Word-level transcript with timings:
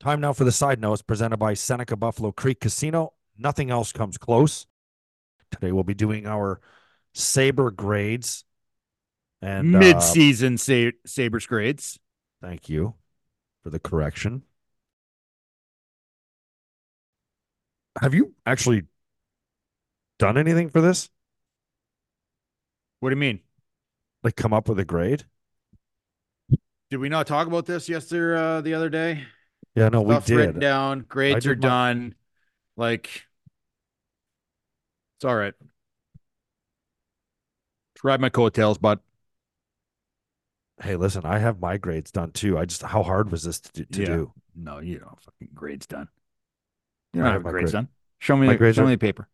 Time 0.00 0.22
now 0.22 0.32
for 0.32 0.44
the 0.44 0.52
side 0.52 0.80
notes 0.80 1.02
presented 1.02 1.36
by 1.36 1.52
Seneca 1.52 1.94
Buffalo 1.94 2.32
Creek 2.32 2.58
Casino. 2.58 3.12
Nothing 3.36 3.70
else 3.70 3.92
comes 3.92 4.16
close. 4.16 4.66
Today 5.50 5.72
we'll 5.72 5.84
be 5.84 5.94
doing 5.94 6.26
our 6.26 6.60
Sabre 7.12 7.70
grades 7.70 8.44
and 9.42 9.74
uh, 9.74 9.78
Mid-season 9.78 10.56
sa- 10.56 10.96
Sabres 11.04 11.46
grades. 11.46 11.98
thank 12.40 12.70
you 12.70 12.94
for 13.62 13.68
the 13.68 13.78
correction. 13.78 14.42
Have 18.00 18.14
you 18.14 18.34
actually 18.46 18.84
done 20.18 20.38
anything 20.38 20.70
for 20.70 20.80
this? 20.80 21.10
What 23.00 23.10
do 23.10 23.16
you 23.16 23.20
mean? 23.20 23.40
Like 24.22 24.36
come 24.36 24.54
up 24.54 24.66
with 24.66 24.78
a 24.78 24.84
grade? 24.84 25.24
Did 26.90 26.98
we 26.98 27.10
not 27.10 27.26
talk 27.26 27.46
about 27.46 27.66
this 27.66 27.88
yesterday, 27.88 28.40
uh, 28.40 28.60
the 28.62 28.72
other 28.72 28.88
day? 28.88 29.24
Yeah, 29.74 29.88
no, 29.88 30.02
we 30.02 30.14
Stuff's 30.14 30.30
written 30.30 30.54
did. 30.54 30.60
down. 30.60 31.04
Grades 31.08 31.44
did 31.44 31.50
are 31.52 31.56
my- 31.56 31.60
done. 31.68 32.14
Like, 32.76 33.26
it's 35.16 35.24
all 35.24 35.36
right. 35.36 35.54
Just 37.94 38.04
Ride 38.04 38.20
my 38.20 38.30
coattails, 38.30 38.78
bud. 38.78 39.00
Hey, 40.82 40.96
listen, 40.96 41.26
I 41.26 41.38
have 41.38 41.60
my 41.60 41.76
grades 41.76 42.10
done 42.10 42.32
too. 42.32 42.56
I 42.58 42.64
just 42.64 42.82
how 42.82 43.02
hard 43.02 43.30
was 43.30 43.42
this 43.42 43.60
to, 43.60 43.72
do- 43.72 43.84
to 43.84 44.00
Yeah. 44.00 44.06
do? 44.06 44.32
No, 44.56 44.78
you 44.78 44.98
don't 44.98 45.20
fucking 45.20 45.50
grades 45.54 45.86
done. 45.86 46.08
You 47.12 47.18
don't 47.20 47.26
have 47.26 47.32
have 47.34 47.42
my 47.44 47.50
grades 47.50 47.72
grade- 47.72 47.84
done. 47.84 47.88
Show 48.18 48.36
me, 48.36 48.46
my 48.46 48.54
the, 48.54 48.58
grades 48.58 48.76
show 48.76 48.82
are- 48.82 48.86
me 48.86 48.94
the 48.94 48.98
paper. 48.98 49.28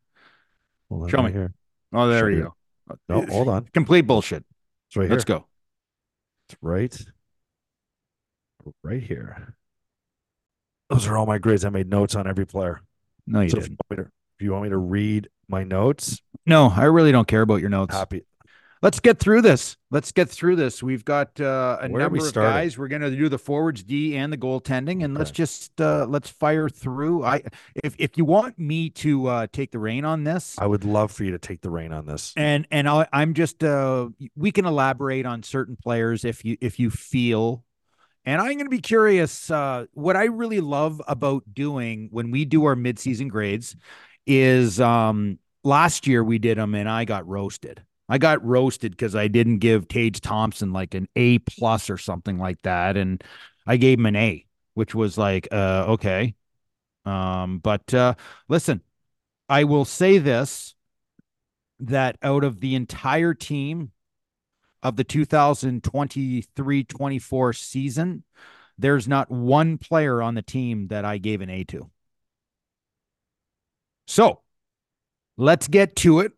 On, 0.91 1.09
Show 1.09 1.23
me. 1.23 1.33
here. 1.33 1.55
Oh, 1.93 2.09
there 2.09 2.21
Show 2.21 2.27
you 2.27 2.37
you. 2.37 2.55
go. 2.89 2.99
No, 3.09 3.27
hold 3.27 3.49
on. 3.49 3.65
Complete 3.67 4.03
bullshit. 4.03 4.45
It's 4.89 4.97
right 4.97 5.09
Let's 5.11 5.25
here. 5.25 5.39
go. 5.39 5.47
It's 6.49 6.57
right, 6.63 7.07
right 8.85 9.03
here. 9.03 9.56
Those 10.91 11.07
are 11.07 11.17
all 11.17 11.27
my 11.27 11.39
grades. 11.39 11.65
I 11.65 11.71
made 11.71 11.89
notes 11.89 12.15
on 12.15 12.27
every 12.27 12.47
player. 12.47 12.81
No, 13.27 13.41
you 13.41 13.51
So 13.51 13.57
you, 13.57 13.63
didn't. 13.63 13.79
want 13.89 13.91
me 13.91 14.05
to, 14.05 14.11
if 14.39 14.45
you 14.45 14.53
want 14.53 14.65
me 14.65 14.71
to 14.71 14.79
read 14.79 15.29
my 15.49 15.65
notes, 15.65 16.21
No, 16.47 16.73
I 16.75 16.85
really 16.85 17.13
don't 17.13 17.27
care 17.29 17.43
about 17.43 17.57
your 17.57 17.71
notes. 17.71 17.95
happy. 17.95 18.25
Let's 18.83 19.01
get 19.01 19.19
through 19.19 19.41
this. 19.41 19.79
Let's 19.91 20.13
get 20.13 20.29
through 20.29 20.57
this. 20.57 20.83
We've 20.83 21.05
got 21.05 21.41
uh, 21.41 21.79
a 21.81 21.89
Where 21.89 22.03
number 22.03 22.25
of 22.25 22.35
guys. 22.35 22.77
We're 22.77 22.89
going 22.89 23.01
to 23.03 23.11
do 23.11 23.29
the 23.31 23.39
forwards, 23.39 23.83
D, 23.83 24.15
and 24.17 24.31
the 24.31 24.37
goaltending, 24.37 25.03
and 25.03 25.15
let's 25.15 25.31
just 25.31 25.81
uh, 25.81 26.05
let's 26.07 26.29
fire 26.29 26.69
through. 26.69 27.25
I 27.25 27.43
if 27.83 27.97
if 27.99 28.19
you 28.19 28.27
want 28.27 28.59
me 28.59 28.91
to 28.91 29.27
uh, 29.29 29.47
take 29.51 29.73
the 29.73 29.79
rein 29.79 30.05
on 30.05 30.25
this, 30.25 30.57
I 30.59 30.67
would 30.67 30.85
love 30.85 31.11
for 31.11 31.25
you 31.25 31.31
to 31.33 31.39
take 31.39 31.63
the 31.63 31.71
reign 31.71 31.91
on 31.91 32.05
this. 32.07 32.35
and 32.37 32.69
and 32.71 32.87
I'll, 32.87 33.07
I'm 33.15 33.33
just 33.33 33.65
uh, 33.65 34.11
we 34.37 34.53
can 34.53 34.67
elaborate 34.67 35.25
on 35.25 35.43
certain 35.43 35.77
players 35.77 36.25
if 36.25 36.45
you 36.45 36.59
if 36.61 36.79
you 36.79 36.91
feel. 36.91 37.65
And 38.27 38.41
I'm 38.41 38.55
going 38.55 38.67
to 38.67 38.71
be 38.71 38.81
curious. 38.81 39.51
Uh, 39.51 39.87
what 39.95 40.17
I 40.17 40.25
really 40.25 40.61
love 40.61 41.01
about 41.07 41.45
doing 41.55 42.09
when 42.11 42.33
we 42.33 42.45
do 42.45 42.65
our 42.65 42.75
midseason 42.75 43.29
grades 43.29 43.77
is 44.27 44.81
um, 44.81 45.39
last 45.63 46.09
year 46.09 46.25
we 46.25 46.39
did 46.39 46.59
them 46.59 46.75
and 46.75 46.89
I 46.89 47.05
got 47.05 47.27
roasted. 47.27 47.83
I 48.09 48.19
got 48.19 48.45
roasted 48.45 48.93
because 48.93 49.15
I 49.15 49.29
didn't 49.29 49.59
give 49.59 49.89
Tage 49.89 50.21
Thompson 50.21 50.73
like 50.73 50.95
an 50.95 51.09
A 51.17 51.39
plus 51.39 51.89
or 51.89 51.99
something 51.99 52.39
like 52.39 52.61
that, 52.63 52.97
and 52.97 53.23
I 53.67 53.79
gave 53.79 53.99
him 53.99 54.07
an 54.07 54.15
A, 54.17 54.47
which 54.75 54.95
was 54.95 55.19
like, 55.19 55.49
uh, 55.51 55.87
okay. 55.89 56.35
Um, 57.05 57.59
but 57.59 57.93
uh, 57.93 58.15
listen, 58.49 58.81
I 59.49 59.65
will 59.65 59.85
say 59.85 60.19
this: 60.19 60.77
that 61.81 62.17
out 62.23 62.45
of 62.45 62.61
the 62.61 62.77
entire 62.77 63.35
team 63.35 63.91
of 64.83 64.97
the 64.97 65.05
2023-24 65.05 67.57
season, 67.57 68.25
there's 68.79 69.09
not 69.09 69.31
one 69.31 69.79
player 69.79 70.21
on 70.23 70.35
the 70.35 70.43
team 70.43 70.89
that 70.89 71.05
I 71.05 71.19
gave 71.19 71.41
an 71.41 71.51
A 71.51 71.65
to. 71.65 71.91
So 74.07 74.41
let's 75.37 75.69
get 75.69 75.97
to 75.97 76.21
it 76.21 76.33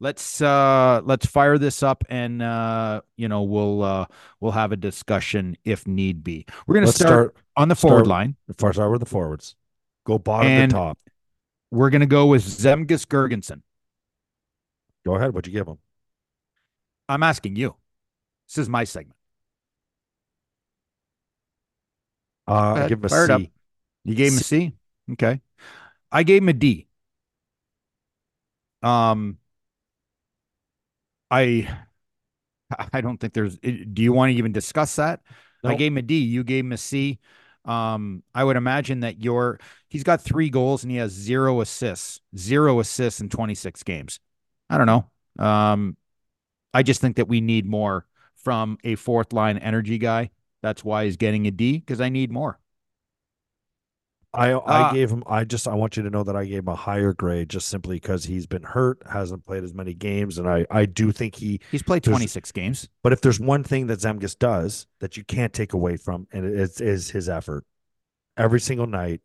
let's 0.00 0.40
uh 0.42 1.00
let's 1.04 1.24
fire 1.26 1.58
this 1.58 1.80
up 1.80 2.02
and 2.08 2.42
uh 2.42 3.00
you 3.16 3.28
know 3.28 3.42
we'll 3.42 3.84
uh 3.84 4.04
we'll 4.40 4.50
have 4.50 4.72
a 4.72 4.76
discussion 4.76 5.56
if 5.64 5.86
need 5.86 6.24
be 6.24 6.44
we're 6.66 6.74
gonna 6.74 6.88
start, 6.88 7.08
start. 7.08 7.36
on 7.56 7.68
the 7.68 7.76
forward 7.76 7.98
start- 8.00 8.08
line 8.08 8.34
First, 8.58 8.78
start 8.78 8.90
with 8.90 8.98
the 8.98 9.06
forwards. 9.06 9.54
Go 10.04 10.18
bottom 10.18 10.50
And- 10.50 10.70
to 10.70 10.76
top. 10.76 10.98
we're 11.70 11.90
gonna 11.90 12.06
go 12.06 12.26
with 12.26 12.42
zemgus 12.44 13.06
Girgensons 13.06 13.62
Go 15.04 15.14
ahead. 15.14 15.34
What'd 15.34 15.46
you 15.52 15.56
give 15.56 15.68
him? 15.68 15.78
I'm 17.12 17.22
asking 17.22 17.56
you 17.56 17.74
this 18.48 18.58
is 18.58 18.68
my 18.68 18.84
segment 18.84 19.16
Uh, 22.46 22.74
I 22.76 22.88
give 22.88 22.98
him 22.98 23.04
a 23.04 23.24
it 23.24 23.30
up. 23.30 23.42
You 24.04 24.14
gave 24.14 24.32
him 24.32 24.38
a 24.38 24.40
c 24.40 24.72
okay 25.12 25.40
i 26.10 26.22
gave 26.22 26.42
him 26.42 26.48
a 26.48 26.52
d 26.52 26.86
um 28.82 29.38
i 31.30 31.68
i 32.92 33.00
don't 33.00 33.18
think 33.18 33.32
there's 33.32 33.58
do 33.58 34.02
you 34.02 34.12
want 34.12 34.30
to 34.30 34.34
even 34.36 34.52
discuss 34.52 34.96
that 34.96 35.20
I 35.64 35.76
gave 35.76 35.92
him 35.92 35.98
a 35.98 36.02
D. 36.02 36.18
You 36.18 36.42
gave 36.42 36.64
him 36.64 36.72
a 36.72 36.76
C. 36.76 37.20
Um, 37.64 38.24
I 38.34 38.42
would 38.42 38.56
imagine 38.56 38.98
that 39.00 39.22
your 39.22 39.60
he's 39.88 40.02
got 40.02 40.20
three 40.20 40.50
goals 40.50 40.82
and 40.82 40.90
he 40.90 40.98
has 40.98 41.12
zero 41.12 41.60
assists, 41.60 42.20
zero 42.36 42.80
assists 42.80 43.20
in 43.20 43.28
26 43.28 43.84
games. 43.84 44.18
I 44.68 44.76
don't 44.76 44.88
know. 44.88 45.08
Um, 45.38 45.96
I 46.74 46.82
just 46.82 47.00
think 47.00 47.16
that 47.16 47.28
we 47.28 47.40
need 47.40 47.66
more 47.66 48.06
from 48.36 48.78
a 48.84 48.94
fourth 48.96 49.32
line 49.32 49.58
energy 49.58 49.98
guy. 49.98 50.30
That's 50.62 50.84
why 50.84 51.04
he's 51.04 51.16
getting 51.16 51.46
a 51.46 51.50
D 51.50 51.78
because 51.78 52.00
I 52.00 52.08
need 52.08 52.30
more. 52.30 52.58
I 54.34 54.52
I 54.52 54.90
Uh, 54.90 54.92
gave 54.94 55.10
him. 55.10 55.22
I 55.26 55.44
just 55.44 55.68
I 55.68 55.74
want 55.74 55.96
you 55.96 56.02
to 56.04 56.10
know 56.10 56.22
that 56.24 56.34
I 56.34 56.46
gave 56.46 56.60
him 56.60 56.68
a 56.68 56.74
higher 56.74 57.12
grade 57.12 57.50
just 57.50 57.68
simply 57.68 57.96
because 57.96 58.24
he's 58.24 58.46
been 58.46 58.62
hurt, 58.62 59.02
hasn't 59.10 59.44
played 59.44 59.62
as 59.62 59.74
many 59.74 59.92
games, 59.92 60.38
and 60.38 60.48
I 60.48 60.66
I 60.70 60.86
do 60.86 61.12
think 61.12 61.34
he. 61.36 61.60
He's 61.70 61.82
played 61.82 62.02
26 62.02 62.50
games. 62.52 62.88
But 63.02 63.12
if 63.12 63.20
there's 63.20 63.38
one 63.38 63.62
thing 63.62 63.88
that 63.88 63.98
Zemgus 63.98 64.38
does 64.38 64.86
that 65.00 65.16
you 65.18 65.24
can't 65.24 65.52
take 65.52 65.74
away 65.74 65.98
from, 65.98 66.28
and 66.32 66.46
it 66.46 66.54
is, 66.54 66.80
is 66.80 67.10
his 67.10 67.28
effort, 67.28 67.66
every 68.38 68.60
single 68.60 68.86
night 68.86 69.20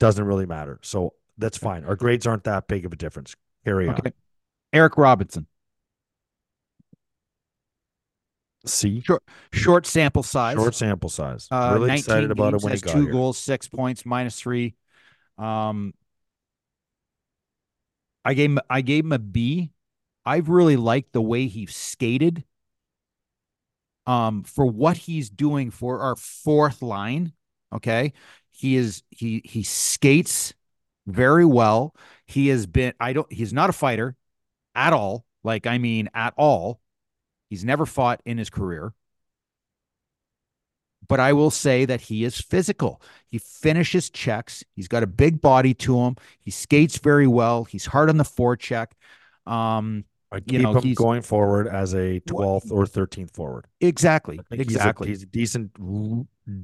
doesn't 0.00 0.24
really 0.24 0.46
matter. 0.46 0.80
So 0.82 1.14
that's 1.38 1.58
fine. 1.58 1.84
Our 1.84 1.94
grades 1.96 2.26
aren't 2.26 2.44
that 2.44 2.66
big 2.66 2.84
of 2.84 2.92
a 2.92 2.96
difference. 2.96 3.36
Carry 3.64 3.88
on. 3.88 3.94
Okay. 3.94 4.12
Eric 4.72 4.96
Robinson, 4.96 5.46
C. 8.64 9.00
Short- 9.00 9.22
short 9.52 9.86
sample 9.86 10.22
size. 10.22 10.56
Short 10.56 10.74
sample 10.74 11.08
size. 11.08 11.48
Uh, 11.50 11.70
really 11.74 11.88
19 11.88 11.98
excited 11.98 12.30
about 12.30 12.54
it 12.54 12.62
when 12.62 12.70
he 12.70 12.74
has 12.74 12.82
got 12.82 12.92
two 12.92 13.02
here. 13.02 13.12
goals, 13.12 13.38
six 13.38 13.68
points, 13.68 14.06
minus 14.06 14.38
three. 14.38 14.74
Um, 15.38 15.94
I 18.24 18.34
gave 18.34 18.50
him, 18.50 18.58
I 18.70 18.80
gave 18.82 19.04
him 19.04 19.12
a 19.12 19.18
B. 19.18 19.72
I've 20.24 20.48
really 20.48 20.76
liked 20.76 21.12
the 21.12 21.22
way 21.22 21.46
he 21.46 21.66
skated. 21.66 22.44
Um, 24.04 24.42
for 24.42 24.66
what 24.66 24.96
he's 24.96 25.30
doing 25.30 25.70
for 25.70 26.00
our 26.00 26.16
fourth 26.16 26.82
line. 26.82 27.32
Okay, 27.72 28.12
he 28.50 28.76
is 28.76 29.02
he 29.10 29.42
he 29.44 29.62
skates 29.62 30.54
very 31.06 31.44
well. 31.44 31.94
He 32.26 32.48
has 32.48 32.66
been. 32.66 32.94
I 33.00 33.12
don't. 33.12 33.32
He's 33.32 33.52
not 33.52 33.70
a 33.70 33.72
fighter 33.72 34.16
at 34.74 34.92
all. 34.92 35.24
Like 35.44 35.66
I 35.66 35.78
mean, 35.78 36.08
at 36.14 36.34
all. 36.36 36.81
He's 37.52 37.66
never 37.66 37.84
fought 37.84 38.22
in 38.24 38.38
his 38.38 38.48
career 38.48 38.94
but 41.08 41.20
I 41.20 41.32
will 41.34 41.50
say 41.50 41.84
that 41.84 42.00
he 42.00 42.24
is 42.24 42.40
physical. 42.40 43.02
He 43.28 43.36
finishes 43.38 44.08
checks. 44.08 44.64
He's 44.76 44.88
got 44.88 45.02
a 45.02 45.06
big 45.06 45.40
body 45.40 45.74
to 45.74 45.98
him. 45.98 46.16
He 46.40 46.50
skates 46.50 46.96
very 46.98 47.26
well. 47.26 47.64
He's 47.64 47.84
hard 47.84 48.08
on 48.08 48.16
the 48.16 48.24
forecheck. 48.24 48.92
Um, 49.44 50.04
I 50.30 50.36
you 50.36 50.42
keep 50.42 50.60
know, 50.62 50.72
him 50.76 50.82
he's- 50.82 50.96
going 50.96 51.20
forward 51.22 51.66
as 51.66 51.92
a 51.94 52.20
12th 52.20 52.70
or 52.70 52.86
13th 52.86 53.34
forward. 53.34 53.66
exactly, 53.80 54.36
think 54.48 54.62
he's 54.62 54.76
a- 54.76 54.78
exactly. 54.78 55.08
He's 55.08 55.22
a, 55.24 55.26
decent, 55.26 55.74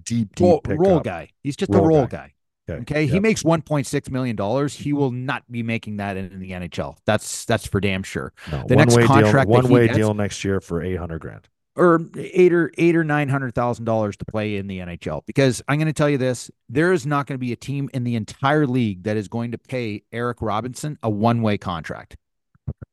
deep, 0.04 0.34
deep 0.36 0.40
Roll, 0.40 0.62
roll 0.78 1.00
guy. 1.00 1.28
He's 1.42 1.56
just 1.56 1.70
a 1.74 1.76
Roll 1.76 1.86
roll 1.86 2.06
guy. 2.06 2.16
guy. 2.28 2.34
Okay, 2.70 3.06
he 3.06 3.14
yep. 3.14 3.22
makes 3.22 3.42
1.6 3.42 4.10
million 4.10 4.36
dollars. 4.36 4.74
He 4.74 4.92
will 4.92 5.10
not 5.10 5.50
be 5.50 5.62
making 5.62 5.96
that 5.98 6.16
in, 6.16 6.30
in 6.32 6.40
the 6.40 6.50
NHL. 6.50 6.96
That's 7.06 7.44
that's 7.44 7.66
for 7.66 7.80
damn 7.80 8.02
sure. 8.02 8.32
No, 8.52 8.64
the 8.66 8.76
next 8.76 8.96
contract 9.04 9.48
one 9.48 9.68
way 9.68 9.86
gets- 9.86 9.96
deal 9.96 10.14
next 10.14 10.44
year 10.44 10.60
for 10.60 10.82
800 10.82 11.18
grand. 11.20 11.48
or 11.76 12.00
eight 12.16 12.52
or 12.52 12.72
eight 12.76 12.96
or 12.96 13.04
nine 13.04 13.28
hundred 13.28 13.54
thousand 13.54 13.84
dollars 13.84 14.16
to 14.18 14.24
play 14.24 14.56
in 14.56 14.66
the 14.66 14.78
NHL. 14.80 15.22
Because 15.26 15.62
I'm 15.68 15.78
going 15.78 15.86
to 15.86 15.92
tell 15.92 16.10
you 16.10 16.18
this: 16.18 16.50
there 16.68 16.92
is 16.92 17.06
not 17.06 17.26
going 17.26 17.36
to 17.36 17.40
be 17.40 17.52
a 17.52 17.56
team 17.56 17.88
in 17.94 18.04
the 18.04 18.16
entire 18.16 18.66
league 18.66 19.04
that 19.04 19.16
is 19.16 19.28
going 19.28 19.52
to 19.52 19.58
pay 19.58 20.02
Eric 20.12 20.42
Robinson 20.42 20.98
a 21.02 21.08
one 21.08 21.40
way 21.40 21.56
contract. 21.56 22.16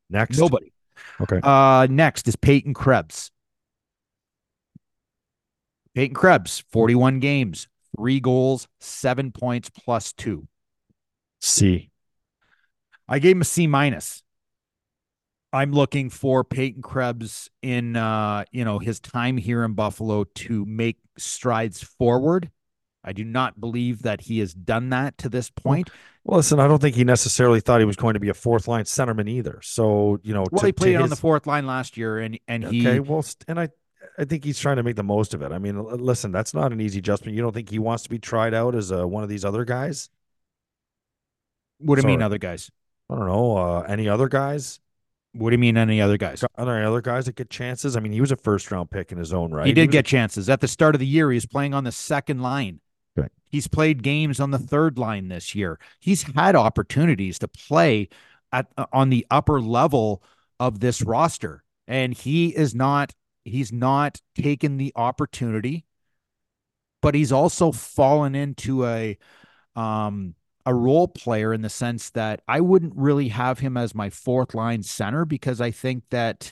Next. 0.10 0.38
Nobody. 0.38 0.71
Okay. 1.19 1.39
Uh, 1.44 1.88
next 1.89 2.28
is 2.28 2.36
Peyton 2.36 2.74
Krebs. 2.74 3.31
Peyton 5.94 6.13
Krebs, 6.13 6.63
41 6.71 7.19
games, 7.19 7.68
three 7.97 8.19
goals, 8.19 8.68
seven 8.80 9.31
points 9.31 9.69
plus 9.69 10.13
two. 10.13 10.47
C. 11.42 11.92
I 13.07 13.19
gave 13.19 13.36
him 13.36 13.42
a 13.42 13.45
C 13.45 13.68
minus. 13.68 14.24
I'm 15.53 15.71
looking 15.71 16.09
for 16.09 16.44
Peyton 16.44 16.81
Krebs 16.81 17.50
in 17.62 17.95
uh, 17.95 18.44
you 18.51 18.65
know, 18.65 18.80
his 18.80 19.00
time 19.00 19.38
here 19.38 19.63
in 19.63 19.74
Buffalo 19.74 20.25
to 20.25 20.65
make 20.65 20.97
strides 21.18 21.81
forward. 21.81 22.51
I 23.06 23.13
do 23.13 23.24
not 23.24 23.59
believe 23.62 24.01
that 24.01 24.21
he 24.21 24.39
has 24.39 24.53
done 24.53 24.89
that 24.89 25.18
to 25.19 25.30
this 25.30 25.50
point. 25.51 25.92
Well, 26.24 26.38
listen, 26.38 26.59
I 26.59 26.68
don't 26.68 26.81
think 26.81 26.95
he 26.95 27.03
necessarily 27.03 27.59
thought 27.59 27.80
he 27.80 27.86
was 27.86 27.95
going 27.95 28.15
to 28.15 28.19
be 28.19 28.30
a 28.30 28.33
fourth 28.33 28.68
line 28.68 28.83
centerman 28.86 29.30
either. 29.30 29.59
So, 29.62 30.19
you 30.24 30.33
know, 30.33 30.45
Well, 30.51 30.62
to- 30.62 30.65
he 30.65 30.71
played 30.71 30.95
on 30.95 31.09
the 31.09 31.15
fourth 31.15 31.45
line 31.45 31.68
last 31.68 31.97
year, 31.97 32.18
and 32.18 32.39
and 32.47 32.63
he 32.63 32.86
Okay, 32.86 33.00
well, 33.00 33.24
and 33.47 33.59
I, 33.59 33.69
I 34.18 34.25
think 34.25 34.44
he's 34.44 34.60
trying 34.60 34.78
to 34.78 34.84
make 34.84 34.96
the 34.96 35.04
most 35.04 35.34
of 35.34 35.42
it. 35.42 35.52
I 35.52 35.60
mean, 35.60 35.84
listen, 35.84 36.31
that's 36.31 36.54
not 36.54 36.72
an 36.72 36.81
easy 36.81 37.00
adjustment. 37.00 37.36
You 37.36 37.42
don't 37.42 37.54
think 37.54 37.69
he 37.69 37.80
wants 37.80 38.04
to 38.04 38.10
be 38.10 38.19
tried 38.19 38.54
out 38.54 38.75
as 38.75 38.92
uh, 38.92 39.07
one 39.07 39.24
of 39.24 39.30
these 39.30 39.46
other 39.46 39.66
guys? 39.66 40.10
what 41.80 41.96
do 41.96 42.02
you 42.02 42.07
mean 42.07 42.22
other 42.22 42.38
guys? 42.38 42.72
I 43.10 43.16
don't 43.16 43.28
know. 43.28 43.57
Uh, 43.57 43.81
any 43.81 44.07
other 44.10 44.28
guys? 44.28 44.80
What 45.34 45.50
do 45.50 45.56
you 45.56 45.60
mean 45.60 45.78
any 45.78 46.02
other 46.02 46.18
guys? 46.18 46.44
Are 46.56 46.66
there 46.66 46.78
any 46.78 46.86
other 46.86 47.02
guys 47.02 47.25
that 47.25 47.36
get 47.36 47.50
chances? 47.50 47.98
I 47.98 48.00
mean, 48.00 48.13
he 48.13 48.22
was 48.22 48.31
a 48.31 48.38
first 48.38 48.72
round 48.72 48.90
pick 48.90 49.12
in 49.12 49.18
his 49.18 49.34
own 49.34 49.52
right. 49.52 49.68
He 49.68 49.74
did 49.74 49.88
was 49.88 49.94
get 49.94 50.06
chances 50.06 50.50
at 50.50 50.62
the 50.62 50.68
start 50.68 50.96
of 50.96 51.00
the 51.00 51.06
year. 51.06 51.30
He 51.30 51.36
was 51.36 51.46
playing 51.46 51.74
on 51.74 51.84
the 51.84 51.92
second 51.92 52.42
line. 52.42 52.80
Okay. 53.18 53.28
He's 53.50 53.68
played 53.68 54.02
games 54.02 54.40
on 54.40 54.52
the 54.52 54.57
third 54.57 54.98
line 54.98 55.28
this 55.28 55.54
year. 55.54 55.78
He's 56.00 56.24
had 56.24 56.56
opportunities 56.56 57.38
to 57.40 57.50
play 57.50 58.10
at 58.52 58.68
uh, 58.78 58.86
on 58.94 59.10
the 59.10 59.28
upper 59.30 59.60
level 59.62 60.24
of 60.60 60.80
this 60.80 61.02
roster, 61.02 61.63
and 61.88 62.13
he 62.13 62.56
is 62.56 62.74
not. 62.74 63.13
He's 63.45 63.71
not 63.71 64.19
taken 64.36 64.77
the 64.77 64.92
opportunity, 64.95 65.86
but 67.01 67.15
he's 67.15 67.31
also 67.31 67.71
fallen 67.71 68.36
into 68.36 68.86
a 68.86 69.18
um 69.75 70.36
a 70.65 70.74
role 70.74 71.07
player 71.07 71.53
in 71.53 71.62
the 71.62 71.69
sense 71.69 72.09
that 72.12 72.42
I 72.47 72.59
wouldn't 72.59 72.94
really 72.95 73.27
have 73.30 73.59
him 73.59 73.77
as 73.77 73.94
my 73.94 74.09
fourth 74.09 74.56
line 74.56 74.81
center 74.81 75.24
because 75.24 75.62
I 75.62 75.69
think 75.71 76.03
that 76.09 76.51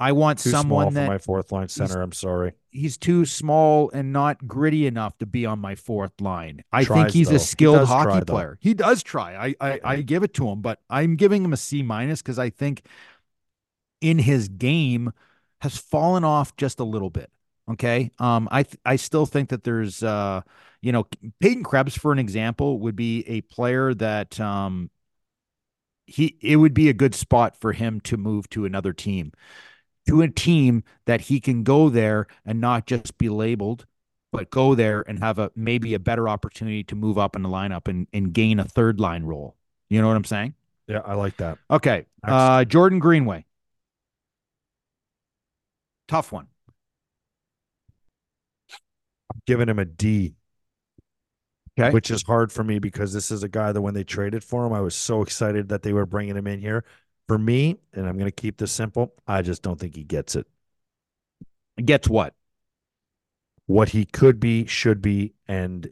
I 0.00 0.12
want 0.12 0.38
too 0.38 0.50
someone 0.50 0.90
small 0.90 0.90
that 0.92 1.06
for 1.06 1.12
my 1.12 1.18
fourth 1.18 1.52
line 1.52 1.68
center. 1.68 2.00
I'm 2.00 2.12
sorry. 2.12 2.52
he's 2.70 2.96
too 2.96 3.24
small 3.24 3.90
and 3.90 4.12
not 4.12 4.46
gritty 4.46 4.86
enough 4.86 5.16
to 5.18 5.26
be 5.26 5.46
on 5.46 5.58
my 5.60 5.74
fourth 5.74 6.20
line. 6.20 6.64
I 6.72 6.84
think 6.84 7.10
he's 7.10 7.28
though. 7.28 7.36
A 7.36 7.38
skilled 7.38 7.78
does 7.80 7.88
hockey 7.88 8.08
try, 8.10 8.20
player. 8.20 8.58
He 8.60 8.74
does 8.74 9.02
try. 9.02 9.36
I, 9.36 9.54
I 9.60 9.80
I 9.84 10.02
give 10.02 10.22
it 10.22 10.34
to 10.34 10.48
him, 10.48 10.60
but 10.62 10.80
I'm 10.90 11.16
giving 11.16 11.44
him 11.44 11.52
a 11.52 11.56
C 11.56 11.82
minus 11.82 12.22
because 12.22 12.38
I 12.38 12.50
think 12.50 12.82
in 14.00 14.18
his 14.18 14.48
game 14.48 15.12
has 15.60 15.76
fallen 15.76 16.24
off 16.24 16.56
just 16.56 16.80
a 16.80 16.84
little 16.84 17.10
bit. 17.10 17.30
Okay. 17.70 18.10
Um, 18.18 18.48
I 18.50 18.62
th- 18.64 18.78
I 18.84 18.96
still 18.96 19.26
think 19.26 19.48
that 19.48 19.64
there's 19.64 20.02
uh, 20.02 20.42
you 20.82 20.92
know, 20.92 21.06
Peyton 21.40 21.64
Krebs, 21.64 21.96
for 21.96 22.12
an 22.12 22.18
example, 22.18 22.78
would 22.80 22.96
be 22.96 23.24
a 23.26 23.40
player 23.42 23.94
that 23.94 24.38
um 24.40 24.90
he 26.06 26.36
it 26.40 26.56
would 26.56 26.74
be 26.74 26.88
a 26.88 26.92
good 26.92 27.14
spot 27.14 27.56
for 27.58 27.72
him 27.72 28.00
to 28.00 28.16
move 28.16 28.48
to 28.50 28.64
another 28.66 28.92
team 28.92 29.32
to 30.06 30.20
a 30.20 30.28
team 30.28 30.84
that 31.06 31.22
he 31.22 31.40
can 31.40 31.62
go 31.62 31.88
there 31.88 32.26
and 32.44 32.60
not 32.60 32.86
just 32.86 33.16
be 33.18 33.28
labeled, 33.28 33.86
but 34.32 34.50
go 34.50 34.74
there 34.74 35.02
and 35.08 35.18
have 35.20 35.38
a 35.38 35.50
maybe 35.56 35.94
a 35.94 35.98
better 35.98 36.28
opportunity 36.28 36.84
to 36.84 36.94
move 36.94 37.16
up 37.16 37.36
in 37.36 37.42
the 37.42 37.48
lineup 37.48 37.88
and, 37.88 38.06
and 38.12 38.32
gain 38.32 38.60
a 38.60 38.64
third 38.64 39.00
line 39.00 39.24
role. 39.24 39.56
You 39.88 40.02
know 40.02 40.08
what 40.08 40.16
I'm 40.16 40.24
saying? 40.24 40.54
Yeah, 40.86 41.00
I 41.06 41.14
like 41.14 41.36
that. 41.38 41.58
Okay. 41.70 42.04
Next. 42.22 42.32
Uh 42.32 42.64
Jordan 42.64 42.98
Greenway. 42.98 43.46
Tough 46.08 46.32
one. 46.32 46.46
I'm 49.32 49.40
giving 49.46 49.68
him 49.68 49.78
a 49.78 49.84
D. 49.84 50.34
Okay. 51.78 51.90
Which 51.90 52.10
is 52.10 52.22
hard 52.22 52.52
for 52.52 52.62
me 52.62 52.78
because 52.78 53.12
this 53.12 53.30
is 53.30 53.42
a 53.42 53.48
guy 53.48 53.72
that 53.72 53.80
when 53.80 53.94
they 53.94 54.04
traded 54.04 54.44
for 54.44 54.64
him, 54.64 54.72
I 54.72 54.80
was 54.80 54.94
so 54.94 55.22
excited 55.22 55.70
that 55.70 55.82
they 55.82 55.92
were 55.92 56.06
bringing 56.06 56.36
him 56.36 56.46
in 56.46 56.60
here. 56.60 56.84
For 57.26 57.38
me, 57.38 57.78
and 57.94 58.06
I'm 58.06 58.16
going 58.16 58.30
to 58.30 58.32
keep 58.32 58.58
this 58.58 58.70
simple, 58.70 59.14
I 59.26 59.42
just 59.42 59.62
don't 59.62 59.80
think 59.80 59.96
he 59.96 60.04
gets 60.04 60.36
it. 60.36 60.46
Gets 61.82 62.08
what? 62.08 62.34
What 63.66 63.88
he 63.88 64.04
could 64.04 64.38
be, 64.38 64.66
should 64.66 65.00
be, 65.00 65.32
and 65.48 65.90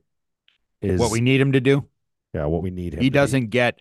is 0.82 1.00
what 1.00 1.10
we 1.10 1.22
need 1.22 1.40
him 1.40 1.52
to 1.52 1.60
do? 1.60 1.88
yeah, 2.34 2.46
what 2.46 2.62
we 2.62 2.70
need 2.70 2.94
him. 2.94 3.00
He 3.00 3.10
doesn't 3.10 3.48
get 3.48 3.80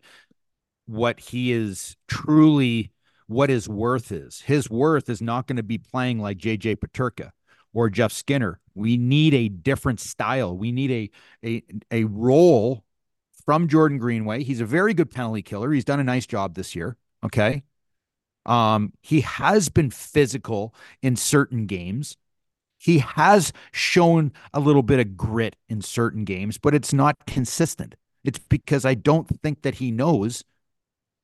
what 0.85 1.19
he 1.19 1.51
is 1.51 1.95
truly 2.07 2.91
what 3.31 3.49
his 3.49 3.67
worth 3.69 4.11
is. 4.11 4.41
His 4.41 4.69
worth 4.69 5.09
is 5.09 5.21
not 5.21 5.47
going 5.47 5.57
to 5.57 5.63
be 5.63 5.77
playing 5.77 6.19
like 6.19 6.37
JJ 6.37 6.77
Peterka 6.77 7.31
or 7.73 7.89
Jeff 7.89 8.11
Skinner. 8.11 8.59
We 8.75 8.97
need 8.97 9.33
a 9.33 9.49
different 9.49 9.99
style. 9.99 10.55
We 10.55 10.71
need 10.71 10.91
a 10.91 11.09
a 11.47 11.63
a 11.91 12.03
role 12.05 12.83
from 13.45 13.67
Jordan 13.67 13.97
Greenway. 13.97 14.43
He's 14.43 14.61
a 14.61 14.65
very 14.65 14.93
good 14.93 15.09
penalty 15.09 15.41
killer. 15.41 15.71
He's 15.71 15.85
done 15.85 15.99
a 15.99 16.03
nice 16.03 16.25
job 16.25 16.55
this 16.55 16.75
year. 16.75 16.97
Okay. 17.23 17.63
Um, 18.45 18.93
he 19.01 19.21
has 19.21 19.69
been 19.69 19.91
physical 19.91 20.73
in 21.01 21.15
certain 21.15 21.67
games. 21.67 22.17
He 22.79 22.97
has 22.99 23.53
shown 23.71 24.31
a 24.53 24.59
little 24.59 24.81
bit 24.81 24.99
of 24.99 25.15
grit 25.15 25.55
in 25.69 25.81
certain 25.81 26.25
games, 26.25 26.57
but 26.57 26.73
it's 26.73 26.91
not 26.91 27.15
consistent. 27.27 27.95
It's 28.23 28.39
because 28.39 28.85
I 28.85 28.95
don't 28.95 29.27
think 29.41 29.61
that 29.61 29.75
he 29.75 29.91
knows 29.91 30.43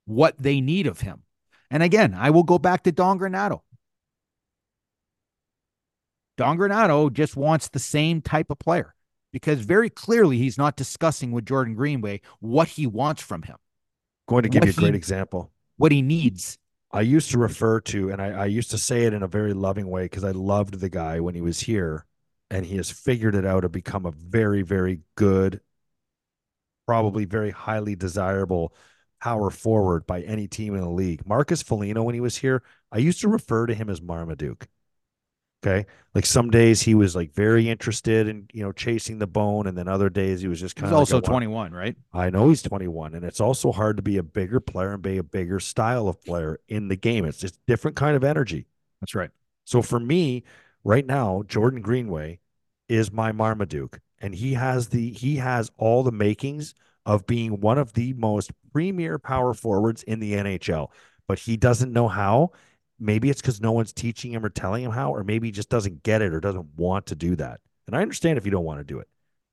what 0.06 0.38
they 0.38 0.62
need 0.62 0.86
of 0.86 1.02
him. 1.02 1.24
And 1.70 1.84
again, 1.84 2.14
I 2.14 2.30
will 2.30 2.44
go 2.44 2.58
back 2.58 2.84
to 2.84 2.92
Don 2.92 3.20
Granato. 3.20 3.62
Don 6.38 6.58
Granato 6.58 7.12
just 7.12 7.36
wants 7.36 7.70
the 7.70 7.80
same 7.80 8.22
type 8.22 8.52
of 8.52 8.60
player 8.60 8.94
because 9.34 9.60
very 9.62 9.90
clearly 9.90 10.38
he's 10.38 10.58
not 10.58 10.76
discussing 10.78 11.32
with 11.32 11.46
Jordan 11.46 11.74
Greenway 11.74 12.22
what 12.40 12.68
he 12.70 12.88
wants 12.88 13.22
from 13.22 13.42
him, 13.42 13.58
going 14.28 14.44
to 14.44 14.50
give 14.50 14.64
you 14.64 14.70
a 14.70 14.74
great 14.74 14.94
he- 14.94 14.98
example. 14.98 15.52
what 15.78 15.92
he 15.92 16.02
needs. 16.02 16.58
I 16.92 17.02
used 17.02 17.32
to 17.32 17.38
refer 17.38 17.82
to, 17.82 18.12
and 18.12 18.22
I, 18.22 18.30
I 18.30 18.46
used 18.46 18.72
to 18.72 18.78
say 18.78 19.04
it 19.04 19.14
in 19.14 19.22
a 19.22 19.28
very 19.28 19.54
loving 19.54 19.90
way 19.90 20.04
because 20.06 20.24
I 20.24 20.32
loved 20.32 20.80
the 20.80 20.90
guy 20.90 21.20
when 21.20 21.36
he 21.36 21.42
was 21.42 21.60
here, 21.60 22.06
and 22.50 22.66
he 22.66 22.78
has 22.78 22.90
figured 22.90 23.36
it 23.36 23.46
out 23.46 23.62
to 23.62 23.70
become 23.70 24.06
a 24.06 24.12
very, 24.12 24.62
very 24.62 25.02
good, 25.16 25.60
probably 26.86 27.26
very 27.26 27.52
highly 27.52 27.96
desirable 27.96 28.74
power 29.22 29.50
forward 29.50 30.06
by 30.08 30.22
any 30.22 30.48
team 30.48 30.76
in 30.76 30.82
the 30.82 30.90
league. 30.90 31.26
Marcus 31.26 31.62
Foligno, 31.64 32.04
when 32.04 32.16
he 32.16 32.22
was 32.22 32.38
here, 32.38 32.64
I 32.92 33.00
used 33.00 33.22
to 33.22 33.28
refer 33.28 33.66
to 33.68 33.74
him 33.76 33.90
as 33.90 34.02
Marmaduke. 34.02 34.68
Okay, 35.66 35.88
like 36.14 36.26
some 36.26 36.52
days 36.52 36.82
he 36.82 36.94
was 36.94 37.16
like 37.16 37.34
very 37.34 37.68
interested 37.68 38.28
in 38.28 38.48
you 38.54 38.64
know 38.64 38.72
chasing 38.72 39.18
the 39.18 39.28
bone, 39.28 39.66
and 39.68 39.78
then 39.78 39.88
other 39.88 40.10
days 40.10 40.42
he 40.42 40.48
was 40.48 40.60
just 40.60 40.76
kind 40.76 40.94
of 40.94 41.00
also 41.00 41.18
like 41.18 41.24
a 41.24 41.32
one- 41.32 41.32
21, 41.32 41.74
right? 41.74 41.96
I 42.14 42.30
know 42.30 42.50
he's 42.50 42.62
21, 42.62 43.16
and 43.16 43.26
it's 43.26 43.42
also 43.42 43.72
hard 43.72 43.98
to 43.98 44.04
be 44.04 44.18
a 44.18 44.24
bigger 44.24 44.60
player 44.60 44.94
and 44.94 45.02
be 45.02 45.18
a 45.18 45.24
bigger 45.24 45.60
style 45.60 46.08
of 46.08 46.22
player 46.24 46.60
in 46.68 46.88
the 46.90 46.96
game. 46.96 47.26
It's 47.26 47.40
just 47.40 47.60
different 47.66 47.98
kind 47.98 48.16
of 48.16 48.24
energy. 48.24 48.68
That's 49.02 49.16
right. 49.16 49.32
So 49.66 49.82
for 49.82 50.00
me, 50.00 50.44
right 50.84 51.06
now, 51.06 51.44
Jordan 51.48 51.82
Greenway 51.82 52.40
is 52.88 53.12
my 53.12 53.32
Marmaduke, 53.32 54.00
and 54.20 54.34
he 54.36 54.54
has 54.54 54.90
the 54.90 55.12
he 55.12 55.38
has 55.38 55.72
all 55.78 56.04
the 56.04 56.12
makings 56.12 56.76
of 57.08 57.26
being 57.26 57.60
one 57.62 57.78
of 57.80 57.94
the 57.94 58.14
most 58.14 58.52
premier 58.72 59.18
power 59.18 59.54
forwards 59.56 60.04
in 60.04 60.20
the 60.20 60.34
NHL, 60.34 60.90
but 61.28 61.40
he 61.40 61.58
doesn't 61.58 61.92
know 61.92 62.08
how. 62.08 62.52
Maybe 63.00 63.30
it's 63.30 63.42
because 63.42 63.62
no 63.62 63.72
one's 63.72 63.94
teaching 63.94 64.32
him 64.34 64.44
or 64.44 64.50
telling 64.50 64.84
him 64.84 64.92
how, 64.92 65.14
or 65.16 65.24
maybe 65.24 65.48
he 65.48 65.52
just 65.52 65.70
doesn't 65.70 66.04
get 66.04 66.22
it 66.22 66.34
or 66.34 66.40
doesn't 66.40 66.68
want 66.76 67.06
to 67.08 67.16
do 67.16 67.36
that. 67.38 67.60
And 67.88 67.96
I 67.96 68.02
understand 68.02 68.38
if 68.38 68.46
you 68.46 68.52
don't 68.52 68.66
want 68.66 68.80
to 68.80 68.84
do 68.84 69.00
it. 69.00 69.08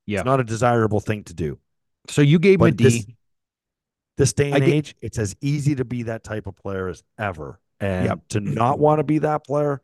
Yeah. 0.07 0.19
It's 0.21 0.27
not 0.27 0.41
a 0.41 0.45
desirable 0.45 1.01
thing 1.01 1.25
to 1.25 1.35
do. 1.35 1.59
So 2.09 2.21
you 2.23 2.39
gave 2.39 2.61
him 2.61 2.67
a 2.67 2.71
But 2.71 2.77
D. 2.77 2.85
this, 2.85 3.07
this 4.17 4.33
day 4.33 4.51
and 4.51 4.65
get- 4.65 4.75
age, 4.75 4.97
it's 5.01 5.19
as 5.19 5.37
easy 5.41 5.75
to 5.77 5.85
be 5.85 6.03
that 6.05 6.25
type 6.25 6.47
of 6.47 6.57
player 6.57 6.89
as 6.89 7.03
ever. 7.19 7.61
And 7.81 8.07
Yep. 8.07 8.21
to 8.31 8.41
not 8.41 8.79
want 8.79 8.99
to 8.99 9.05
be 9.05 9.19
that 9.19 9.45
player, 9.47 9.81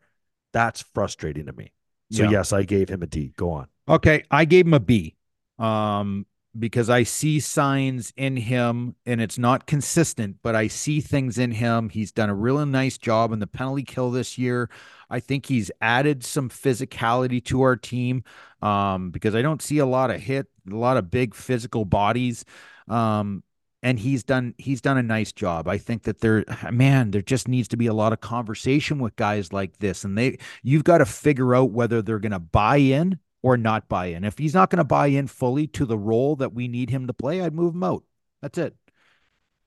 that's 0.52 0.82
frustrating 0.82 1.46
to 1.46 1.52
me. 1.52 1.72
So 2.10 2.24
Yeah. 2.24 2.30
yes, 2.30 2.52
I 2.52 2.64
gave 2.64 2.88
him 2.88 3.02
a 3.02 3.06
D. 3.06 3.32
Go 3.36 3.52
on. 3.52 3.68
Okay, 3.88 4.24
I 4.30 4.44
gave 4.44 4.66
him 4.66 4.74
a 4.74 4.80
B. 4.80 5.14
Um 5.58 6.26
because 6.58 6.90
I 6.90 7.04
see 7.04 7.38
signs 7.38 8.12
in 8.16 8.36
him 8.36 8.96
and 9.06 9.20
it's 9.20 9.38
not 9.38 9.66
consistent, 9.66 10.36
but 10.42 10.56
I 10.56 10.66
see 10.66 11.00
things 11.00 11.38
in 11.38 11.52
him. 11.52 11.88
He's 11.88 12.10
done 12.10 12.28
a 12.28 12.34
really 12.34 12.64
nice 12.66 12.98
job 12.98 13.32
in 13.32 13.38
the 13.38 13.46
penalty 13.46 13.84
kill 13.84 14.10
this 14.10 14.36
year. 14.36 14.68
I 15.08 15.20
think 15.20 15.46
he's 15.46 15.70
added 15.80 16.24
some 16.24 16.48
physicality 16.48 17.44
to 17.46 17.62
our 17.62 17.76
team 17.76 18.24
um 18.62 19.10
because 19.10 19.34
I 19.34 19.42
don't 19.42 19.62
see 19.62 19.78
a 19.78 19.86
lot 19.86 20.10
of 20.10 20.20
hit, 20.20 20.48
a 20.70 20.74
lot 20.74 20.96
of 20.96 21.10
big 21.10 21.34
physical 21.34 21.84
bodies. 21.84 22.44
Um 22.88 23.44
and 23.82 23.98
he's 23.98 24.24
done 24.24 24.54
he's 24.58 24.80
done 24.80 24.98
a 24.98 25.02
nice 25.02 25.32
job. 25.32 25.68
I 25.68 25.78
think 25.78 26.02
that 26.02 26.20
there 26.20 26.44
man, 26.72 27.12
there 27.12 27.22
just 27.22 27.46
needs 27.46 27.68
to 27.68 27.76
be 27.76 27.86
a 27.86 27.94
lot 27.94 28.12
of 28.12 28.20
conversation 28.20 28.98
with 28.98 29.14
guys 29.14 29.52
like 29.52 29.78
this 29.78 30.04
and 30.04 30.18
they 30.18 30.38
you've 30.64 30.84
got 30.84 30.98
to 30.98 31.06
figure 31.06 31.54
out 31.54 31.70
whether 31.70 32.02
they're 32.02 32.18
going 32.18 32.32
to 32.32 32.40
buy 32.40 32.78
in 32.78 33.20
or 33.42 33.56
not 33.56 33.88
buy 33.88 34.06
in. 34.06 34.24
If 34.24 34.38
he's 34.38 34.54
not 34.54 34.70
going 34.70 34.78
to 34.78 34.84
buy 34.84 35.06
in 35.08 35.26
fully 35.26 35.66
to 35.68 35.86
the 35.86 35.98
role 35.98 36.36
that 36.36 36.52
we 36.52 36.68
need 36.68 36.90
him 36.90 37.06
to 37.06 37.12
play, 37.14 37.40
I'd 37.42 37.54
move 37.54 37.74
him 37.74 37.82
out. 37.82 38.04
That's 38.42 38.58
it. 38.58 38.74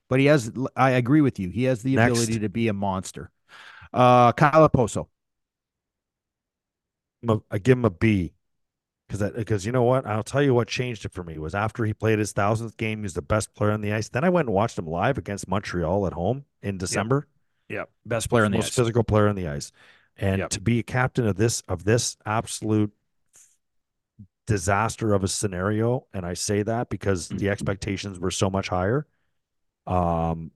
But 0.08 0.20
he 0.20 0.26
has 0.26 0.52
I 0.76 0.90
agree 0.90 1.20
with 1.22 1.38
you. 1.40 1.48
He 1.48 1.64
has 1.64 1.82
the 1.82 1.96
Next. 1.96 2.12
ability 2.12 2.38
to 2.40 2.48
be 2.48 2.68
a 2.68 2.72
monster. 2.72 3.30
Uh 3.92 4.32
Kyle 4.32 4.68
Poso. 4.68 5.08
I 7.50 7.58
give 7.58 7.78
him 7.78 7.84
a 7.86 7.90
B 7.90 8.34
because 9.08 9.30
because 9.32 9.64
you 9.64 9.72
know 9.72 9.82
what 9.82 10.06
I'll 10.06 10.22
tell 10.22 10.42
you 10.42 10.52
what 10.54 10.68
changed 10.68 11.04
it 11.04 11.12
for 11.12 11.24
me 11.24 11.38
was 11.38 11.54
after 11.54 11.84
he 11.84 11.94
played 11.94 12.18
his 12.18 12.32
thousandth 12.32 12.76
game, 12.76 12.98
he 12.98 13.02
was 13.04 13.14
the 13.14 13.22
best 13.22 13.54
player 13.54 13.70
on 13.70 13.80
the 13.80 13.92
ice. 13.92 14.08
Then 14.08 14.24
I 14.24 14.28
went 14.28 14.48
and 14.48 14.54
watched 14.54 14.78
him 14.78 14.86
live 14.86 15.16
against 15.16 15.48
Montreal 15.48 16.06
at 16.06 16.12
home 16.12 16.44
in 16.62 16.76
December. 16.78 17.26
Yep. 17.68 17.88
Best 18.04 18.28
player 18.28 18.44
on 18.44 18.50
the 18.50 18.58
most 18.58 18.68
ice. 18.68 18.74
physical 18.74 19.04
player 19.04 19.28
on 19.28 19.36
the 19.36 19.48
ice, 19.48 19.72
and 20.18 20.38
Yep. 20.40 20.50
to 20.50 20.60
be 20.60 20.78
a 20.80 20.82
captain 20.82 21.26
of 21.26 21.36
this 21.36 21.62
of 21.62 21.84
this 21.84 22.16
absolute 22.26 22.92
disaster 24.46 25.14
of 25.14 25.24
a 25.24 25.28
scenario, 25.28 26.06
and 26.12 26.26
I 26.26 26.34
say 26.34 26.62
that 26.62 26.88
because 26.90 27.28
the 27.28 27.48
expectations 27.50 28.18
were 28.18 28.30
so 28.30 28.50
much 28.50 28.68
higher. 28.68 29.06
Um, 29.86 30.50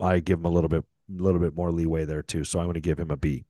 I 0.00 0.20
give 0.20 0.38
him 0.38 0.44
a 0.44 0.50
little 0.50 0.68
bit 0.68 0.84
a 1.10 1.22
little 1.22 1.40
bit 1.40 1.54
more 1.54 1.72
leeway 1.72 2.04
there 2.04 2.22
too, 2.22 2.44
so 2.44 2.58
I'm 2.58 2.66
going 2.66 2.74
to 2.74 2.80
give 2.80 2.98
him 2.98 3.10
a 3.10 3.16
B. 3.16 3.44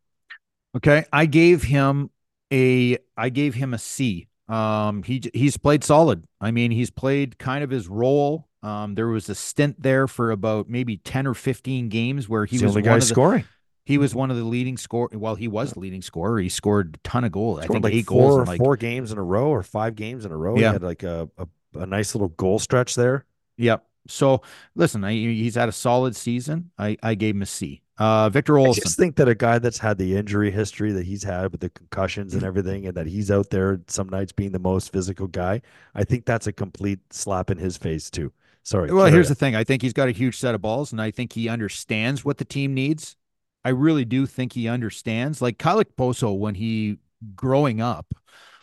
Okay, 0.76 1.04
I 1.12 1.26
gave 1.26 1.62
him 1.64 2.10
a 2.52 2.98
I 3.16 3.28
gave 3.30 3.54
him 3.54 3.74
a 3.74 3.78
C. 3.78 4.28
Um, 4.48 5.02
he 5.02 5.22
he's 5.34 5.56
played 5.56 5.84
solid. 5.84 6.24
I 6.40 6.50
mean, 6.50 6.70
he's 6.70 6.90
played 6.90 7.38
kind 7.38 7.62
of 7.62 7.70
his 7.70 7.88
role. 7.88 8.48
Um, 8.62 8.94
there 8.94 9.08
was 9.08 9.28
a 9.28 9.34
stint 9.34 9.80
there 9.82 10.06
for 10.08 10.30
about 10.30 10.68
maybe 10.68 10.96
ten 10.98 11.26
or 11.26 11.34
fifteen 11.34 11.88
games 11.88 12.28
where 12.28 12.44
he 12.44 12.58
He's 12.58 12.60
the 12.60 12.66
was 12.66 12.76
only 12.76 12.82
one 12.82 12.94
guy 12.94 12.98
of 12.98 13.08
the, 13.08 13.14
scoring. 13.14 13.44
He 13.88 13.98
was 13.98 14.14
one 14.14 14.30
of 14.30 14.36
the 14.36 14.44
leading 14.44 14.76
score. 14.76 15.08
Well, 15.12 15.34
he 15.34 15.48
was 15.48 15.72
the 15.72 15.80
leading 15.80 16.02
scorer. 16.02 16.38
He 16.38 16.48
scored 16.48 16.96
a 16.96 17.08
ton 17.08 17.24
of 17.24 17.32
goals. 17.32 17.60
I 17.60 17.66
think 17.66 17.82
like 17.82 17.92
eight 17.94 18.06
four 18.06 18.36
goals. 18.36 18.48
like, 18.48 18.58
four 18.58 18.76
games 18.76 19.10
in 19.12 19.18
a 19.18 19.22
row 19.22 19.48
or 19.48 19.62
five 19.62 19.94
games 19.96 20.24
in 20.24 20.30
a 20.32 20.36
row. 20.36 20.54
He 20.54 20.62
Yeah. 20.62 20.72
had 20.72 20.82
like 20.82 21.02
a, 21.02 21.28
a 21.38 21.46
a 21.74 21.86
nice 21.86 22.14
little 22.14 22.28
goal 22.28 22.58
stretch 22.58 22.94
there. 22.94 23.24
Yep. 23.56 23.84
So 24.06 24.42
listen, 24.74 25.04
I, 25.04 25.12
he's 25.12 25.54
had 25.56 25.68
a 25.68 25.72
solid 25.72 26.14
season. 26.16 26.70
I 26.78 26.96
I 27.02 27.14
gave 27.14 27.34
him 27.34 27.42
a 27.42 27.46
C. 27.46 27.82
Uh, 27.98 28.28
Victor 28.30 28.58
I 28.60 28.72
just 28.74 28.96
think 28.96 29.16
that 29.16 29.28
a 29.28 29.34
guy 29.34 29.58
that's 29.58 29.78
had 29.78 29.98
the 29.98 30.16
injury 30.16 30.52
history 30.52 30.92
that 30.92 31.04
he's 31.04 31.24
had 31.24 31.50
with 31.50 31.60
the 31.60 31.68
concussions 31.70 32.30
Mm-hmm. 32.30 32.38
and 32.38 32.46
everything, 32.46 32.86
and 32.86 32.94
that 32.96 33.06
he's 33.08 33.28
out 33.30 33.50
there 33.50 33.80
some 33.88 34.08
nights 34.08 34.30
being 34.32 34.52
the 34.52 34.60
most 34.60 34.92
physical 34.92 35.26
guy, 35.26 35.62
I 35.96 36.04
think 36.04 36.24
that's 36.24 36.46
a 36.46 36.52
complete 36.52 37.00
slap 37.12 37.50
in 37.50 37.58
his 37.58 37.76
face 37.76 38.08
too. 38.08 38.32
Sorry. 38.62 38.92
Well, 38.92 39.06
here's 39.06 39.28
the 39.30 39.34
thing. 39.34 39.56
I 39.56 39.64
think 39.64 39.82
he's 39.82 39.92
got 39.94 40.08
a 40.08 40.12
huge 40.12 40.36
set 40.36 40.54
of 40.54 40.60
balls, 40.60 40.92
and 40.92 41.00
I 41.02 41.10
think 41.10 41.32
he 41.32 41.48
understands 41.48 42.24
what 42.24 42.36
the 42.38 42.44
team 42.44 42.72
needs. 42.74 43.16
I 43.64 43.70
really 43.70 44.04
do 44.04 44.26
think 44.26 44.52
he 44.52 44.68
understands. 44.68 45.42
Like 45.42 45.58
Kyle 45.58 45.82
Poso, 45.96 46.32
when 46.32 46.54
he 46.54 46.98
growing 47.34 47.80
up, 47.80 48.06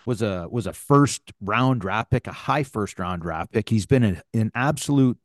was 0.05 0.21
a 0.21 0.47
was 0.49 0.67
a 0.67 0.73
first 0.73 1.33
round 1.41 1.81
draft 1.81 2.11
pick, 2.11 2.27
a 2.27 2.31
high 2.31 2.63
first 2.63 2.99
round 2.99 3.21
draft 3.21 3.51
pick. 3.51 3.69
He's 3.69 3.85
been 3.85 4.03
an, 4.03 4.21
an 4.33 4.51
absolute 4.55 5.17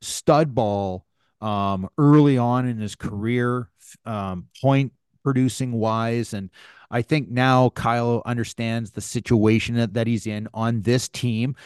stud 0.00 0.54
ball 0.54 1.06
um, 1.40 1.88
early 1.98 2.38
on 2.38 2.66
in 2.66 2.78
his 2.78 2.94
career, 2.94 3.68
um, 4.04 4.46
point 4.60 4.92
producing 5.22 5.72
wise, 5.72 6.34
and 6.34 6.50
I 6.90 7.02
think 7.02 7.30
now 7.30 7.70
Kyle 7.70 8.22
understands 8.26 8.90
the 8.90 9.00
situation 9.00 9.76
that, 9.76 9.94
that 9.94 10.06
he's 10.06 10.26
in 10.26 10.48
on 10.52 10.82
this 10.82 11.08
team 11.08 11.56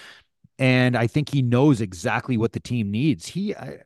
and 0.58 0.96
I 0.96 1.06
think 1.06 1.30
he 1.30 1.42
knows 1.42 1.80
exactly 1.80 2.36
what 2.36 2.52
the 2.52 2.60
team 2.60 2.90
needs. 2.90 3.26
He, 3.26 3.54
I, 3.54 3.80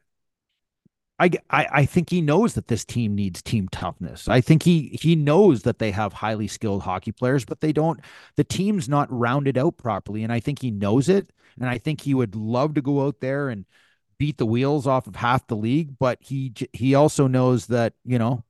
I, 1.20 1.30
I 1.50 1.66
I 1.70 1.86
think 1.86 2.10
he 2.10 2.22
knows 2.22 2.54
that 2.54 2.68
this 2.68 2.84
team 2.84 3.14
needs 3.14 3.42
team 3.42 3.68
toughness. 3.68 4.26
I 4.26 4.40
think 4.40 4.62
he 4.62 4.98
he 5.00 5.14
knows 5.14 5.62
that 5.62 5.78
they 5.78 5.90
have 5.90 6.14
highly 6.14 6.48
skilled 6.48 6.82
hockey 6.82 7.12
players, 7.12 7.44
but 7.44 7.60
they 7.60 7.72
don't. 7.72 8.00
The 8.36 8.44
team's 8.44 8.88
not 8.88 9.12
rounded 9.12 9.58
out 9.58 9.76
properly, 9.76 10.24
and 10.24 10.32
I 10.32 10.40
think 10.40 10.60
he 10.62 10.70
knows 10.70 11.08
it. 11.08 11.30
And 11.60 11.68
I 11.68 11.78
think 11.78 12.00
he 12.00 12.14
would 12.14 12.34
love 12.34 12.74
to 12.74 12.82
go 12.82 13.06
out 13.06 13.20
there 13.20 13.50
and 13.50 13.66
beat 14.18 14.38
the 14.38 14.46
wheels 14.46 14.86
off 14.86 15.06
of 15.06 15.16
half 15.16 15.46
the 15.46 15.56
league, 15.56 15.98
but 15.98 16.18
he 16.22 16.54
he 16.72 16.94
also 16.94 17.26
knows 17.26 17.66
that 17.66 17.94
you 18.04 18.18
know 18.18 18.44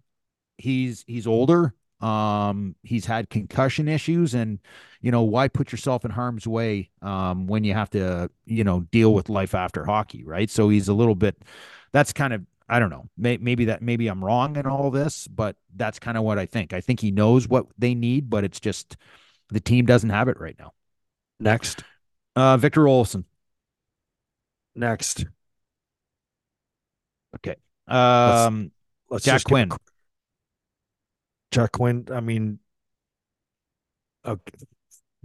he's 0.59 1.05
he's 1.07 1.27
older. 1.27 1.75
Um, 2.01 2.77
he's 2.83 3.05
had 3.07 3.29
concussion 3.31 3.89
issues, 3.89 4.35
and 4.35 4.59
you 5.01 5.11
know 5.11 5.23
why 5.23 5.49
put 5.49 5.73
yourself 5.73 6.05
in 6.05 6.11
harm's 6.13 6.47
way 6.47 6.91
um, 7.03 7.47
when 7.47 7.65
you 7.65 7.75
have 7.75 7.91
to 7.91 8.31
you 8.47 8.65
know 8.65 8.81
deal 8.93 9.13
with 9.15 9.29
life 9.29 9.55
after 9.55 9.85
hockey, 9.85 10.25
right? 10.25 10.51
So 10.51 10.69
he's 10.69 10.89
a 10.89 10.95
little 10.95 11.15
bit. 11.15 11.43
That's 11.93 12.13
kind 12.13 12.33
of 12.33 12.43
I 12.73 12.79
don't 12.79 12.91
know. 12.91 13.09
Maybe 13.19 13.65
that 13.65 13.83
maybe 13.83 14.07
I'm 14.07 14.25
wrong 14.25 14.55
in 14.57 14.65
all 14.65 14.93
this, 14.93 15.27
but 15.27 15.57
that's 15.75 15.99
kind 15.99 16.17
of 16.17 16.23
what 16.23 16.39
I 16.39 16.47
think. 16.47 16.73
I 16.73 16.81
think 16.81 17.01
he 17.01 17.11
knows 17.11 17.49
what 17.49 17.67
they 17.77 17.97
need, 17.97 18.31
but 18.31 18.45
it's 18.45 18.61
just 18.61 18.97
the 19.49 19.59
team 19.59 19.87
doesn't 19.87 20.11
have 20.11 20.29
it 20.29 20.39
right 20.39 20.57
now. 20.57 20.73
next. 21.41 21.83
Uh, 22.37 22.57
Victor 22.57 22.83
Olofsson. 22.83 23.25
Next. 24.77 25.27
Okay. 27.37 27.57
Um, 27.89 28.71
Let's 29.11 29.25
Jack 29.25 29.39
give 29.39 29.47
a 29.47 29.49
Quinn. 29.49 29.69
qu- 29.71 29.77
Jack 31.51 31.73
Quinn. 31.73 32.07
I 32.13 32.21
mean, 32.21 32.61
okay, 34.25 34.59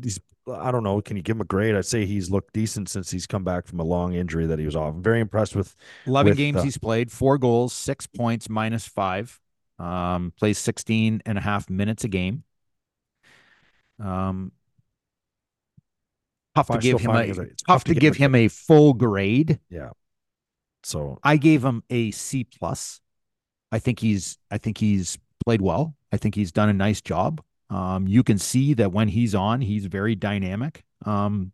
he's. 0.01 0.19
I 0.51 0.71
don't 0.71 0.83
know. 0.83 1.01
Can 1.01 1.17
you 1.17 1.23
give 1.23 1.37
him 1.37 1.41
a 1.41 1.45
grade? 1.45 1.75
I'd 1.75 1.85
say 1.85 2.05
he's 2.05 2.29
looked 2.29 2.53
decent 2.53 2.89
since 2.89 3.09
he's 3.09 3.25
come 3.25 3.43
back 3.43 3.65
from 3.65 3.79
a 3.79 3.83
long 3.83 4.13
injury 4.13 4.45
that 4.45 4.59
he 4.59 4.65
was 4.65 4.75
off. 4.75 4.93
I'm 4.93 5.01
very 5.01 5.19
impressed 5.19 5.55
with 5.55 5.75
11 6.05 6.29
with, 6.29 6.37
games 6.37 6.57
uh, 6.57 6.63
he's 6.63 6.77
played, 6.77 7.11
four 7.11 7.39
goals, 7.39 7.73
six 7.73 8.05
points, 8.05 8.47
minus 8.47 8.87
five. 8.87 9.39
Um, 9.79 10.31
plays 10.37 10.57
16 10.59 11.21
and 11.25 11.37
a 11.37 11.41
half 11.41 11.69
minutes 11.69 12.03
a 12.03 12.07
game. 12.07 12.43
Um, 13.99 14.51
tough 16.55 16.67
to 16.67 16.77
give 16.77 16.99
him 16.99 17.11
a 17.11 17.21
it's 17.21 17.63
tough 17.63 17.83
to 17.85 17.95
give 17.95 18.15
him 18.15 18.35
a 18.35 18.47
full 18.47 18.93
grade. 18.93 19.59
Yeah. 19.69 19.89
So 20.83 21.19
I 21.23 21.37
gave 21.37 21.63
him 21.63 21.83
a 21.89 22.11
C 22.11 22.43
plus. 22.43 23.01
I 23.71 23.79
think 23.79 23.99
he's 23.99 24.37
I 24.51 24.57
think 24.57 24.77
he's 24.77 25.17
played 25.43 25.61
well. 25.61 25.95
I 26.11 26.17
think 26.17 26.35
he's 26.35 26.51
done 26.51 26.69
a 26.69 26.73
nice 26.73 27.01
job. 27.01 27.41
Um, 27.69 28.07
you 28.07 28.23
can 28.23 28.37
see 28.37 28.73
that 28.75 28.91
when 28.91 29.07
he's 29.07 29.35
on, 29.35 29.61
he's 29.61 29.85
very 29.87 30.15
dynamic. 30.15 30.83
Um, 31.05 31.51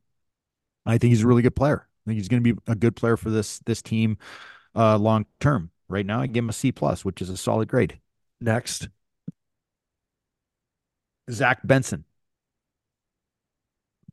I 0.85 0.97
think 0.97 1.11
he's 1.11 1.23
a 1.23 1.27
really 1.27 1.41
good 1.43 1.55
player. 1.55 1.87
I 2.05 2.09
think 2.09 2.17
he's 2.17 2.27
going 2.29 2.43
to 2.43 2.53
be 2.55 2.61
a 2.67 2.75
good 2.75 2.95
player 2.95 3.17
for 3.17 3.29
this 3.29 3.59
this 3.59 3.81
team 3.81 4.17
uh, 4.75 4.97
long 4.97 5.25
term. 5.39 5.71
Right 5.89 6.05
now, 6.05 6.21
I 6.21 6.27
give 6.27 6.43
him 6.45 6.49
a 6.49 6.53
C 6.53 6.71
plus, 6.71 7.05
which 7.05 7.21
is 7.21 7.29
a 7.29 7.37
solid 7.37 7.67
grade. 7.69 7.99
next. 8.41 8.89
Zach 11.31 11.61
Benson, 11.65 12.05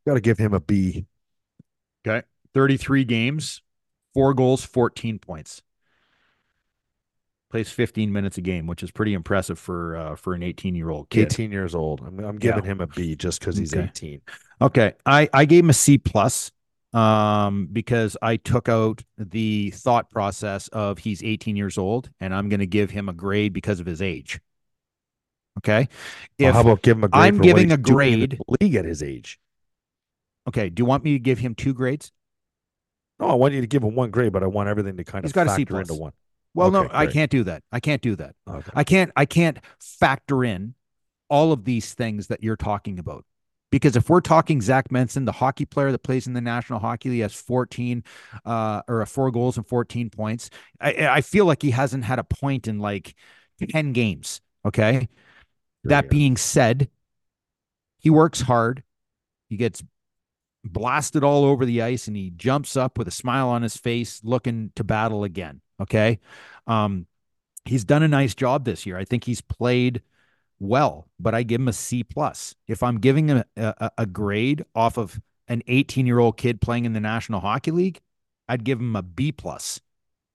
Got 0.07 0.15
to 0.15 0.21
give 0.21 0.39
him 0.39 0.55
a 0.55 0.61
B. 0.61 1.07
okay, 2.07 2.27
thirty 2.55 2.77
three 2.77 3.05
games, 3.05 3.63
four 4.15 4.35
goals, 4.35 4.65
fourteen 4.65 5.19
points. 5.19 5.63
Plays 7.51 7.71
fifteen 7.71 8.13
minutes 8.13 8.37
a 8.37 8.43
game, 8.43 8.67
which 8.67 8.83
is 8.83 8.91
pretty 8.91 9.15
impressive 9.15 9.59
for 9.59 9.97
uh, 9.97 10.17
for 10.17 10.35
an 10.35 10.43
eighteen 10.43 10.75
year 10.75 10.91
old 10.91 11.09
kid. 11.09 11.29
18 11.33 11.51
years 11.51 11.75
old. 11.75 12.03
I'm, 12.07 12.19
I'm 12.21 12.37
giving 12.37 12.63
him 12.65 12.81
a 12.83 12.87
B 12.87 13.17
just 13.17 13.41
because 13.41 13.57
he's 13.57 13.73
Okay. 13.73 13.85
18. 13.85 14.21
Okay, 14.61 14.93
I 15.07 15.31
I 15.33 15.45
gave 15.47 15.65
him 15.65 15.71
a 15.71 15.75
C 15.75 15.97
plus 15.97 16.53
um 16.93 17.69
because 17.73 18.17
I 18.21 18.37
took 18.37 18.69
out 18.69 19.03
the 19.17 19.71
thought 19.71 20.11
process 20.11 20.69
of 20.69 20.99
he's 20.99 21.23
18 21.23 21.57
years 21.57 21.79
old 21.79 22.11
and 22.21 22.35
I'm 22.35 22.49
going 22.51 22.61
to 22.61 22.67
give 22.67 22.91
him 22.91 23.09
a 23.11 23.13
grade 23.13 23.53
because 23.53 23.79
of 23.81 23.87
his 23.87 24.01
age. 24.03 24.41
Okay? 25.59 25.89
Well, 26.39 26.49
If 26.51 26.55
how 26.55 26.61
about 26.63 26.83
give 26.83 26.97
him 26.99 27.05
a 27.05 27.09
grade? 27.09 27.25
I'm 27.25 27.39
giving 27.39 27.73
a 27.73 27.77
doing 27.77 28.13
in 28.13 28.21
the 28.21 28.27
grade- 28.37 28.41
league 28.61 28.75
at 28.75 28.85
his 28.87 29.03
age. 29.03 29.39
okay, 30.49 30.69
do 30.71 30.81
you 30.83 30.85
want 30.87 31.03
me 31.05 31.13
to 31.13 31.19
give 31.19 31.39
him 31.39 31.55
two 31.55 31.73
grades? 31.75 32.11
No, 33.21 33.27
I 33.29 33.35
want 33.35 33.53
you 33.55 33.61
to 33.63 33.67
give 33.67 33.83
him 33.83 33.95
one 33.95 34.11
grade, 34.11 34.33
but 34.33 34.43
I 34.43 34.47
want 34.47 34.69
everything 34.69 34.97
to 34.99 35.05
kind 35.05 35.25
He's 35.25 35.31
of 35.33 35.35
got 35.35 35.47
a 35.47 35.51
C 35.51 35.63
factor 35.63 35.81
into 35.81 35.89
plus. 35.89 35.99
one. 36.01 36.13
Well, 36.55 36.71
no, 36.71 36.85
Okay, 36.85 36.97
I 36.97 37.07
can't 37.07 37.31
do 37.31 37.45
that. 37.45 37.63
I 37.71 37.81
can't 37.81 38.03
do 38.03 38.17
that. 38.17 38.35
Okay. 38.49 38.71
I 38.75 38.85
can't 38.85 39.13
I 39.17 39.25
can't 39.27 39.59
factor 39.81 40.45
in 40.45 40.75
all 41.29 41.53
of 41.53 41.65
these 41.65 41.95
things 41.95 42.29
that 42.29 42.43
you're 42.43 42.57
talking 42.57 42.99
about. 42.99 43.25
Because 43.71 43.97
if 43.97 44.09
we're 44.09 44.23
talking 44.23 44.63
Zach 44.63 44.89
Benson, 44.89 45.27
the 45.27 45.33
hockey 45.33 45.67
player 45.67 45.93
that 45.93 46.03
plays 46.03 46.27
in 46.27 46.33
the 46.33 46.41
National 46.41 46.79
Hockey 46.79 47.11
League, 47.11 47.21
has 47.21 47.35
14 47.35 48.03
uh, 48.47 48.81
or 48.89 49.05
four 49.05 49.31
goals 49.31 49.59
and 49.59 49.67
14 49.67 50.09
points. 50.09 50.49
I, 50.81 51.07
I 51.09 51.21
feel 51.21 51.45
like 51.45 51.61
he 51.61 51.71
hasn't 51.71 52.05
had 52.05 52.19
a 52.19 52.25
point 52.25 52.67
in 52.67 52.79
like 52.79 53.15
10 53.71 53.93
games. 53.93 54.41
Okay. 54.65 55.09
That 55.85 56.09
being 56.09 56.37
said, 56.37 56.89
he 57.99 58.11
works 58.11 58.41
hard. 58.41 58.83
He 59.49 59.57
gets 59.57 59.83
blasted 60.65 61.23
all 61.23 61.45
over 61.45 61.65
the 61.65 61.83
ice 61.83 62.09
and 62.09 62.17
he 62.17 62.31
jumps 62.31 62.77
up 62.77 62.99
with 62.99 63.09
a 63.09 63.13
smile 63.13 63.49
on 63.49 63.63
his 63.63 63.77
face, 63.77 64.21
looking 64.25 64.73
to 64.77 64.85
battle 64.85 65.25
again. 65.25 65.61
Okay. 65.81 66.19
Um, 66.67 67.07
he's 67.65 67.85
done 67.85 68.03
a 68.03 68.09
nice 68.09 68.35
job 68.35 68.65
this 68.65 68.87
year. 68.87 68.97
I 68.97 69.05
think 69.05 69.25
he's 69.25 69.41
played 69.41 70.03
well, 70.59 71.09
but 71.21 71.35
I 71.35 71.43
give 71.43 71.61
him 71.61 71.69
a 71.69 71.73
C 71.73 72.03
plus. 72.03 72.55
If 72.67 72.83
I'm 72.83 72.99
giving 72.99 73.29
him 73.29 73.45
a, 73.57 73.75
a, 73.79 73.91
a 73.99 74.07
grade 74.07 74.65
off 74.75 74.97
of 74.97 75.21
an 75.49 75.63
18 75.67 76.07
year 76.07 76.19
old 76.19 76.37
kid 76.37 76.61
playing 76.61 76.85
in 76.85 76.93
the 76.93 77.01
National 77.01 77.41
Hockey 77.41 77.71
League, 77.71 78.01
I'd 78.49 78.65
give 78.65 78.81
him 78.81 78.97
a 78.97 79.03
B 79.03 79.33
plus 79.33 79.81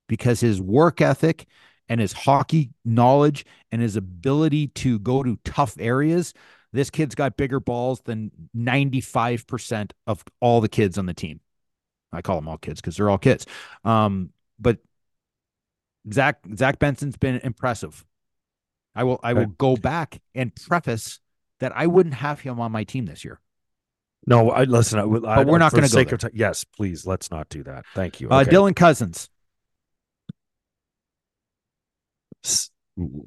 because 0.08 0.40
his 0.40 0.62
work 0.62 1.02
ethic 1.02 1.48
and 1.90 2.00
his 2.00 2.14
hockey 2.14 2.72
knowledge 2.86 3.46
and 3.72 3.82
his 3.82 3.96
ability 3.96 4.68
to 4.68 5.00
go 5.00 5.24
to 5.24 5.38
tough 5.44 5.76
areas. 5.80 6.34
This 6.72 6.90
kid's 6.90 7.16
got 7.16 7.38
bigger 7.38 7.60
balls 7.60 8.02
than 8.02 8.32
95% 8.56 9.92
of 10.08 10.24
all 10.40 10.62
the 10.62 10.70
kids 10.70 10.98
on 10.98 11.06
the 11.06 11.14
team. 11.14 11.40
I 12.12 12.22
call 12.22 12.36
them 12.36 12.48
all 12.48 12.58
kids 12.58 12.80
because 12.80 12.98
they're 12.98 13.10
all 13.10 13.18
kids. 13.18 13.46
Um, 13.84 14.30
but 14.60 14.78
Zach 16.12 16.40
Zach 16.56 16.80
Benson's 16.80 17.18
been 17.18 17.40
impressive. 17.44 18.06
I 18.96 19.04
will 19.04 19.20
I 19.24 19.34
will 19.34 19.46
go 19.46 19.76
back 19.76 20.22
and 20.36 20.54
preface 20.56 21.20
that 21.60 21.72
I 21.76 21.88
wouldn't 21.88 22.16
have 22.16 22.42
him 22.42 22.60
on 22.60 22.72
my 22.72 22.84
team 22.84 23.06
this 23.06 23.24
year. 23.24 23.40
No, 24.26 24.52
I 24.52 24.64
listen. 24.64 25.00
I, 25.00 25.06
but 25.06 25.26
I, 25.26 25.44
we're 25.44 25.58
not 25.58 25.72
going 25.72 25.84
to 25.84 25.90
go. 25.90 26.04
There. 26.04 26.30
Of 26.30 26.36
yes, 26.36 26.64
please. 26.64 27.06
Let's 27.06 27.30
not 27.32 27.50
do 27.50 27.64
that. 27.64 27.86
Thank 27.94 28.22
you. 28.22 28.30
Uh, 28.30 28.42
okay. 28.42 28.50
Uh, 28.50 28.54
Dylan 28.54 28.76
Cozens, 28.76 29.30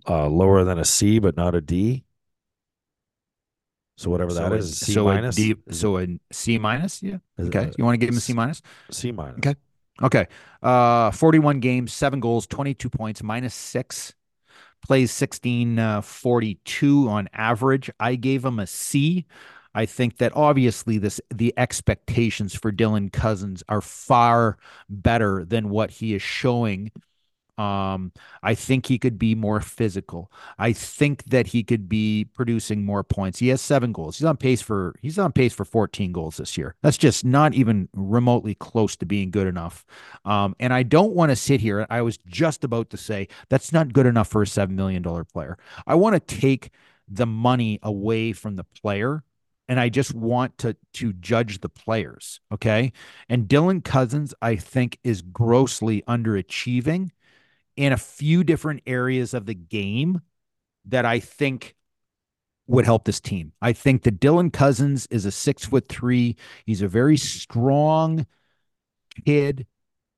Uh, 0.09 0.28
lower 0.28 0.62
than 0.64 0.78
a 0.78 0.85
C, 0.85 1.18
but 1.18 1.37
not 1.37 1.54
a 1.54 1.61
D. 1.61 2.04
So 3.97 4.11
whatever 4.11 4.30
so 4.30 4.37
that 4.37 4.52
is, 4.52 4.78
C 4.78 4.92
so 4.92 5.04
minus. 5.04 5.37
A 5.37 5.40
D, 5.40 5.54
so 5.71 5.99
a 5.99 6.06
C 6.30 6.59
minus. 6.59 7.02
Yeah. 7.02 7.18
Okay. 7.40 7.73
You 7.76 7.85
want 7.85 7.95
to 7.95 7.99
give 7.99 8.11
him 8.11 8.18
a 8.18 8.21
C 8.21 8.33
minus? 8.33 8.62
C 8.90 9.11
minus. 9.11 9.38
Okay. 9.38 9.56
Okay. 10.02 10.26
Uh, 10.62 11.10
41 11.10 11.60
games, 11.60 11.92
seven 11.92 12.20
goals, 12.20 12.46
22 12.46 12.90
points, 12.90 13.22
minus 13.22 13.54
six. 13.54 14.14
Plays 14.86 15.10
16, 15.10 15.78
uh, 15.78 16.00
42 16.00 17.08
on 17.08 17.28
average. 17.32 17.90
I 17.98 18.14
gave 18.14 18.44
him 18.44 18.58
a 18.58 18.66
C. 18.66 19.26
I 19.74 19.84
think 19.84 20.18
that 20.18 20.32
obviously 20.34 20.98
this 20.98 21.20
the 21.34 21.52
expectations 21.56 22.54
for 22.54 22.72
Dylan 22.72 23.12
Cozens 23.12 23.62
are 23.68 23.80
far 23.80 24.56
better 24.88 25.44
than 25.44 25.70
what 25.70 25.90
he 25.90 26.14
is 26.14 26.22
showing 26.22 26.92
um, 27.58 28.12
I 28.42 28.54
think 28.54 28.86
he 28.86 28.98
could 28.98 29.18
be 29.18 29.34
more 29.34 29.60
physical. 29.60 30.30
I 30.58 30.72
think 30.72 31.25
that 31.25 31.48
he 31.48 31.62
could 31.62 31.88
be 31.88 32.26
producing 32.34 32.84
more 32.84 33.02
points. 33.02 33.38
He 33.38 33.48
has 33.48 33.60
seven 33.60 33.92
goals. 33.92 34.18
He's 34.18 34.26
on 34.26 34.36
pace 34.36 34.60
for 34.60 34.94
he's 35.00 35.18
on 35.18 35.32
pace 35.32 35.54
for 35.54 35.64
14 35.64 36.12
goals 36.12 36.36
this 36.36 36.58
year. 36.58 36.75
That's 36.82 36.98
just 36.98 37.25
not 37.25 37.54
even 37.54 37.88
remotely 37.94 38.54
close 38.54 38.96
to 38.96 39.06
being 39.06 39.30
good 39.30 39.46
enough. 39.46 39.86
Um, 40.25 40.54
and 40.60 40.72
I 40.72 40.82
don't 40.82 41.14
want 41.14 41.30
to 41.30 41.36
sit 41.36 41.60
here. 41.60 41.86
I 41.88 42.02
was 42.02 42.18
just 42.26 42.64
about 42.64 42.90
to 42.90 42.96
say 42.96 43.28
that's 43.48 43.72
not 43.72 43.92
good 43.92 44.06
enough 44.06 44.28
for 44.28 44.42
a 44.42 44.46
seven 44.46 44.76
million 44.76 45.02
dollar 45.02 45.25
player. 45.25 45.56
I 45.86 45.94
want 45.94 46.14
to 46.14 46.36
take 46.40 46.70
the 47.08 47.26
money 47.26 47.78
away 47.82 48.32
from 48.32 48.56
the 48.56 48.64
player 48.64 49.22
and 49.68 49.80
I 49.80 49.88
just 49.88 50.14
want 50.14 50.58
to 50.58 50.76
to 50.94 51.12
judge 51.14 51.60
the 51.60 51.68
players. 51.68 52.40
Okay. 52.52 52.92
And 53.28 53.48
Dylan 53.48 53.82
Cozens 53.82 54.34
I 54.42 54.56
think, 54.56 54.98
is 55.02 55.22
grossly 55.22 56.02
underachieving 56.06 57.10
in 57.76 57.92
a 57.92 57.97
few 57.97 58.42
different 58.42 58.83
areas 58.87 59.35
of 59.35 59.47
the 59.47 59.54
game 59.54 60.21
that 60.87 61.04
I 61.04 61.21
think 61.21 61.75
would 62.66 62.85
help 62.85 63.04
this 63.04 63.21
team. 63.21 63.52
I 63.62 63.73
think 63.73 64.02
that 64.02 64.21
Dylan 64.21 64.52
Cozens 64.52 65.06
is 65.06 65.25
a 65.25 65.30
six 65.30 65.64
foot 65.66 65.88
three. 65.88 66.37
He's 66.64 66.83
a 66.83 66.88
very 66.88 67.16
strong 67.16 68.26
kid 69.25 69.66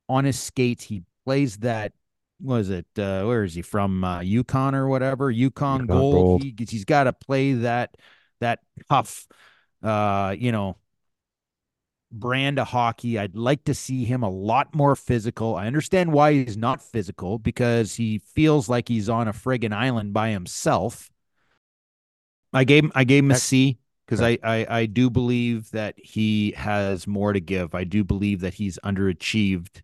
on 0.09 0.25
his 0.25 0.39
skates. 0.39 0.85
He 0.85 1.03
plays 1.25 1.59
that. 1.59 1.93
Was 2.41 2.71
it? 2.71 2.87
Uh, 2.97 3.25
where 3.25 3.43
is 3.43 3.55
he 3.55 3.63
from? 3.63 4.05
Uh, 4.05 4.21
Yukon 4.21 4.75
or 4.75 4.87
whatever? 4.87 5.29
Yukon, 5.31 5.87
Gold. 5.87 6.15
Gold. 6.15 6.43
He, 6.43 6.55
he's 6.69 6.85
got 6.85 7.05
to 7.05 7.13
play 7.13 7.55
that 7.55 7.97
that 8.41 8.61
tough. 8.89 9.27
Uh, 9.83 10.37
you 10.39 10.53
know, 10.53 10.77
brand 12.11 12.59
of 12.59 12.69
hockey. 12.69 13.19
I'd 13.19 13.37
like 13.37 13.65
to 13.65 13.75
see 13.75 14.05
him 14.05 14.23
a 14.23 14.31
lot 14.31 14.75
more 14.75 14.97
physical. 14.97 15.57
I 15.57 15.67
understand 15.67 16.13
why 16.13 16.33
he's 16.33 16.57
not 16.57 16.83
physical 16.83 17.39
because 17.39 17.95
he 17.95 18.19
feels 18.19 18.69
like 18.69 18.89
he's 18.89 19.09
on 19.09 19.29
a 19.29 19.33
friggin' 19.33 19.73
island 19.73 20.13
by 20.13 20.31
himself. 20.31 21.11
I 22.53 22.65
gave 22.65 22.91
I 22.95 23.05
gave 23.05 23.25
him 23.25 23.31
a 23.31 23.37
C 23.37 23.79
because 24.07 24.23
I, 24.23 24.39
I 24.43 24.67
I 24.69 24.87
do 24.87 25.11
believe 25.11 25.71
that 25.73 25.95
he 25.99 26.53
has 26.53 27.07
more 27.07 27.33
to 27.33 27.41
give. 27.41 27.75
I 27.75 27.85
do 27.85 28.05
believe 28.05 28.41
that 28.41 28.55
he's 28.55 28.79
underachieved 28.83 29.83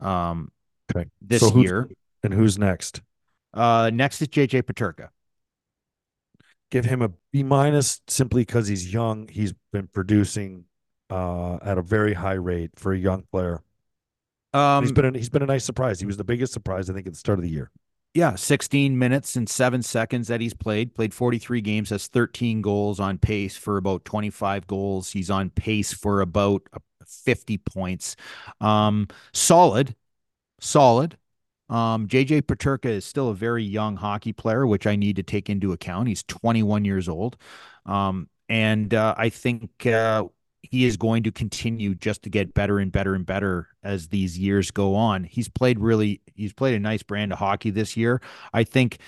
um 0.00 0.50
okay. 0.94 1.08
this 1.20 1.42
so 1.42 1.56
year. 1.58 1.88
And 2.22 2.32
who's 2.32 2.58
next? 2.58 3.02
Uh 3.52 3.90
next 3.92 4.22
is 4.22 4.28
JJ 4.28 4.62
Peterka. 4.62 5.08
Give 6.70 6.84
him 6.84 7.02
a 7.02 7.10
B 7.32 7.42
minus 7.42 8.00
simply 8.08 8.42
because 8.42 8.68
he's 8.68 8.92
young. 8.92 9.28
He's 9.28 9.52
been 9.72 9.86
producing 9.86 10.64
uh, 11.10 11.56
at 11.62 11.78
a 11.78 11.82
very 11.82 12.14
high 12.14 12.34
rate 12.34 12.70
for 12.76 12.92
a 12.92 12.98
young 12.98 13.22
player. 13.30 13.62
Um, 14.52 14.84
he's 14.84 14.92
been 14.92 15.14
a, 15.14 15.18
he's 15.18 15.28
been 15.28 15.42
a 15.42 15.46
nice 15.46 15.64
surprise. 15.64 16.00
He 16.00 16.06
was 16.06 16.16
the 16.16 16.24
biggest 16.24 16.52
surprise 16.52 16.88
I 16.88 16.94
think 16.94 17.06
at 17.06 17.12
the 17.12 17.18
start 17.18 17.38
of 17.38 17.42
the 17.42 17.50
year. 17.50 17.70
Yeah, 18.14 18.34
16 18.34 18.98
minutes 18.98 19.36
and 19.36 19.48
seven 19.48 19.82
seconds 19.82 20.28
that 20.28 20.40
he's 20.40 20.54
played. 20.54 20.94
Played 20.94 21.12
43 21.12 21.60
games, 21.60 21.90
has 21.90 22.06
13 22.06 22.62
goals 22.62 22.98
on 23.00 23.18
pace 23.18 23.56
for 23.56 23.76
about 23.76 24.04
25 24.04 24.66
goals. 24.66 25.12
He's 25.12 25.30
on 25.30 25.50
pace 25.50 25.92
for 25.92 26.20
about 26.22 26.62
50 27.06 27.58
points. 27.58 28.16
Um, 28.60 29.08
solid, 29.32 29.94
solid. 30.58 31.18
Um, 31.68 32.08
JJ 32.08 32.42
Peterka 32.42 32.86
is 32.86 33.04
still 33.04 33.28
a 33.28 33.34
very 33.34 33.62
young 33.62 33.96
hockey 33.96 34.32
player, 34.32 34.66
which 34.66 34.86
I 34.86 34.96
need 34.96 35.16
to 35.16 35.22
take 35.22 35.50
into 35.50 35.72
account. 35.72 36.08
He's 36.08 36.22
21 36.22 36.86
years 36.86 37.08
old. 37.10 37.36
Um, 37.84 38.30
and 38.48 38.94
uh, 38.94 39.14
I 39.18 39.28
think 39.28 39.86
uh, 39.86 40.24
he 40.70 40.84
is 40.84 40.96
going 40.96 41.22
to 41.22 41.32
continue 41.32 41.94
just 41.94 42.22
to 42.22 42.30
get 42.30 42.54
better 42.54 42.78
and 42.78 42.92
better 42.92 43.14
and 43.14 43.24
better 43.24 43.68
as 43.82 44.08
these 44.08 44.38
years 44.38 44.70
go 44.70 44.94
on. 44.94 45.24
He's 45.24 45.48
played 45.48 45.78
really, 45.78 46.20
he's 46.34 46.52
played 46.52 46.74
a 46.74 46.80
nice 46.80 47.02
brand 47.02 47.32
of 47.32 47.38
hockey 47.38 47.70
this 47.70 47.96
year. 47.96 48.20
I 48.52 48.64
think 48.64 48.98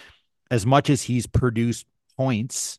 as 0.51 0.65
much 0.65 0.89
as 0.89 1.03
he's 1.03 1.27
produced 1.27 1.87
points, 2.17 2.79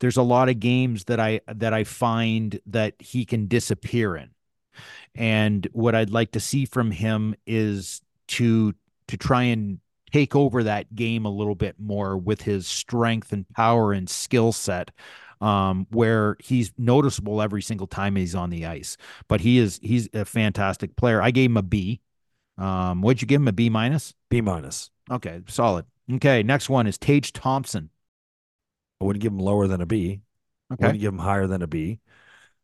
there's 0.00 0.16
a 0.16 0.22
lot 0.22 0.48
of 0.48 0.60
games 0.60 1.04
that 1.04 1.20
I 1.20 1.40
that 1.46 1.72
I 1.72 1.84
find 1.84 2.58
that 2.66 2.94
he 2.98 3.24
can 3.24 3.46
disappear 3.46 4.16
in. 4.16 4.30
And 5.14 5.66
what 5.72 5.94
I'd 5.94 6.10
like 6.10 6.32
to 6.32 6.40
see 6.40 6.64
from 6.64 6.90
him 6.90 7.34
is 7.46 8.00
to 8.28 8.74
to 9.08 9.16
try 9.16 9.44
and 9.44 9.78
take 10.12 10.36
over 10.36 10.62
that 10.62 10.94
game 10.94 11.24
a 11.24 11.30
little 11.30 11.54
bit 11.54 11.76
more 11.78 12.16
with 12.16 12.42
his 12.42 12.66
strength 12.66 13.32
and 13.32 13.48
power 13.50 13.92
and 13.92 14.08
skill 14.08 14.52
set 14.52 14.90
um, 15.42 15.86
where 15.90 16.36
he's 16.40 16.72
noticeable 16.78 17.42
every 17.42 17.60
single 17.60 17.88
time 17.88 18.16
he's 18.16 18.34
on 18.34 18.48
the 18.48 18.64
ice. 18.64 18.96
But 19.28 19.40
he 19.40 19.58
is 19.58 19.78
he's 19.82 20.08
a 20.14 20.24
fantastic 20.24 20.96
player. 20.96 21.20
I 21.20 21.32
gave 21.32 21.50
him 21.50 21.56
a 21.56 21.62
B. 21.62 22.00
Um, 22.56 23.02
what'd 23.02 23.20
you 23.20 23.26
give 23.26 23.40
him 23.40 23.48
a 23.48 23.52
B 23.52 23.68
minus? 23.68 24.14
B 24.30 24.40
minus. 24.40 24.90
Okay, 25.10 25.42
solid. 25.48 25.84
Okay, 26.10 26.42
next 26.42 26.70
one 26.70 26.86
is 26.86 26.96
Tage 26.96 27.32
Thompson. 27.32 27.90
I 29.00 29.04
wouldn't 29.04 29.22
give 29.22 29.32
him 29.32 29.40
lower 29.40 29.66
than 29.66 29.80
a 29.80 29.86
B. 29.86 30.20
Okay. 30.72 30.84
I 30.84 30.86
wouldn't 30.86 31.00
give 31.00 31.12
him 31.12 31.18
higher 31.18 31.46
than 31.46 31.62
a 31.62 31.66
B. 31.66 31.98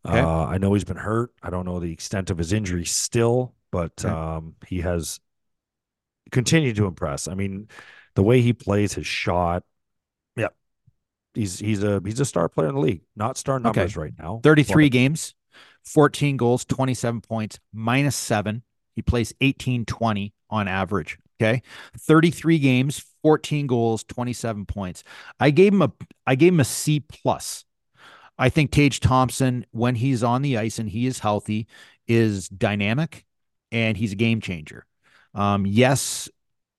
Okay. 0.06 0.20
Uh, 0.20 0.46
I 0.46 0.58
know 0.58 0.72
he's 0.74 0.84
been 0.84 0.96
hurt. 0.96 1.32
I 1.42 1.50
don't 1.50 1.64
know 1.64 1.80
the 1.80 1.92
extent 1.92 2.30
of 2.30 2.38
his 2.38 2.52
injury 2.52 2.84
still, 2.84 3.54
but 3.72 3.92
okay. 4.04 4.08
um, 4.08 4.54
he 4.66 4.80
has 4.82 5.18
continued 6.30 6.76
to 6.76 6.86
impress. 6.86 7.26
I 7.26 7.34
mean, 7.34 7.68
the 8.14 8.22
way 8.22 8.40
he 8.40 8.52
plays 8.52 8.94
his 8.94 9.06
shot, 9.06 9.64
he's 11.34 11.58
he's 11.58 11.82
a 11.82 12.00
he's 12.04 12.20
a 12.20 12.24
star 12.24 12.48
player 12.48 12.68
in 12.68 12.74
the 12.74 12.80
league. 12.80 13.02
Not 13.16 13.36
star 13.38 13.58
numbers 13.58 13.96
okay. 13.96 14.00
right 14.00 14.12
now. 14.18 14.40
33 14.42 14.86
but... 14.86 14.92
games, 14.92 15.34
14 15.84 16.36
goals, 16.36 16.64
27 16.64 17.20
points, 17.20 17.58
minus 17.72 18.16
7. 18.16 18.62
He 18.94 19.02
plays 19.02 19.32
18 19.40 19.84
20 19.84 20.34
on 20.50 20.68
average, 20.68 21.18
okay? 21.40 21.62
33 21.98 22.58
games, 22.58 23.04
14 23.22 23.66
goals, 23.66 24.04
27 24.04 24.66
points. 24.66 25.04
I 25.38 25.50
gave 25.50 25.72
him 25.72 25.82
a 25.82 25.92
I 26.26 26.34
gave 26.34 26.52
him 26.52 26.60
a 26.60 26.64
C 26.64 27.00
plus. 27.00 27.64
I 28.38 28.48
think 28.48 28.70
Tage 28.70 29.00
Thompson 29.00 29.66
when 29.72 29.96
he's 29.96 30.22
on 30.22 30.42
the 30.42 30.58
ice 30.58 30.78
and 30.78 30.88
he 30.88 31.06
is 31.06 31.18
healthy 31.18 31.66
is 32.06 32.48
dynamic 32.48 33.24
and 33.72 33.96
he's 33.96 34.12
a 34.12 34.16
game 34.16 34.40
changer. 34.40 34.86
Um, 35.34 35.66
yes, 35.66 36.28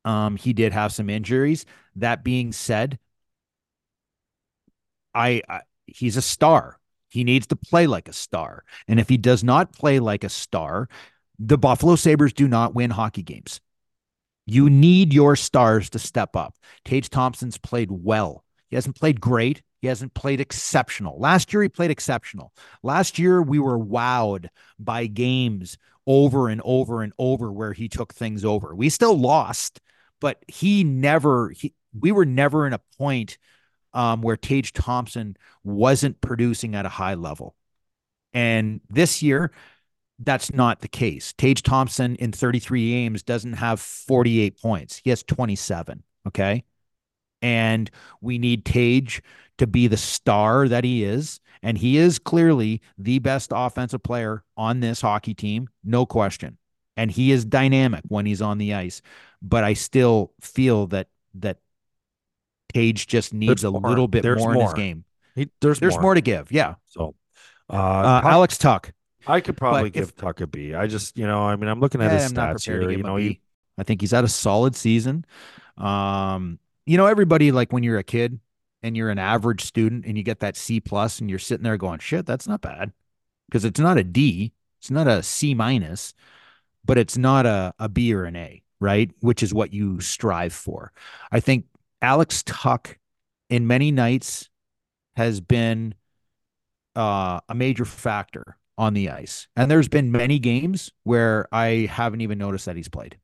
um, 0.05 0.37
he 0.37 0.53
did 0.53 0.73
have 0.73 0.93
some 0.93 1.09
injuries. 1.09 1.65
That 1.95 2.23
being 2.23 2.51
said, 2.51 2.97
I, 5.13 5.41
I 5.47 5.61
he's 5.87 6.17
a 6.17 6.21
star. 6.21 6.77
He 7.09 7.23
needs 7.23 7.47
to 7.47 7.55
play 7.55 7.87
like 7.87 8.07
a 8.07 8.13
star. 8.13 8.63
And 8.87 8.99
if 8.99 9.09
he 9.09 9.17
does 9.17 9.43
not 9.43 9.73
play 9.73 9.99
like 9.99 10.23
a 10.23 10.29
star, 10.29 10.87
the 11.39 11.57
Buffalo 11.57 11.95
Sabres 11.95 12.33
do 12.33 12.47
not 12.47 12.75
win 12.75 12.91
hockey 12.91 13.23
games. 13.23 13.61
You 14.45 14.69
need 14.69 15.13
your 15.13 15.35
stars 15.35 15.89
to 15.91 15.99
step 15.99 16.35
up. 16.35 16.55
Tage 16.85 17.09
Thompson's 17.09 17.57
played 17.57 17.89
well. 17.91 18.43
He 18.69 18.75
hasn't 18.75 18.95
played 18.95 19.21
great. 19.21 19.61
He 19.81 19.87
hasn't 19.87 20.13
played 20.13 20.41
exceptional. 20.41 21.19
Last 21.19 21.53
year, 21.53 21.61
he 21.63 21.69
played 21.69 21.91
exceptional. 21.91 22.51
Last 22.83 23.17
year, 23.17 23.41
we 23.41 23.59
were 23.59 23.79
wowed 23.79 24.49
by 24.77 25.07
games 25.07 25.77
over 26.05 26.49
and 26.49 26.61
over 26.65 27.01
and 27.01 27.13
over 27.17 27.51
where 27.51 27.73
he 27.73 27.87
took 27.87 28.13
things 28.13 28.43
over. 28.43 28.75
We 28.75 28.89
still 28.89 29.17
lost, 29.17 29.79
but 30.19 30.43
he 30.47 30.83
never, 30.83 31.49
he, 31.49 31.73
we 31.97 32.11
were 32.11 32.25
never 32.25 32.67
in 32.67 32.73
a 32.73 32.81
point 32.97 33.37
um, 33.93 34.21
where 34.21 34.37
Tage 34.37 34.73
Thompson 34.73 35.35
wasn't 35.63 36.21
producing 36.21 36.75
at 36.75 36.85
a 36.85 36.89
high 36.89 37.15
level. 37.15 37.55
And 38.33 38.81
this 38.89 39.21
year, 39.21 39.51
that's 40.19 40.53
not 40.53 40.81
the 40.81 40.87
case. 40.87 41.33
Tage 41.33 41.63
Thompson 41.63 42.15
in 42.17 42.31
33 42.31 42.91
games 42.91 43.23
doesn't 43.23 43.53
have 43.53 43.79
48 43.79 44.61
points. 44.61 45.01
He 45.03 45.09
has 45.09 45.23
27. 45.23 46.03
Okay. 46.27 46.63
And 47.41 47.89
we 48.21 48.37
need 48.37 48.65
Tage 48.65 49.21
to 49.57 49.67
be 49.67 49.87
the 49.87 49.97
star 49.97 50.67
that 50.67 50.83
he 50.83 51.03
is. 51.03 51.39
And 51.61 51.77
he 51.77 51.97
is 51.97 52.19
clearly 52.19 52.81
the 52.97 53.19
best 53.19 53.51
offensive 53.53 54.03
player 54.03 54.43
on 54.57 54.79
this 54.79 55.01
hockey 55.01 55.33
team, 55.33 55.69
no 55.83 56.05
question. 56.05 56.57
And 56.97 57.09
he 57.09 57.31
is 57.31 57.45
dynamic 57.45 58.03
when 58.07 58.25
he's 58.25 58.41
on 58.41 58.57
the 58.57 58.73
ice. 58.73 59.01
But 59.41 59.63
I 59.63 59.73
still 59.73 60.33
feel 60.41 60.87
that 60.87 61.07
that 61.35 61.59
Tage 62.73 63.07
just 63.07 63.33
needs 63.33 63.61
There's 63.61 63.63
a 63.63 63.71
more. 63.71 63.89
little 63.89 64.07
bit 64.07 64.23
There's 64.23 64.39
more, 64.39 64.53
in 64.55 64.61
his 64.61 64.73
game. 64.73 65.03
He, 65.35 65.49
there's 65.61 65.79
There's 65.79 65.97
more. 65.99 66.13
to 66.13 66.21
give. 66.21 66.51
Yeah. 66.51 66.75
So, 66.87 67.15
uh, 67.69 67.73
Uh, 67.73 68.21
Alex 68.25 68.57
Tuch. 68.57 68.91
I 69.27 69.41
could 69.41 69.57
probably 69.57 69.83
but 69.83 69.93
give 69.93 70.03
if- 70.09 70.15
Tuch 70.15 70.41
a 70.41 70.47
B. 70.47 70.73
I 70.73 70.87
just, 70.87 71.17
you 71.17 71.27
know, 71.27 71.41
I 71.43 71.55
mean, 71.55 71.69
I'm 71.69 71.79
looking 71.79 72.01
at 72.01 72.11
his 72.11 72.31
I'm 72.31 72.37
stats 72.37 72.65
here. 72.65 72.89
You 72.89 73.03
know, 73.03 73.15
he. 73.17 73.41
I 73.77 73.83
think 73.83 74.01
he's 74.01 74.11
had 74.11 74.23
a 74.23 74.27
solid 74.29 74.75
season. 74.75 75.25
Um, 75.77 76.59
you 76.85 76.97
know, 76.97 77.05
everybody 77.05 77.51
like 77.51 77.71
when 77.71 77.83
you're 77.83 77.97
a 77.99 78.03
kid 78.03 78.39
and 78.83 78.97
you're 78.97 79.09
an 79.09 79.19
average 79.19 79.63
student 79.63 80.05
and 80.05 80.17
you 80.17 80.23
get 80.23 80.39
that 80.39 80.57
C 80.57 80.79
plus 80.79 81.19
and 81.19 81.29
you're 81.29 81.39
sitting 81.39 81.63
there 81.63 81.77
going, 81.77 81.99
shit, 81.99 82.25
that's 82.25 82.47
not 82.47 82.61
bad. 82.61 82.91
Because 83.47 83.65
it's 83.65 83.79
not 83.79 83.97
a 83.97 84.03
D, 84.03 84.53
it's 84.79 84.91
not 84.91 85.07
a 85.07 85.23
C 85.23 85.53
minus, 85.53 86.13
but 86.85 86.97
it's 86.97 87.17
not 87.17 87.45
a, 87.45 87.73
a 87.79 87.87
B 87.89 88.13
or 88.13 88.25
an 88.25 88.35
A, 88.35 88.61
right? 88.79 89.11
Which 89.21 89.43
is 89.43 89.53
what 89.53 89.73
you 89.73 89.99
strive 90.01 90.53
for. 90.53 90.91
I 91.31 91.39
think 91.39 91.65
Alex 92.01 92.43
Tuch 92.43 92.97
in 93.49 93.67
many 93.67 93.91
nights 93.91 94.49
has 95.15 95.41
been 95.41 95.95
uh, 96.95 97.39
a 97.49 97.55
major 97.55 97.85
factor 97.85 98.57
on 98.77 98.93
the 98.93 99.09
ice. 99.09 99.47
And 99.55 99.69
there's 99.69 99.89
been 99.89 100.11
many 100.11 100.39
games 100.39 100.91
where 101.03 101.47
I 101.51 101.89
haven't 101.91 102.21
even 102.21 102.37
noticed 102.37 102.65
that 102.65 102.77
he's 102.77 102.87
played. 102.87 103.17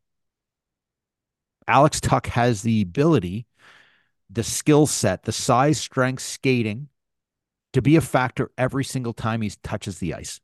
Alex 1.67 1.99
Tuch 2.01 2.27
has 2.27 2.61
the 2.61 2.81
ability, 2.81 3.47
the 4.29 4.43
skill 4.43 4.85
set, 4.85 5.23
the 5.23 5.31
size, 5.31 5.79
strength, 5.79 6.21
skating 6.21 6.89
to 7.73 7.81
be 7.81 7.95
a 7.95 8.01
factor 8.01 8.51
every 8.57 8.83
single 8.83 9.13
time 9.13 9.41
he 9.41 9.51
touches 9.63 9.99
the 9.99 10.13
ice. 10.13 10.39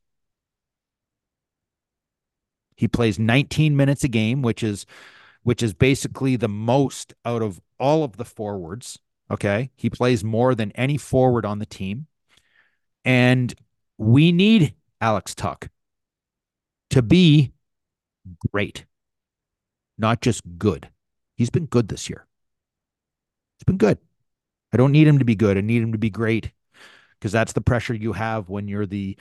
He 2.75 2.87
plays 2.87 3.19
19 3.19 3.77
minutes 3.77 4.03
a 4.03 4.07
game, 4.07 4.41
which 4.41 4.63
is 4.63 4.85
which 5.43 5.63
is 5.63 5.73
basically 5.73 6.35
the 6.35 6.47
most 6.47 7.13
out 7.25 7.41
of 7.41 7.59
all 7.79 8.03
of 8.03 8.17
the 8.17 8.25
forwards. 8.25 8.99
Okay. 9.29 9.71
He 9.75 9.89
plays 9.89 10.23
more 10.23 10.55
than 10.55 10.71
any 10.73 10.97
forward 10.97 11.45
on 11.45 11.59
the 11.59 11.65
team. 11.65 12.07
And 13.03 13.53
we 13.97 14.31
need 14.31 14.75
Alex 14.99 15.33
Tuch 15.33 15.69
to 16.91 17.01
be 17.01 17.53
great, 18.51 18.85
not 19.97 20.21
just 20.21 20.41
good. 20.57 20.89
He's 21.35 21.49
been 21.49 21.65
good 21.65 21.87
this 21.87 22.09
year. 22.09 22.27
It's 23.57 23.63
been 23.63 23.77
good. 23.77 23.97
I 24.73 24.77
don't 24.77 24.91
need 24.91 25.07
him 25.07 25.19
to 25.19 25.25
be 25.25 25.35
good. 25.35 25.57
I 25.57 25.61
need 25.61 25.81
him 25.81 25.91
to 25.91 25.97
be 25.97 26.09
great 26.09 26.51
because 27.19 27.31
that's 27.31 27.53
the 27.53 27.61
pressure 27.61 27.93
you 27.93 28.13
have 28.13 28.49
when 28.49 28.67
you're 28.67 28.85
the 28.85 29.17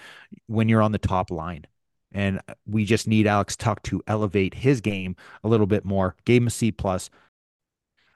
when 0.47 0.69
you're 0.69 0.83
on 0.83 0.93
the 0.93 0.99
top 0.99 1.31
line. 1.31 1.67
And 2.13 2.41
we 2.67 2.85
just 2.85 3.07
need 3.07 3.27
Alex 3.27 3.57
Tuch 3.57 3.79
to 3.85 4.03
elevate 4.07 4.55
his 4.55 4.81
game 4.81 5.15
a 5.45 5.49
little 5.49 5.67
bit 5.67 5.85
more. 5.85 6.17
Gave 6.25 6.43
him 6.43 6.49
a 6.49 6.51
C 6.51 6.73
plus. 6.73 7.09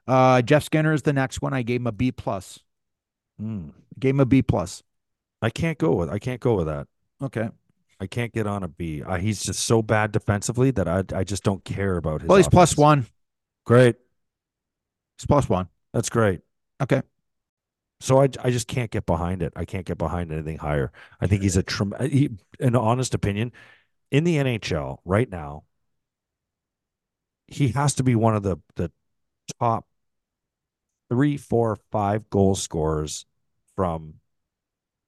Uh, 0.07 0.43
Jeff 0.43 0.65
Skinner 0.65 0.93
is 0.93 1.03
the 1.03 1.13
next 1.13 1.41
one. 1.41 1.55
I 1.55 1.63
gave 1.63 1.81
him 1.81 1.87
a 1.87 1.93
B 1.93 2.11
plus. 2.13 2.59
Hmm. 3.39 3.69
Gave 3.99 4.15
him 4.15 4.21
a 4.21 4.27
B 4.27 4.43
plus. 4.43 4.83
I 5.41 5.51
can't 5.51 5.79
go 5.79 5.93
with, 5.93 6.11
I 6.11 6.19
can't 6.19 6.41
go 6.41 6.55
with 6.55 6.67
that. 6.67 6.89
Okay. 7.23 7.49
I 8.01 8.07
can't 8.07 8.33
get 8.33 8.47
on 8.47 8.63
a 8.65 8.69
B. 8.69 9.03
Uh, 9.03 9.17
he's 9.17 9.43
just 9.43 9.65
so 9.65 9.81
bad 9.81 10.11
defensively 10.13 10.71
that 10.73 10.89
I, 10.89 11.05
I 11.15 11.25
just 11.25 11.45
don't 11.45 11.65
care 11.65 11.97
about 11.97 12.23
his. 12.23 12.29
Well, 12.29 12.39
he's 12.39 12.49
offense. 12.49 12.77
one. 12.77 13.07
Great. 13.65 13.97
He's 15.19 15.27
plus 15.27 15.49
one. 15.49 15.69
That's 15.93 16.09
great. 16.09 16.41
Okay. 16.83 17.03
So 18.01 18.21
I, 18.21 18.29
I 18.43 18.51
just 18.51 18.67
can't 18.67 18.91
get 18.91 19.07
behind 19.07 19.43
it. 19.43 19.53
I 19.57 19.65
can't 19.65 19.87
get 19.87 19.97
behind 19.97 20.33
anything 20.33 20.59
higher. 20.59 20.93
I 21.21 21.27
think 21.27 21.43
he's 21.43 21.57
a 21.57 21.63
trem- 21.63 21.95
he, 22.01 22.31
an 22.61 22.75
honest 22.77 23.15
opinion 23.15 23.53
in 24.15 24.23
the 24.23 24.37
NHL 24.37 24.99
right 25.05 25.29
now. 25.29 25.65
He 27.49 27.69
has 27.71 27.95
to 27.97 28.05
be 28.05 28.15
one 28.15 28.37
of 28.37 28.45
the 28.45 28.59
the 28.77 28.93
top 29.61 29.87
three, 31.11 31.37
four, 31.37 31.77
five 31.91 32.31
goal 32.31 32.55
scorers 32.55 33.27
from 33.75 34.15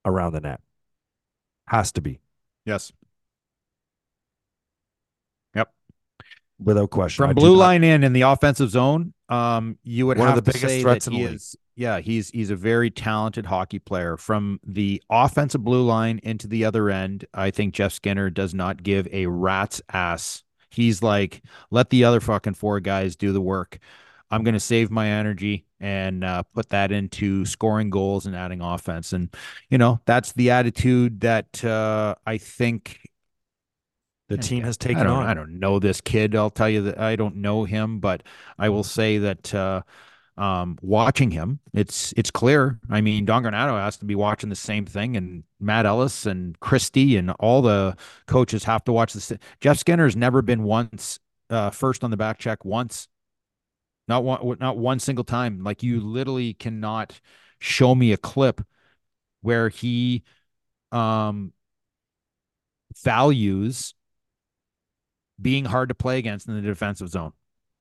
around 0.04 0.32
the 0.32 0.40
net. 0.40 0.60
Has 1.68 1.92
to 1.92 2.00
be 2.00 2.18
Yes. 2.64 2.90
Yep. 5.54 5.72
Without 6.58 6.90
question. 6.90 7.24
From 7.26 7.34
blue 7.36 7.52
not- 7.52 7.58
line 7.60 7.84
in 7.84 8.02
in 8.02 8.12
the 8.12 8.22
offensive 8.22 8.70
zone, 8.70 9.14
um, 9.28 9.78
you 9.84 10.06
would 10.08 10.18
One 10.18 10.26
of 10.28 10.34
have 10.34 10.44
the 10.44 10.50
to 10.52 10.58
biggest 10.58 10.80
threats 10.82 11.06
in 11.06 11.12
the 11.12 11.18
he 11.20 11.26
league. 11.26 11.36
is. 11.36 11.56
Yeah, 11.76 12.00
he's 12.00 12.30
he's 12.30 12.48
a 12.48 12.56
very 12.56 12.90
talented 12.90 13.44
hockey 13.46 13.78
player. 13.78 14.16
From 14.16 14.58
the 14.66 15.02
offensive 15.10 15.62
blue 15.62 15.84
line 15.84 16.20
into 16.22 16.46
the 16.46 16.64
other 16.64 16.88
end, 16.88 17.26
I 17.34 17.50
think 17.50 17.74
Jeff 17.74 17.92
Skinner 17.92 18.30
does 18.30 18.54
not 18.54 18.82
give 18.82 19.06
a 19.12 19.26
rat's 19.26 19.82
ass. 19.92 20.42
He's 20.70 21.02
like, 21.02 21.42
let 21.70 21.90
the 21.90 22.04
other 22.04 22.20
fucking 22.20 22.54
four 22.54 22.80
guys 22.80 23.14
do 23.14 23.32
the 23.32 23.42
work. 23.42 23.78
I'm 24.30 24.42
going 24.42 24.54
to 24.54 24.60
save 24.60 24.90
my 24.90 25.08
energy 25.08 25.66
and 25.78 26.24
uh, 26.24 26.42
put 26.54 26.70
that 26.70 26.90
into 26.90 27.44
scoring 27.44 27.90
goals 27.90 28.26
and 28.26 28.34
adding 28.34 28.62
offense. 28.62 29.12
And 29.12 29.28
you 29.68 29.76
know, 29.76 30.00
that's 30.06 30.32
the 30.32 30.50
attitude 30.50 31.20
that 31.20 31.62
uh, 31.62 32.14
I 32.26 32.38
think 32.38 33.06
the 34.28 34.38
team 34.38 34.64
has 34.64 34.76
taken 34.78 35.02
I 35.02 35.04
don't, 35.04 35.16
on. 35.18 35.26
I 35.26 35.34
don't 35.34 35.60
know 35.60 35.78
this 35.78 36.00
kid. 36.00 36.34
I'll 36.34 36.50
tell 36.50 36.70
you 36.70 36.82
that 36.82 36.98
I 36.98 37.16
don't 37.16 37.36
know 37.36 37.64
him, 37.64 38.00
but 38.00 38.22
I 38.58 38.70
will 38.70 38.82
say 38.82 39.18
that 39.18 39.54
uh, 39.54 39.82
um, 40.36 40.78
watching 40.82 41.30
him, 41.30 41.60
it's 41.72 42.12
it's 42.16 42.30
clear. 42.30 42.78
I 42.90 43.00
mean, 43.00 43.24
Don 43.24 43.42
Granato 43.42 43.78
has 43.80 43.96
to 43.98 44.04
be 44.04 44.14
watching 44.14 44.50
the 44.50 44.56
same 44.56 44.84
thing, 44.84 45.16
and 45.16 45.44
Matt 45.60 45.86
Ellis 45.86 46.26
and 46.26 46.58
Christie 46.60 47.16
and 47.16 47.30
all 47.32 47.62
the 47.62 47.96
coaches 48.26 48.64
have 48.64 48.84
to 48.84 48.92
watch 48.92 49.14
this. 49.14 49.32
Jeff 49.60 49.78
Skinner's 49.78 50.16
never 50.16 50.42
been 50.42 50.62
once 50.62 51.18
uh, 51.48 51.70
first 51.70 52.04
on 52.04 52.10
the 52.10 52.16
back 52.16 52.38
check 52.38 52.64
once, 52.64 53.08
not 54.08 54.24
one, 54.24 54.58
not 54.60 54.76
one 54.76 54.98
single 54.98 55.24
time. 55.24 55.62
Like 55.64 55.82
you 55.82 56.00
literally 56.00 56.54
cannot 56.54 57.18
show 57.58 57.94
me 57.94 58.12
a 58.12 58.18
clip 58.18 58.60
where 59.40 59.68
he 59.70 60.22
um 60.92 61.52
values 63.02 63.94
being 65.40 65.64
hard 65.64 65.88
to 65.88 65.94
play 65.94 66.18
against 66.18 66.48
in 66.48 66.54
the 66.54 66.62
defensive 66.62 67.08
zone. 67.08 67.32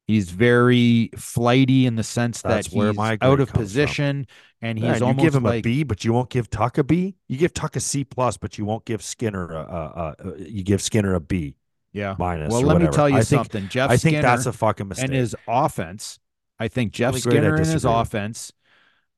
He's 0.07 0.29
very 0.29 1.09
flighty 1.17 1.85
in 1.87 1.95
the 1.95 2.03
sense 2.03 2.41
That's 2.41 2.69
that 2.69 2.75
where 2.75 2.87
he's 2.89 2.97
my 2.97 3.17
out 3.21 3.37
grade 3.37 3.39
of 3.39 3.51
comes 3.51 3.63
position 3.63 4.27
and 4.61 4.77
he's 4.77 4.85
Yeah, 4.85 4.93
and 4.95 5.03
almost 5.03 5.23
you 5.23 5.25
give 5.25 5.35
him 5.35 5.43
like 5.43 5.59
a 5.59 5.61
B, 5.61 5.83
but 5.83 6.05
you 6.05 6.13
won't 6.13 6.29
give 6.29 6.49
Tuch 6.49 6.77
a 6.77 6.83
B. 6.83 7.15
You 7.27 7.37
give 7.37 7.53
Tuch 7.53 7.75
a 7.75 7.79
C 7.79 8.03
plus, 8.03 8.37
but 8.37 8.57
you 8.57 8.65
won't 8.65 8.85
give 8.85 9.01
Skinner 9.03 9.51
a, 9.51 9.57
a, 9.59 10.15
a, 10.19 10.29
a 10.29 10.37
you 10.49 10.63
give 10.63 10.81
Skinner 10.81 11.15
a 11.15 11.19
B 11.19 11.55
yeah. 11.91 12.15
minus. 12.19 12.51
Well, 12.51 12.61
or 12.61 12.65
let 12.65 12.77
me 12.77 12.87
tell 12.87 13.09
you 13.09 13.17
I 13.17 13.23
think, 13.23 13.39
something. 13.39 13.67
Jeff 13.67 13.89
I 13.89 13.97
think 13.97 14.17
Skinner 14.17 14.21
that's 14.21 14.45
a 14.45 14.53
fucking 14.53 14.87
mistake. 14.89 15.05
and 15.05 15.13
his 15.13 15.35
offense. 15.47 16.19
I 16.59 16.67
think 16.67 16.93
Jeff 16.93 17.15
Only 17.15 17.21
grade 17.21 17.43
I 17.43 17.49
Skinner 17.49 17.55
and 17.55 17.65
his 17.65 17.83
disagree 17.83 17.97
with. 17.97 18.07
offense. 18.07 18.53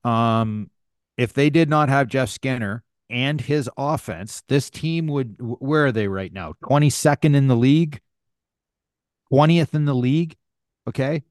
Um, 0.03 0.71
if 1.17 1.33
they 1.33 1.49
did 1.49 1.69
not 1.69 1.89
have 1.89 2.07
Jeff 2.07 2.29
Skinner 2.29 2.83
and 3.09 3.41
his 3.41 3.69
offense, 3.77 4.41
this 4.47 4.69
team 4.69 5.07
would. 5.07 5.35
wh- 5.39 5.61
Where 5.61 5.87
are 5.87 5.91
they 5.91 6.07
right 6.07 6.31
now? 6.31 6.53
Twenty 6.65 6.89
second 6.89 7.35
in 7.35 7.47
the 7.47 7.55
league. 7.57 7.99
Twentieth 9.29 9.75
in 9.75 9.85
the 9.85 9.95
league. 9.95 10.35
Okay. 10.87 11.23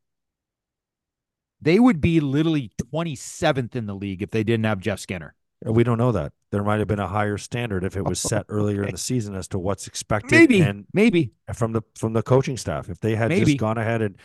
They 1.60 1.78
would 1.78 2.00
be 2.00 2.20
literally 2.20 2.70
twenty 2.90 3.16
seventh 3.16 3.74
in 3.74 3.86
the 3.86 3.94
league 3.94 4.22
if 4.22 4.30
they 4.30 4.44
didn't 4.44 4.64
have 4.64 4.78
Jeff 4.80 5.00
Skinner. 5.00 5.34
we 5.64 5.82
don't 5.84 5.98
know 5.98 6.12
that 6.12 6.32
there 6.52 6.62
might 6.62 6.78
have 6.78 6.88
been 6.88 6.98
a 6.98 7.08
higher 7.08 7.38
standard 7.38 7.82
if 7.82 7.96
it 7.96 8.04
was 8.04 8.20
set 8.32 8.44
earlier 8.48 8.84
in 8.84 8.92
the 8.92 8.98
season 8.98 9.34
as 9.34 9.48
to 9.48 9.58
what's 9.58 9.86
expected. 9.86 10.32
Maybe, 10.32 10.60
and 10.60 10.84
maybe. 10.92 11.32
from 11.54 11.72
the 11.72 11.82
from 11.94 12.12
the 12.12 12.22
coaching 12.22 12.56
staff, 12.56 12.88
if 12.90 13.00
they 13.00 13.16
had 13.16 13.30
Maybe. 13.30 13.46
just 13.46 13.58
gone 13.58 13.78
ahead 13.78 14.02
and 14.02 14.16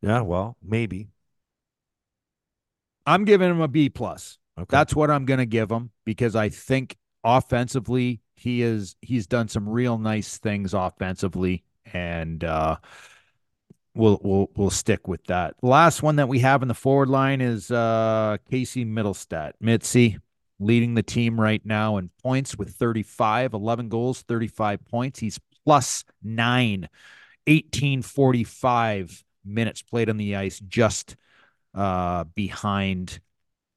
yeah, 0.00 0.20
well, 0.20 0.56
maybe. 0.62 1.08
I'm 3.06 3.24
giving 3.24 3.50
him 3.50 3.60
a 3.60 3.68
B 3.68 3.88
plus. 3.88 4.38
Okay. 4.58 4.66
That's 4.70 4.94
what 4.94 5.10
I'm 5.10 5.26
going 5.26 5.38
to 5.38 5.46
give 5.46 5.70
him 5.70 5.90
because 6.04 6.34
I 6.34 6.48
think 6.48 6.96
offensively 7.22 8.20
he 8.34 8.62
is 8.62 8.96
he's 9.00 9.26
done 9.26 9.48
some 9.48 9.68
real 9.68 9.98
nice 9.98 10.38
things 10.38 10.74
offensively 10.74 11.64
and 11.92 12.44
uh 12.44 12.76
we'll 13.96 14.20
we'll 14.22 14.50
we'll 14.54 14.70
stick 14.70 15.08
with 15.08 15.24
that. 15.24 15.54
Last 15.62 16.02
one 16.02 16.16
that 16.16 16.28
we 16.28 16.40
have 16.40 16.62
in 16.62 16.68
the 16.68 16.74
forward 16.74 17.08
line 17.08 17.40
is 17.40 17.70
uh 17.70 18.36
Casey 18.50 18.84
Mittelstadt. 18.84 19.52
Mitzi 19.60 20.18
leading 20.58 20.94
the 20.94 21.02
team 21.02 21.40
right 21.40 21.64
now 21.64 21.96
in 21.98 22.10
points 22.22 22.56
with 22.56 22.70
35, 22.70 23.52
11 23.52 23.88
goals, 23.88 24.22
35 24.22 24.84
points. 24.86 25.18
He's 25.18 25.40
plus 25.64 26.04
9 26.22 26.88
1845 27.46 29.24
minutes 29.44 29.82
played 29.82 30.10
on 30.10 30.16
the 30.16 30.36
ice 30.36 30.60
just 30.60 31.16
uh 31.74 32.24
behind 32.34 33.20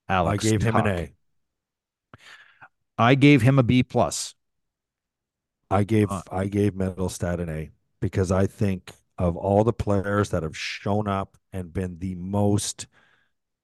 Alex. 0.08 0.46
I 0.46 0.50
gave 0.50 0.62
him 0.62 0.76
an 0.76 0.88
A. 0.88 1.12
I 2.98 3.16
gave 3.16 3.42
him 3.42 3.60
a 3.60 3.64
B 3.64 3.84
plus. 3.84 4.36
I 5.72 5.84
gave 5.84 6.12
Uh, 6.12 6.22
I 6.32 6.48
gave 6.48 6.74
Mittelstadt 6.74 7.40
an 7.40 7.50
A 7.50 7.70
because 8.02 8.32
I 8.32 8.48
think 8.48 8.92
of 9.20 9.38
all 9.38 9.64
the 9.64 9.74
players 9.74 10.30
that 10.30 10.44
have 10.44 10.58
shown 10.58 11.08
up 11.08 11.38
and 11.54 11.74
been 11.74 12.00
the 12.00 12.16
most 12.16 12.88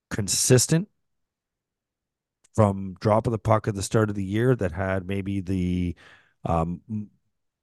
consistent 0.09 0.87
from 2.53 2.95
drop 2.99 3.27
of 3.27 3.31
the 3.31 3.37
puck 3.39 3.67
at 3.67 3.75
the 3.75 3.81
start 3.83 4.09
of 4.09 4.15
the 4.15 4.23
year 4.23 4.55
that 4.55 4.71
had 4.71 5.07
maybe 5.07 5.41
the 5.41 5.95
um 6.45 6.81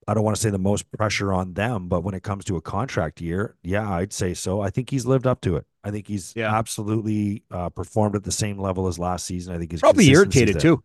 I 0.09 0.15
don't 0.15 0.25
want 0.25 0.35
to 0.37 0.43
say 0.43 0.51
the 0.51 0.59
most 0.59 0.91
pressure 0.91 1.33
on 1.33 1.55
them, 1.55 1.87
but 1.89 2.03
when 2.03 2.15
it 2.15 2.25
comes 2.25 2.45
to 2.47 2.57
a 2.57 2.61
contract 2.61 3.21
year, 3.21 3.55
yeah, 3.63 3.89
I'd 3.89 4.13
say 4.13 4.35
so. 4.35 4.61
I 4.61 4.69
think 4.69 4.91
he's 4.91 5.07
lived 5.07 5.29
up 5.29 5.41
to 5.43 5.55
it. 5.57 5.65
I 5.85 5.93
think 5.93 6.09
he's 6.09 6.33
Yeah. 6.35 6.53
absolutely 6.53 7.45
uh, 7.53 7.69
performed 7.69 8.17
at 8.17 8.25
the 8.25 8.33
same 8.33 8.59
level 8.59 8.89
as 8.89 8.99
last 8.99 9.27
season. 9.27 9.55
I 9.55 9.59
think 9.59 9.71
he's 9.71 9.81
probably 9.81 10.09
irritated 10.09 10.59
too. 10.59 10.83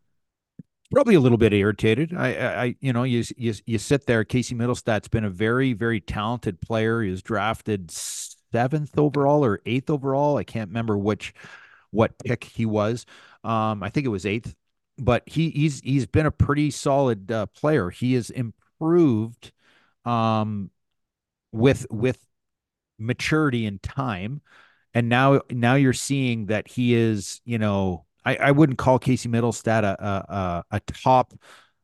Probably 0.89 1.15
a 1.15 1.19
little 1.19 1.37
bit 1.37 1.51
irritated. 1.51 2.13
I, 2.15 2.63
I, 2.63 2.75
you 2.79 2.93
know, 2.93 3.03
you, 3.03 3.21
you, 3.35 3.53
you 3.65 3.77
sit 3.77 4.05
there. 4.05 4.23
Casey 4.23 4.55
Mittelstadt's 4.55 5.09
been 5.09 5.25
a 5.25 5.29
very, 5.29 5.73
very 5.73 5.99
talented 5.99 6.61
player. 6.61 7.01
He 7.01 7.11
was 7.11 7.21
drafted 7.21 7.91
seventh 7.91 8.97
overall 8.97 9.43
or 9.43 9.59
eighth 9.65 9.89
overall. 9.89 10.37
I 10.37 10.45
can't 10.45 10.69
remember 10.69 10.97
which, 10.97 11.33
what 11.91 12.17
pick 12.19 12.45
he 12.45 12.65
was. 12.65 13.05
Um, 13.43 13.83
I 13.83 13.89
think 13.89 14.05
it 14.05 14.09
was 14.09 14.25
eighth, 14.25 14.55
but 14.97 15.23
he, 15.25 15.49
he's, 15.49 15.81
he's 15.81 16.05
been 16.05 16.25
a 16.25 16.31
pretty 16.31 16.71
solid 16.71 17.29
uh, 17.33 17.47
player. 17.47 17.89
He 17.89 18.13
has 18.13 18.29
improved, 18.29 19.51
um, 20.05 20.71
with, 21.51 21.85
with 21.91 22.17
maturity 22.97 23.65
and 23.65 23.83
time. 23.83 24.41
And 24.93 25.09
now, 25.09 25.41
now 25.51 25.75
you're 25.75 25.91
seeing 25.91 26.45
that 26.45 26.69
he 26.69 26.95
is, 26.95 27.41
you 27.43 27.59
know, 27.59 28.05
I, 28.27 28.35
I 28.35 28.51
wouldn't 28.51 28.77
call 28.77 28.99
Casey 28.99 29.29
Mittelstadt 29.29 29.83
a, 29.83 29.95
a, 30.03 30.63
a, 30.71 30.79
top 30.81 31.33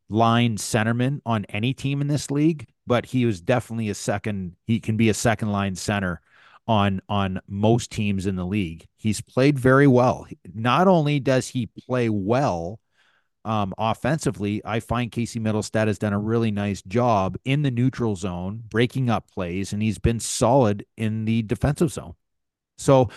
line 0.10 0.58
centerman 0.58 1.22
on 1.26 1.46
any 1.46 1.74
team 1.74 2.02
in 2.02 2.08
this 2.08 2.30
league, 2.30 2.68
but 2.86 3.06
he 3.06 3.26
was 3.26 3.40
definitely 3.40 3.88
a 3.88 3.96
second. 3.96 4.58
He 4.68 4.82
can 4.82 4.98
be 4.98 5.08
a 5.08 5.14
second 5.14 5.54
line 5.54 5.76
center 5.76 6.20
on 6.68 7.02
on 7.08 7.40
most 7.48 7.92
teams 7.92 8.26
in 8.26 8.36
the 8.36 8.46
league. 8.46 8.86
He's 8.98 9.22
played 9.22 9.58
very 9.58 9.88
well. 9.88 10.28
Not 10.54 10.90
only 10.90 11.22
does 11.22 11.48
he 11.48 11.68
play 11.88 12.10
well 12.10 12.82
um, 13.46 13.74
offensively, 13.78 14.62
I 14.66 14.82
find 14.82 15.14
Casey 15.14 15.40
Mittelstadt 15.40 15.88
has 15.88 15.98
done 15.98 16.14
a 16.14 16.20
really 16.20 16.52
nice 16.52 16.82
job 16.82 17.38
in 17.46 17.62
the 17.62 17.72
neutral 17.72 18.18
zone, 18.18 18.64
breaking 18.68 19.10
up 19.10 19.32
plays, 19.32 19.72
and 19.72 19.82
he's 19.82 19.98
been 19.98 20.20
solid 20.20 20.86
in 20.98 21.24
the 21.24 21.42
defensive 21.44 21.94
zone. 21.94 22.16
So 22.78 23.12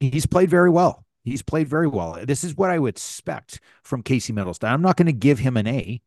he's 0.00 0.26
played 0.26 0.50
very 0.50 0.68
well. 0.68 1.06
He's 1.30 1.42
played 1.42 1.68
very 1.68 1.86
well. 1.86 2.18
This 2.24 2.42
is 2.42 2.56
what 2.56 2.70
I 2.70 2.80
would 2.80 2.96
expect 2.96 3.60
from 3.84 4.02
Casey 4.02 4.32
Mittelstadt. 4.32 4.72
I'm 4.72 4.82
not 4.82 4.96
going 4.96 5.06
to 5.06 5.12
give 5.12 5.38
him 5.38 5.56
an 5.56 5.68
A. 5.68 6.02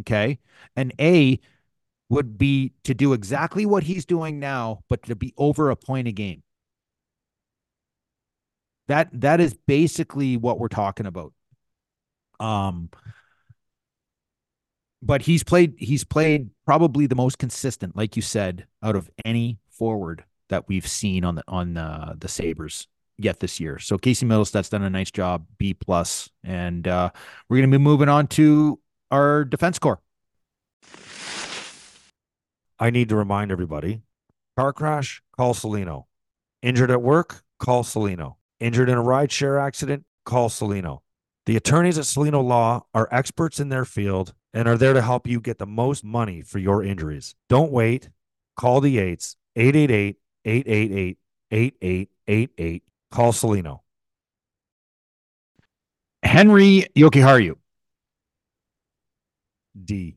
Okay. 0.00 0.40
An 0.76 0.92
A 1.00 1.40
would 2.10 2.36
be 2.36 2.74
to 2.84 2.92
do 2.92 3.14
exactly 3.14 3.64
what 3.64 3.84
he's 3.84 4.04
doing 4.04 4.38
now, 4.38 4.80
but 4.90 5.04
to 5.04 5.16
be 5.16 5.32
over 5.38 5.70
a 5.70 5.76
point 5.76 6.06
a 6.06 6.12
game. 6.12 6.42
That 8.88 9.08
that 9.18 9.40
is 9.40 9.54
basically 9.66 10.36
what 10.36 10.58
we're 10.58 10.68
talking 10.68 11.06
about. 11.06 11.32
Um 12.38 12.90
but 15.00 15.22
he's 15.22 15.42
played 15.44 15.76
he's 15.78 16.04
played 16.04 16.50
probably 16.66 17.06
the 17.06 17.14
most 17.14 17.38
consistent, 17.38 17.96
like 17.96 18.16
you 18.16 18.22
said, 18.22 18.66
out 18.82 18.96
of 18.96 19.08
any 19.24 19.60
forward 19.70 20.24
that 20.50 20.68
we've 20.68 20.86
seen 20.86 21.24
on 21.24 21.36
the 21.36 21.44
on 21.48 21.78
uh, 21.78 22.14
the 22.18 22.28
Sabres 22.28 22.86
yet 23.18 23.40
this 23.40 23.60
year. 23.60 23.78
So 23.78 23.98
Casey 23.98 24.24
Mittelstadt's 24.24 24.68
done 24.68 24.82
a 24.82 24.90
nice 24.90 25.10
job, 25.10 25.46
B 25.58 25.74
plus, 25.74 26.30
and 26.44 26.86
uh, 26.86 27.10
we're 27.48 27.58
going 27.58 27.70
to 27.70 27.78
be 27.78 27.82
moving 27.82 28.08
on 28.08 28.28
to 28.28 28.78
our 29.10 29.44
defense 29.44 29.78
core. 29.78 30.00
I 32.78 32.90
need 32.90 33.08
to 33.08 33.16
remind 33.16 33.50
everybody 33.50 34.02
car 34.56 34.72
crash, 34.72 35.22
call 35.36 35.54
Cellino. 35.54 36.04
Injured 36.62 36.90
at 36.90 37.02
work, 37.02 37.42
call 37.58 37.84
Cellino. 37.84 38.36
Injured 38.58 38.88
in 38.88 38.98
a 38.98 39.02
rideshare 39.02 39.60
accident, 39.60 40.04
call 40.24 40.48
Cellino. 40.48 41.00
The 41.46 41.56
attorneys 41.56 41.96
at 41.96 42.04
Cellino 42.04 42.44
Law 42.44 42.84
are 42.92 43.08
experts 43.12 43.60
in 43.60 43.68
their 43.68 43.84
field 43.84 44.34
and 44.52 44.66
are 44.66 44.76
there 44.76 44.92
to 44.94 45.02
help 45.02 45.26
you 45.26 45.40
get 45.40 45.58
the 45.58 45.66
most 45.66 46.04
money 46.04 46.42
for 46.42 46.58
your 46.58 46.82
injuries. 46.82 47.34
Don't 47.48 47.70
wait. 47.70 48.10
Call 48.56 48.80
the 48.80 48.98
eights 48.98 49.36
888 49.56 50.16
888 50.44 51.18
8888. 51.50 52.82
Call 53.10 53.32
Cellino. 53.32 53.80
Henri 56.22 56.86
Yoki 56.96 57.20
Jokiharju. 57.22 57.54
D. 59.84 60.16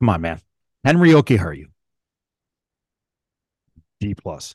Come 0.00 0.08
on, 0.10 0.20
man. 0.20 0.40
Henri 0.84 1.10
Yoki 1.10 1.38
Jokiharju. 1.38 1.66
D 4.00 4.14
plus. 4.14 4.54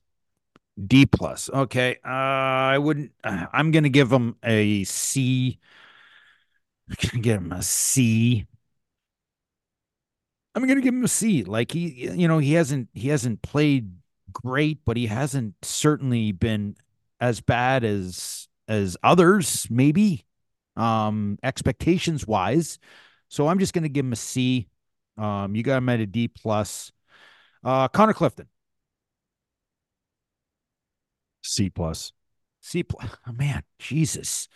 D 0.88 1.05
plus. 1.05 1.49
Okay. 1.49 1.97
Uh, 2.03 2.09
I 2.09 2.77
wouldn't. 2.77 3.12
Uh, 3.23 3.45
I'm 3.51 3.71
going 3.71 3.83
to 3.83 3.89
give 3.89 4.12
him 4.12 4.36
a 4.43 4.83
C. 4.83 5.59
I'm 6.89 6.95
going 7.01 7.12
to 7.12 7.19
give 7.19 7.38
him 7.41 7.51
a 7.51 7.62
C. 7.62 8.45
I'm 10.55 10.65
going 10.65 10.77
to 10.77 10.81
give 10.81 10.93
him 10.93 11.03
a 11.03 11.07
C. 11.07 11.43
Like 11.43 11.71
he, 11.71 12.12
you 12.12 12.27
know, 12.27 12.38
he 12.38 12.53
hasn't 12.53 12.89
he 12.93 13.09
hasn't 13.09 13.41
played 13.41 13.91
great, 14.33 14.79
but 14.85 14.97
he 14.97 15.07
hasn't 15.07 15.55
certainly 15.63 16.31
been 16.31 16.75
as 17.19 17.41
bad 17.41 17.83
as 17.83 18.47
as 18.67 18.97
others, 19.03 19.67
maybe 19.69 20.25
um 20.75 21.37
expectations 21.43 22.25
wise. 22.27 22.79
So 23.29 23.47
I'm 23.47 23.59
just 23.59 23.73
going 23.73 23.83
to 23.83 23.89
give 23.89 24.05
him 24.05 24.13
a 24.13 24.17
C. 24.17 24.69
Um, 25.17 25.55
you 25.55 25.63
got 25.63 25.77
him 25.77 25.89
at 25.89 25.99
a 25.99 26.05
D 26.05 26.27
plus. 26.27 26.91
Uh, 27.63 27.87
Connor 27.89 28.13
Clifton. 28.13 28.47
C 31.43 31.69
plus. 31.69 32.13
C 32.61 32.83
plus. 32.83 33.09
Oh, 33.27 33.31
man, 33.33 33.63
Jesus. 33.79 34.47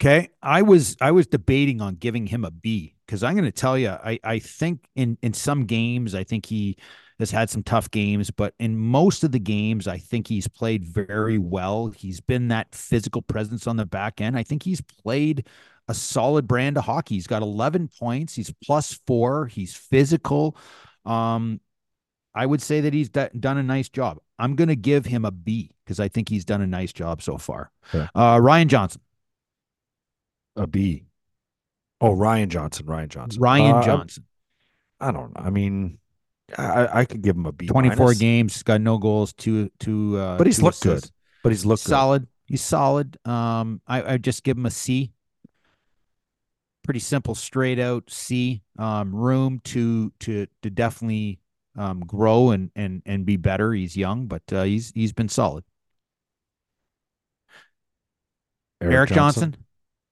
Okay, 0.00 0.28
I 0.42 0.62
was 0.62 0.96
I 1.00 1.12
was 1.12 1.26
debating 1.26 1.80
on 1.80 1.94
giving 1.96 2.26
him 2.26 2.44
a 2.44 2.50
B 2.50 2.96
because 3.06 3.22
I'm 3.22 3.34
going 3.34 3.44
to 3.46 3.52
tell 3.52 3.78
you, 3.78 3.90
I 3.90 4.18
I 4.24 4.38
think 4.40 4.86
in 4.94 5.18
in 5.22 5.32
some 5.32 5.64
games 5.66 6.14
I 6.14 6.24
think 6.24 6.46
he 6.46 6.76
has 7.18 7.30
had 7.30 7.48
some 7.50 7.62
tough 7.62 7.90
games, 7.90 8.30
but 8.30 8.54
in 8.58 8.76
most 8.78 9.24
of 9.24 9.32
the 9.32 9.38
games 9.38 9.88
I 9.88 9.98
think 9.98 10.28
he's 10.28 10.48
played 10.48 10.84
very 10.84 11.38
well. 11.38 11.88
He's 11.88 12.20
been 12.20 12.48
that 12.48 12.74
physical 12.74 13.22
presence 13.22 13.66
on 13.66 13.76
the 13.76 13.86
back 13.86 14.20
end. 14.20 14.36
I 14.36 14.42
think 14.42 14.62
he's 14.62 14.80
played 14.80 15.46
a 15.88 15.94
solid 15.94 16.46
brand 16.46 16.76
of 16.76 16.84
hockey. 16.84 17.14
He's 17.14 17.26
got 17.26 17.42
11 17.42 17.88
points. 17.98 18.34
He's 18.34 18.52
plus 18.64 19.00
four. 19.06 19.46
He's 19.46 19.74
physical. 19.74 20.56
Um, 21.04 21.60
I 22.34 22.44
would 22.44 22.60
say 22.60 22.82
that 22.82 22.92
he's 22.92 23.08
d- 23.08 23.28
done 23.38 23.56
a 23.56 23.62
nice 23.62 23.88
job. 23.88 24.18
I'm 24.38 24.56
going 24.56 24.68
to 24.68 24.76
give 24.76 25.06
him 25.06 25.24
a 25.24 25.30
B 25.30 25.70
because 25.84 26.00
I 26.00 26.08
think 26.08 26.28
he's 26.28 26.44
done 26.44 26.60
a 26.60 26.66
nice 26.66 26.92
job 26.92 27.22
so 27.22 27.38
far. 27.38 27.70
Okay. 27.94 28.06
Uh, 28.14 28.38
Ryan 28.42 28.68
Johnson. 28.68 29.00
A 30.56 30.66
B. 30.66 31.04
Oh, 32.00 32.12
Ryan 32.12 32.50
Johnson. 32.50 32.86
Ryan 32.86 33.08
Johnson. 33.08 33.40
Ryan 33.40 33.76
Uh, 33.76 33.82
Johnson. 33.82 34.24
I 35.00 35.12
don't 35.12 35.34
know. 35.34 35.42
I 35.42 35.50
mean, 35.50 35.98
I, 36.56 37.00
I 37.00 37.04
could 37.04 37.22
give 37.22 37.36
him 37.36 37.46
a 37.46 37.52
B. 37.52 37.66
24 37.66 38.14
games, 38.14 38.62
got 38.62 38.80
no 38.80 38.98
goals, 38.98 39.32
two, 39.32 39.70
two, 39.80 40.16
uh, 40.16 40.38
but 40.38 40.46
he's 40.46 40.62
looked 40.62 40.76
assists. 40.76 41.08
good. 41.08 41.14
But 41.42 41.52
he's 41.52 41.66
looked 41.66 41.84
good. 41.84 41.90
solid. 41.90 42.28
He's 42.46 42.62
solid. 42.62 43.18
Um, 43.26 43.80
I, 43.86 44.14
I 44.14 44.16
just 44.18 44.44
give 44.44 44.56
him 44.56 44.66
a 44.66 44.70
C. 44.70 45.12
Pretty 46.84 47.00
simple, 47.00 47.34
straight 47.34 47.80
out 47.80 48.04
C. 48.08 48.62
Um, 48.78 49.14
room 49.14 49.60
to 49.64 50.12
to 50.20 50.46
to 50.62 50.70
definitely 50.70 51.40
um 51.76 52.00
grow 52.00 52.50
and 52.50 52.70
and 52.76 53.02
and 53.04 53.26
be 53.26 53.36
better. 53.36 53.72
He's 53.72 53.96
young, 53.96 54.26
but 54.26 54.42
uh, 54.52 54.62
he's 54.62 54.92
he's 54.94 55.12
been 55.12 55.28
solid. 55.28 55.64
Erik, 58.80 59.10
Johnson. 59.10 59.56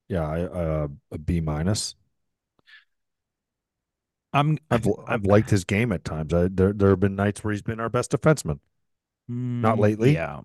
Yeah, 0.08 0.28
I, 0.28 0.42
uh, 0.42 0.88
a 1.12 1.18
B 1.18 1.40
minus. 1.40 1.94
I'm 4.34 4.58
I've 4.70 4.86
I've 5.06 5.24
liked 5.24 5.48
his 5.50 5.64
game 5.64 5.92
at 5.92 6.04
times. 6.04 6.34
I, 6.34 6.48
there 6.50 6.72
there 6.72 6.90
have 6.90 7.00
been 7.00 7.16
nights 7.16 7.42
where 7.42 7.52
he's 7.52 7.62
been 7.62 7.80
our 7.80 7.88
best 7.88 8.10
defenseman. 8.10 8.58
Not 9.28 9.76
Mm, 9.78 9.80
lately. 9.80 10.12
Yeah. 10.14 10.40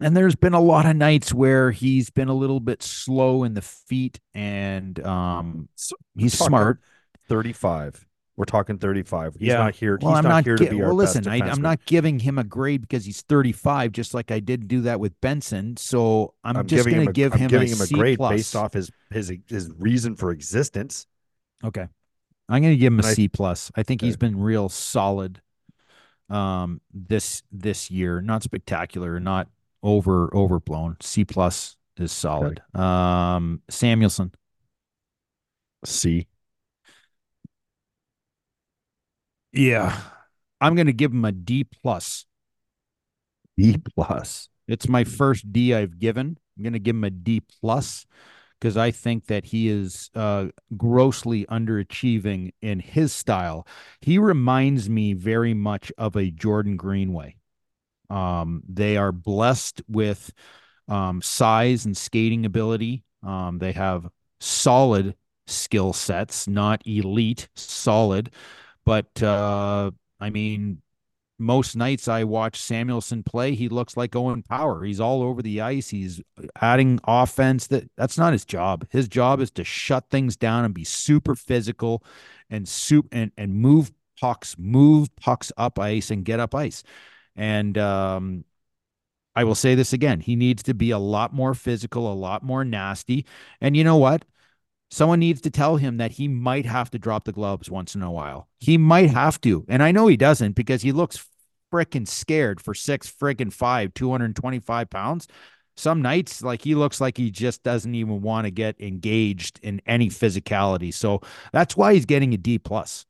And 0.00 0.16
there's 0.16 0.34
been 0.34 0.54
a 0.54 0.60
lot 0.60 0.86
of 0.86 0.96
nights 0.96 1.32
where 1.34 1.70
he's 1.70 2.08
been 2.10 2.28
a 2.28 2.34
little 2.34 2.58
bit 2.60 2.82
slow 2.82 3.44
in 3.44 3.54
the 3.54 3.60
feet 3.62 4.20
and 4.34 4.98
um 5.04 5.68
So- 5.76 5.96
he's 6.16 6.38
smart. 6.38 6.80
Thirty 7.28 7.52
five. 7.52 8.06
We're 8.36 8.46
talking 8.46 8.78
thirty 8.78 9.02
five. 9.02 9.34
He's 9.38 9.48
Yeah. 9.48 9.58
not 9.58 9.74
here. 9.74 9.98
Well, 10.00 10.12
he's 10.12 10.18
I'm 10.18 10.24
not, 10.24 10.28
not, 10.30 10.44
here 10.44 10.56
gi- 10.56 10.64
to 10.64 10.70
be 10.70 10.80
well, 10.80 10.94
listen, 10.94 11.28
I, 11.28 11.36
I'm 11.48 11.60
not 11.60 11.84
giving 11.84 12.18
him 12.18 12.38
a 12.38 12.44
grade 12.44 12.80
because 12.80 13.04
he's 13.04 13.20
35, 13.22 13.92
just 13.92 14.14
like 14.14 14.30
I 14.30 14.40
did 14.40 14.66
do 14.68 14.80
that 14.82 14.98
with 14.98 15.20
Benson. 15.20 15.76
So 15.76 16.32
I'm, 16.42 16.56
I'm 16.56 16.66
just 16.66 16.88
going 16.88 17.06
to 17.06 17.12
give 17.12 17.34
I'm 17.34 17.40
him 17.40 17.48
giving 17.48 17.68
a 17.68 17.74
him 17.74 17.80
a 17.82 17.86
C 17.86 17.94
grade 17.94 18.16
plus. 18.18 18.30
based 18.32 18.56
off 18.56 18.72
his 18.72 18.90
his 19.10 19.32
his 19.48 19.70
reason 19.78 20.16
for 20.16 20.30
existence. 20.30 21.06
Okay. 21.62 21.86
I'm 22.52 22.60
going 22.60 22.74
to 22.74 22.78
give 22.78 22.92
him 22.92 23.00
a 23.00 23.06
I- 23.06 23.14
C 23.14 23.28
plus. 23.28 23.72
I 23.74 23.82
think 23.82 24.02
he's 24.02 24.18
been 24.18 24.38
real 24.38 24.68
solid 24.68 25.40
um 26.28 26.82
this 26.92 27.42
this 27.50 27.90
year. 27.90 28.20
Not 28.20 28.42
spectacular, 28.42 29.18
not 29.18 29.48
over 29.82 30.30
overblown. 30.36 30.98
C 31.00 31.24
plus 31.24 31.76
is 31.96 32.12
solid. 32.12 32.60
Um 32.74 33.62
Samuelsson. 33.70 34.34
C. 35.86 36.28
Yeah. 39.52 39.98
I'm 40.60 40.74
going 40.74 40.86
to 40.86 40.92
give 40.92 41.10
him 41.10 41.24
a 41.24 41.32
D 41.32 41.64
plus. 41.64 42.26
D 43.56 43.78
plus. 43.94 44.50
It's 44.68 44.88
my 44.88 45.04
first 45.04 45.50
D 45.52 45.74
I've 45.74 45.98
given. 45.98 46.38
I'm 46.56 46.62
going 46.62 46.74
to 46.74 46.78
give 46.78 46.96
him 46.96 47.04
a 47.04 47.10
D 47.10 47.40
plus 47.40 48.06
because 48.62 48.76
I 48.76 48.92
think 48.92 49.26
that 49.26 49.46
he 49.46 49.68
is 49.68 50.08
uh, 50.14 50.46
grossly 50.76 51.46
underachieving 51.46 52.52
in 52.62 52.78
his 52.78 53.12
style. 53.12 53.66
He 54.00 54.18
reminds 54.18 54.88
me 54.88 55.14
very 55.14 55.52
much 55.52 55.90
of 55.98 56.14
a 56.14 56.30
Jordan 56.30 56.76
Greenway. 56.76 57.34
Um, 58.08 58.62
they 58.68 58.96
are 58.96 59.10
blessed 59.10 59.82
with 59.88 60.32
um, 60.86 61.20
size 61.22 61.86
and 61.86 61.96
skating 61.96 62.46
ability. 62.46 63.02
Um, 63.24 63.58
they 63.58 63.72
have 63.72 64.08
solid 64.38 65.16
skill 65.48 65.92
sets, 65.92 66.46
not 66.46 66.86
elite, 66.86 67.48
solid. 67.56 68.30
But 68.86 69.20
uh, 69.24 69.90
I 70.20 70.30
mean, 70.30 70.81
most 71.42 71.76
nights 71.76 72.08
I 72.08 72.24
watch 72.24 72.60
Samuelsson 72.60 73.24
play, 73.24 73.54
he 73.54 73.68
looks 73.68 73.96
like 73.96 74.16
Owen 74.16 74.42
Power. 74.42 74.84
He's 74.84 75.00
all 75.00 75.22
over 75.22 75.42
the 75.42 75.60
ice. 75.60 75.88
He's 75.88 76.20
adding 76.60 77.00
offense. 77.04 77.66
That 77.66 77.90
that's 77.96 78.16
not 78.16 78.32
his 78.32 78.44
job. 78.44 78.86
His 78.90 79.08
job 79.08 79.40
is 79.40 79.50
to 79.52 79.64
shut 79.64 80.08
things 80.10 80.36
down 80.36 80.64
and 80.64 80.72
be 80.72 80.84
super 80.84 81.34
physical 81.34 82.04
and 82.48 82.66
soup 82.68 83.08
and 83.12 83.32
and 83.36 83.54
move 83.54 83.92
pucks, 84.20 84.56
move 84.58 85.14
pucks 85.16 85.52
up 85.56 85.78
ice 85.78 86.10
and 86.10 86.24
get 86.24 86.40
up 86.40 86.54
ice. 86.54 86.82
And 87.34 87.76
um, 87.76 88.44
I 89.34 89.44
will 89.44 89.54
say 89.54 89.74
this 89.74 89.92
again. 89.92 90.20
He 90.20 90.36
needs 90.36 90.62
to 90.64 90.74
be 90.74 90.90
a 90.90 90.98
lot 90.98 91.34
more 91.34 91.54
physical, 91.54 92.10
a 92.10 92.14
lot 92.14 92.42
more 92.42 92.64
nasty. 92.64 93.26
And 93.60 93.76
you 93.76 93.84
know 93.84 93.96
what? 93.96 94.24
Someone 94.90 95.20
needs 95.20 95.40
to 95.40 95.50
tell 95.50 95.76
him 95.76 95.96
that 95.96 96.12
he 96.12 96.28
might 96.28 96.66
have 96.66 96.90
to 96.90 96.98
drop 96.98 97.24
the 97.24 97.32
gloves 97.32 97.70
once 97.70 97.94
in 97.94 98.02
a 98.02 98.10
while. 98.10 98.48
He 98.58 98.76
might 98.76 99.10
have 99.10 99.40
to. 99.40 99.64
And 99.66 99.82
I 99.82 99.90
know 99.90 100.06
he 100.06 100.18
doesn't 100.18 100.52
because 100.52 100.82
he 100.82 100.92
looks 100.92 101.26
freaking 101.72 102.06
scared 102.06 102.60
for 102.60 102.74
six 102.74 103.10
freaking 103.10 103.52
five, 103.52 103.94
225 103.94 104.90
pounds. 104.90 105.26
Some 105.76 106.02
nights, 106.02 106.42
like 106.42 106.60
he 106.62 106.74
looks 106.74 107.00
like 107.00 107.16
he 107.16 107.30
just 107.30 107.62
doesn't 107.62 107.94
even 107.94 108.20
want 108.20 108.44
to 108.44 108.50
get 108.50 108.78
engaged 108.78 109.58
in 109.62 109.80
any 109.86 110.08
physicality. 110.10 110.92
So 110.92 111.22
that's 111.52 111.76
why 111.76 111.94
he's 111.94 112.04
getting 112.04 112.34
a 112.34 112.36
D 112.36 112.58
plus. 112.58 113.06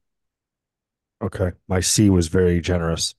Okay. 1.20 1.52
My 1.68 1.80
C 1.80 2.08
was 2.10 2.28
very 2.28 2.60
generous. 2.60 3.14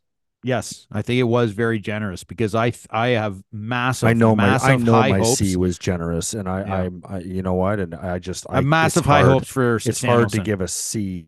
Yes, 0.46 0.88
I 0.92 1.02
think 1.02 1.20
it 1.20 1.24
was 1.24 1.52
very 1.52 1.80
generous 1.80 2.26
because 2.26 2.54
I 2.54 2.74
I 2.90 3.10
have 3.10 3.42
massive. 3.52 4.10
I 4.10 4.14
know 4.14 4.36
massive 4.36 4.68
my 4.68 4.74
I 4.74 4.78
know 4.78 4.92
my 5.16 5.18
hopes. 5.20 5.38
C 5.40 5.56
was 5.56 5.80
generous, 5.80 6.34
and 6.34 6.50
I, 6.50 6.60
Yeah. 6.66 6.76
I'm 6.76 7.04
I, 7.08 7.20
you 7.20 7.42
know 7.42 7.54
what, 7.54 7.80
and 7.80 7.96
I 7.96 8.20
just 8.20 8.46
I 8.50 8.54
I 8.54 8.56
have 8.58 8.66
massive 8.66 9.06
high 9.06 9.22
hard- 9.22 9.32
hopes 9.32 9.48
for. 9.48 9.78
It's 9.78 10.04
hard 10.04 10.30
to 10.30 10.42
give 10.42 10.60
a 10.60 10.68
C. 10.68 11.28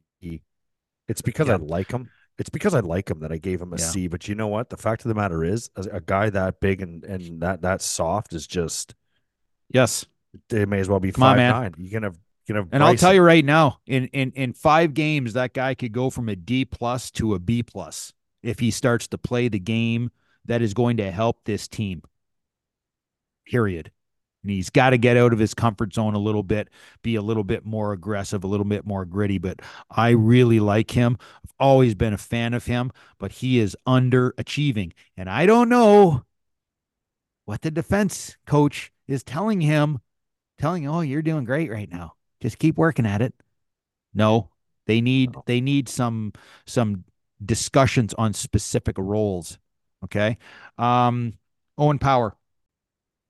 It's 1.08 1.22
because 1.22 1.48
Yeah. 1.48 1.54
I 1.54 1.58
like 1.58 1.92
him. 1.92 2.10
It's 2.38 2.50
because 2.50 2.74
I 2.74 2.82
like 2.82 3.10
him 3.10 3.20
that 3.22 3.32
I 3.32 3.38
gave 3.38 3.62
him 3.62 3.72
a 3.74 3.78
C. 3.78 4.02
Yeah. 4.02 4.08
But 4.10 4.28
you 4.28 4.36
know 4.36 4.48
what? 4.48 4.70
The 4.70 4.78
fact 4.78 5.06
of 5.06 5.10
the 5.10 5.16
matter 5.16 5.44
is, 5.44 5.70
a, 5.76 5.82
a 5.98 6.02
guy 6.02 6.30
that 6.30 6.60
big 6.60 6.82
and 6.82 7.04
and 7.04 7.42
that 7.42 7.62
that 7.62 7.82
soft 7.82 8.34
is 8.34 8.46
just 8.46 8.94
Yes, 9.70 10.06
they 10.50 10.66
may 10.66 10.80
as 10.80 10.90
well 10.90 11.00
be 11.00 11.12
Come 11.12 11.22
five 11.22 11.38
man. 11.38 11.52
nine. 11.52 11.74
You 11.78 11.90
can 11.90 12.04
have 12.04 12.14
you 12.16 12.54
can 12.54 12.56
have. 12.58 12.68
and 12.72 12.84
I'll 12.84 12.96
tell 12.96 13.14
you 13.14 13.22
right 13.22 13.44
now, 13.44 13.80
in 13.88 14.08
in 14.08 14.32
in 14.32 14.54
five 14.54 14.94
games, 14.94 15.34
that 15.34 15.54
guy 15.54 15.76
could 15.76 15.92
go 15.92 16.10
from 16.10 16.30
a 16.30 16.36
D 16.36 16.66
plus 16.66 17.10
to 17.12 17.34
a 17.34 17.40
B 17.40 17.64
plus 17.64 18.14
if 18.44 18.60
he 18.60 18.70
starts 18.70 19.08
to 19.08 19.18
play 19.18 19.48
the 19.48 19.60
game 19.60 20.12
that 20.46 20.62
is 20.62 20.74
going 20.74 20.98
to 20.98 21.12
help 21.12 21.46
this 21.46 21.68
team. 21.68 22.04
Period. 23.48 23.92
And 24.46 24.52
he's 24.52 24.70
got 24.70 24.92
to 24.92 24.98
get 25.00 25.18
out 25.18 25.34
of 25.34 25.40
his 25.40 25.56
comfort 25.56 25.96
zone 25.96 26.14
a 26.14 26.20
little 26.20 26.44
bit, 26.44 26.70
be 27.02 27.16
a 27.16 27.22
little 27.22 27.44
bit 27.44 27.66
more 27.66 27.94
aggressive, 27.94 28.44
a 28.44 28.48
little 28.48 28.66
bit 28.66 28.86
more 28.86 29.04
gritty. 29.04 29.40
But 29.40 29.62
I 29.90 30.10
really 30.10 30.60
like 30.60 30.92
him. 30.92 31.18
I've 31.44 31.54
always 31.60 31.96
been 31.96 32.14
a 32.14 32.18
fan 32.18 32.54
of 32.54 32.68
him, 32.68 32.92
but 33.18 33.32
he 33.32 33.58
is 33.58 33.76
underachieving. 33.88 34.92
And 35.18 35.28
I 35.28 35.48
don't 35.48 35.68
know 35.68 36.26
what 37.46 37.64
the 37.64 37.72
defense 37.72 38.38
coach 38.46 38.92
is 39.08 39.24
telling 39.24 39.62
him, 39.62 40.00
telling, 40.60 40.84
him, 40.84 40.92
oh, 40.92 41.02
you're 41.02 41.24
doing 41.24 41.44
great 41.44 41.72
right 41.72 41.92
now. 41.92 42.14
Just 42.40 42.60
keep 42.60 42.78
working 42.78 43.08
at 43.08 43.24
it. 43.24 43.34
No, 44.14 44.52
they 44.86 45.02
need 45.02 45.36
they 45.48 45.60
need 45.60 45.90
some 45.90 46.34
some 46.68 47.04
discussions 47.44 48.14
on 48.14 48.34
specific 48.34 48.98
roles. 49.00 49.58
Okay. 50.04 50.38
Um, 50.78 51.34
Owen 51.78 52.00
Power. 52.00 52.36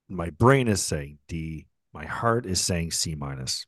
My 0.08 0.30
brain 0.30 0.68
is 0.68 0.82
saying 0.82 1.18
D. 1.28 1.66
My 1.92 2.06
heart 2.06 2.46
is 2.46 2.60
saying 2.60 2.92
C 2.92 3.14
minus. 3.14 3.66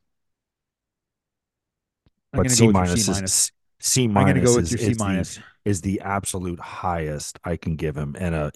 But 2.33 2.51
C 2.51 2.67
go 2.67 2.67
with 2.67 2.75
your 2.75 2.83
minus 2.83 2.95
C 2.95 3.01
is 3.01 3.09
minus. 3.09 3.53
C 3.81 4.05
I'm 4.05 4.13
minus 4.13 4.45
go 4.45 4.57
with 4.57 4.65
is, 4.65 4.71
your 4.73 4.79
C 4.79 4.87
is 4.87 4.99
the- 4.99 5.05
minus. 5.05 5.39
is 5.65 5.81
the 5.81 6.01
absolute 6.01 6.61
highest 6.61 7.39
I 7.45 7.57
can 7.57 7.77
give 7.77 7.97
him, 7.97 8.17
and 8.19 8.35
a 8.35 8.53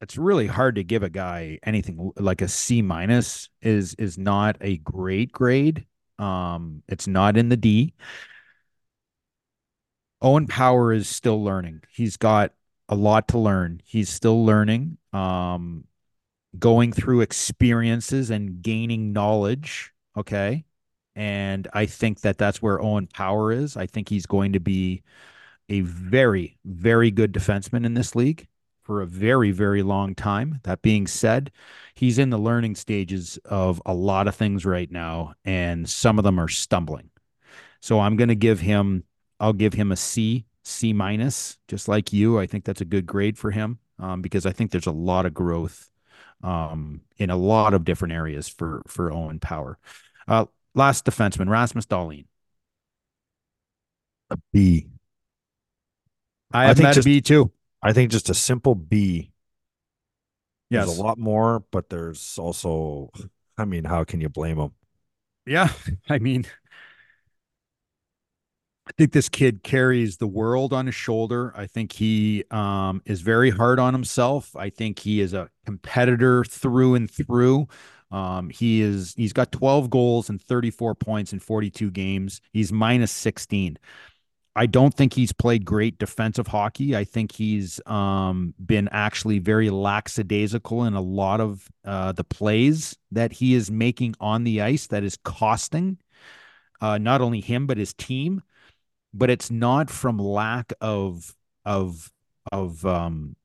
It's 0.00 0.18
really 0.18 0.46
hard 0.46 0.74
to 0.74 0.84
give 0.84 1.02
a 1.02 1.08
guy 1.08 1.58
anything 1.62 2.12
like 2.16 2.42
a 2.42 2.48
C 2.48 2.82
minus 2.82 3.48
is 3.62 3.94
is 3.94 4.18
not 4.18 4.56
a 4.60 4.76
great 4.78 5.32
grade. 5.32 5.86
Um, 6.18 6.82
it's 6.86 7.06
not 7.06 7.36
in 7.36 7.48
the 7.48 7.56
D. 7.56 7.94
Owen 10.20 10.46
Power 10.46 10.92
is 10.92 11.08
still 11.08 11.42
learning. 11.42 11.82
He's 11.90 12.16
got 12.16 12.52
a 12.88 12.94
lot 12.94 13.28
to 13.28 13.38
learn. 13.38 13.80
He's 13.84 14.08
still 14.08 14.44
learning. 14.44 14.98
Um, 15.12 15.84
going 16.58 16.92
through 16.92 17.20
experiences 17.20 18.30
and 18.30 18.62
gaining 18.62 19.12
knowledge. 19.12 19.92
Okay. 20.16 20.64
And 21.14 21.68
I 21.72 21.86
think 21.86 22.20
that 22.20 22.38
that's 22.38 22.60
where 22.60 22.82
Owen 22.82 23.06
Power 23.06 23.52
is. 23.52 23.76
I 23.76 23.86
think 23.86 24.08
he's 24.08 24.26
going 24.26 24.52
to 24.52 24.60
be 24.60 25.02
a 25.68 25.80
very, 25.80 26.58
very 26.64 27.10
good 27.10 27.32
defenseman 27.32 27.84
in 27.84 27.94
this 27.94 28.14
league 28.14 28.46
for 28.82 29.02
a 29.02 29.06
very, 29.06 29.50
very 29.50 29.82
long 29.82 30.14
time. 30.14 30.60
That 30.62 30.82
being 30.82 31.06
said, 31.06 31.50
he's 31.94 32.18
in 32.18 32.30
the 32.30 32.38
learning 32.38 32.76
stages 32.76 33.38
of 33.44 33.82
a 33.84 33.94
lot 33.94 34.28
of 34.28 34.36
things 34.36 34.64
right 34.64 34.90
now, 34.90 35.34
and 35.44 35.88
some 35.88 36.18
of 36.18 36.24
them 36.24 36.38
are 36.38 36.48
stumbling. 36.48 37.10
So 37.80 37.98
I'm 37.98 38.16
going 38.16 38.28
to 38.28 38.36
give 38.36 38.60
him, 38.60 39.04
I'll 39.40 39.52
give 39.52 39.72
him 39.72 39.90
a 39.90 39.96
C, 39.96 40.46
C 40.66 40.92
minus, 40.92 41.58
just 41.68 41.88
like 41.88 42.12
you. 42.12 42.38
I 42.38 42.46
think 42.46 42.64
that's 42.64 42.80
a 42.80 42.84
good 42.86 43.06
grade 43.06 43.38
for 43.38 43.50
him 43.50 43.78
um, 43.98 44.22
because 44.22 44.46
I 44.46 44.52
think 44.52 44.70
there's 44.70 44.86
a 44.86 44.92
lot 44.92 45.26
of 45.26 45.34
growth 45.34 45.88
um, 46.42 47.02
in 47.18 47.30
a 47.30 47.36
lot 47.36 47.74
of 47.74 47.84
different 47.84 48.14
areas 48.14 48.48
for 48.48 48.82
for 48.86 49.12
Owen 49.12 49.38
Power. 49.40 49.78
Uh, 50.28 50.46
last 50.74 51.04
defenseman, 51.04 51.48
Rasmus 51.48 51.86
Dahlin. 51.86 52.26
a 54.30 54.36
B. 54.52 54.86
I 56.52 56.70
I 56.70 56.74
think 56.74 56.86
just- 56.94 57.06
a 57.06 57.10
B 57.10 57.20
too. 57.20 57.52
I 57.82 57.92
think 57.92 58.10
just 58.10 58.30
a 58.30 58.34
simple 58.34 58.74
B. 58.74 59.30
Yes. 60.70 60.86
There's 60.86 60.98
a 60.98 61.02
lot 61.02 61.18
more, 61.18 61.60
but 61.70 61.88
there's 61.90 62.38
also, 62.38 63.10
I 63.56 63.64
mean, 63.64 63.84
how 63.84 64.02
can 64.04 64.20
you 64.20 64.28
blame 64.28 64.58
him? 64.58 64.72
Yeah. 65.46 65.72
I 66.08 66.18
mean, 66.18 66.46
I 68.88 68.92
think 68.96 69.12
this 69.12 69.28
kid 69.28 69.64
carries 69.64 70.18
the 70.18 70.28
world 70.28 70.72
on 70.72 70.86
his 70.86 70.94
shoulder. 70.94 71.52
I 71.56 71.66
think 71.66 71.92
he 71.92 72.44
um, 72.52 73.02
is 73.04 73.20
very 73.20 73.50
hard 73.50 73.80
on 73.80 73.92
himself. 73.92 74.54
I 74.54 74.70
think 74.70 75.00
he 75.00 75.20
is 75.20 75.34
a 75.34 75.50
competitor 75.64 76.44
through 76.44 76.94
and 76.94 77.10
through. 77.10 77.66
Um, 78.12 78.48
he 78.50 78.82
is 78.82 79.14
he's 79.16 79.32
got 79.32 79.50
12 79.50 79.90
goals 79.90 80.30
and 80.30 80.40
34 80.40 80.94
points 80.94 81.32
in 81.32 81.40
42 81.40 81.90
games. 81.90 82.40
He's 82.52 82.72
minus 82.72 83.10
16. 83.10 83.76
I 84.54 84.66
don't 84.66 84.94
think 84.94 85.12
he's 85.12 85.32
played 85.32 85.64
great 85.64 85.98
defensive 85.98 86.46
hockey. 86.46 86.96
I 86.96 87.04
think 87.04 87.32
he's 87.32 87.80
um, 87.86 88.54
been 88.64 88.88
actually 88.90 89.40
very 89.40 89.68
lackadaisical 89.68 90.84
in 90.84 90.94
a 90.94 91.00
lot 91.00 91.40
of 91.40 91.68
uh, 91.84 92.12
the 92.12 92.24
plays 92.24 92.96
that 93.10 93.32
he 93.32 93.54
is 93.54 93.70
making 93.70 94.14
on 94.20 94.44
the 94.44 94.62
ice 94.62 94.86
that 94.86 95.02
is 95.02 95.18
costing 95.24 95.98
uh, 96.80 96.98
not 96.98 97.20
only 97.20 97.40
him 97.40 97.66
but 97.66 97.78
his 97.78 97.94
team. 97.94 98.42
But 99.16 99.30
it's 99.30 99.50
not 99.50 99.90
from 99.90 100.18
lack 100.18 100.72
of 100.80 101.34
of 101.64 102.12
of 102.52 102.84
um, 102.84 103.36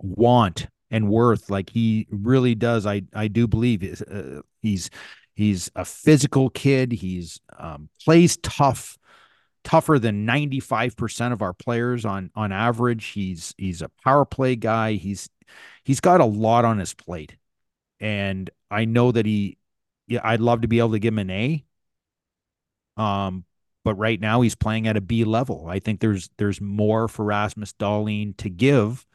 want 0.00 0.68
and 0.90 1.08
worth. 1.08 1.50
Like 1.50 1.70
he 1.70 2.06
really 2.10 2.54
does. 2.54 2.86
I 2.86 3.02
I 3.14 3.28
do 3.28 3.46
believe 3.46 3.82
is 3.82 4.02
uh, 4.02 4.40
he's 4.62 4.90
he's 5.34 5.70
a 5.74 5.84
physical 5.84 6.50
kid. 6.50 6.92
He's 6.92 7.40
um, 7.58 7.88
plays 8.04 8.36
tough 8.38 8.98
tougher 9.62 9.98
than 9.98 10.26
95% 10.26 11.32
of 11.32 11.42
our 11.42 11.52
players 11.52 12.04
on 12.04 12.30
on 12.34 12.52
average. 12.52 13.06
He's 13.06 13.54
he's 13.58 13.82
a 13.82 13.90
power 14.04 14.24
play 14.24 14.56
guy. 14.56 14.94
He's 14.94 15.28
he's 15.84 16.00
got 16.00 16.20
a 16.20 16.24
lot 16.24 16.64
on 16.64 16.78
his 16.78 16.94
plate. 16.94 17.36
And 18.00 18.50
I 18.70 18.86
know 18.86 19.12
that 19.12 19.26
he 19.26 19.58
yeah, 20.06 20.20
I'd 20.24 20.40
love 20.40 20.62
to 20.62 20.68
be 20.68 20.78
able 20.78 20.92
to 20.92 20.98
give 20.98 21.14
him 21.14 21.18
an 21.18 21.30
A. 21.30 21.64
Um 22.96 23.44
but 23.84 23.94
right 23.96 24.20
now 24.20 24.40
he's 24.42 24.54
playing 24.54 24.86
at 24.88 24.96
a 24.96 25.00
B 25.00 25.24
level. 25.24 25.66
I 25.68 25.78
think 25.78 26.00
there's 26.00 26.30
there's 26.38 26.60
more 26.60 27.08
for 27.08 27.24
Rasmus 27.24 27.74
Dahlin 27.74 28.36
to 28.38 28.50
give. 28.50 29.06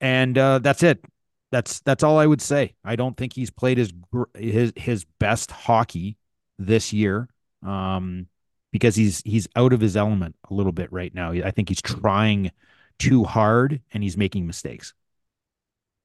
And 0.00 0.36
uh 0.38 0.58
that's 0.60 0.82
it. 0.82 1.04
That's 1.50 1.80
that's 1.80 2.02
all 2.02 2.18
I 2.18 2.26
would 2.26 2.42
say. 2.42 2.74
I 2.84 2.96
don't 2.96 3.16
think 3.16 3.32
he's 3.32 3.50
played 3.50 3.78
his 3.78 3.92
his 4.36 4.72
his 4.76 5.04
best 5.18 5.50
hockey 5.50 6.16
this 6.58 6.92
year. 6.92 7.28
um, 7.64 8.26
because 8.72 8.94
he's 8.96 9.22
he's 9.22 9.48
out 9.56 9.72
of 9.72 9.80
his 9.80 9.96
element 9.96 10.36
a 10.50 10.54
little 10.54 10.72
bit 10.72 10.92
right 10.92 11.14
now. 11.14 11.32
I 11.32 11.50
think 11.50 11.68
he's 11.70 11.80
trying 11.82 12.52
too 12.98 13.24
hard 13.24 13.80
and 13.92 14.02
he's 14.02 14.16
making 14.16 14.46
mistakes. 14.46 14.92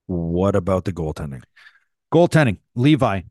What 0.07 0.55
about 0.55 0.85
the 0.85 0.93
goaltending? 0.93 1.43
Goaltending, 2.13 2.59
Levi. 2.75 3.21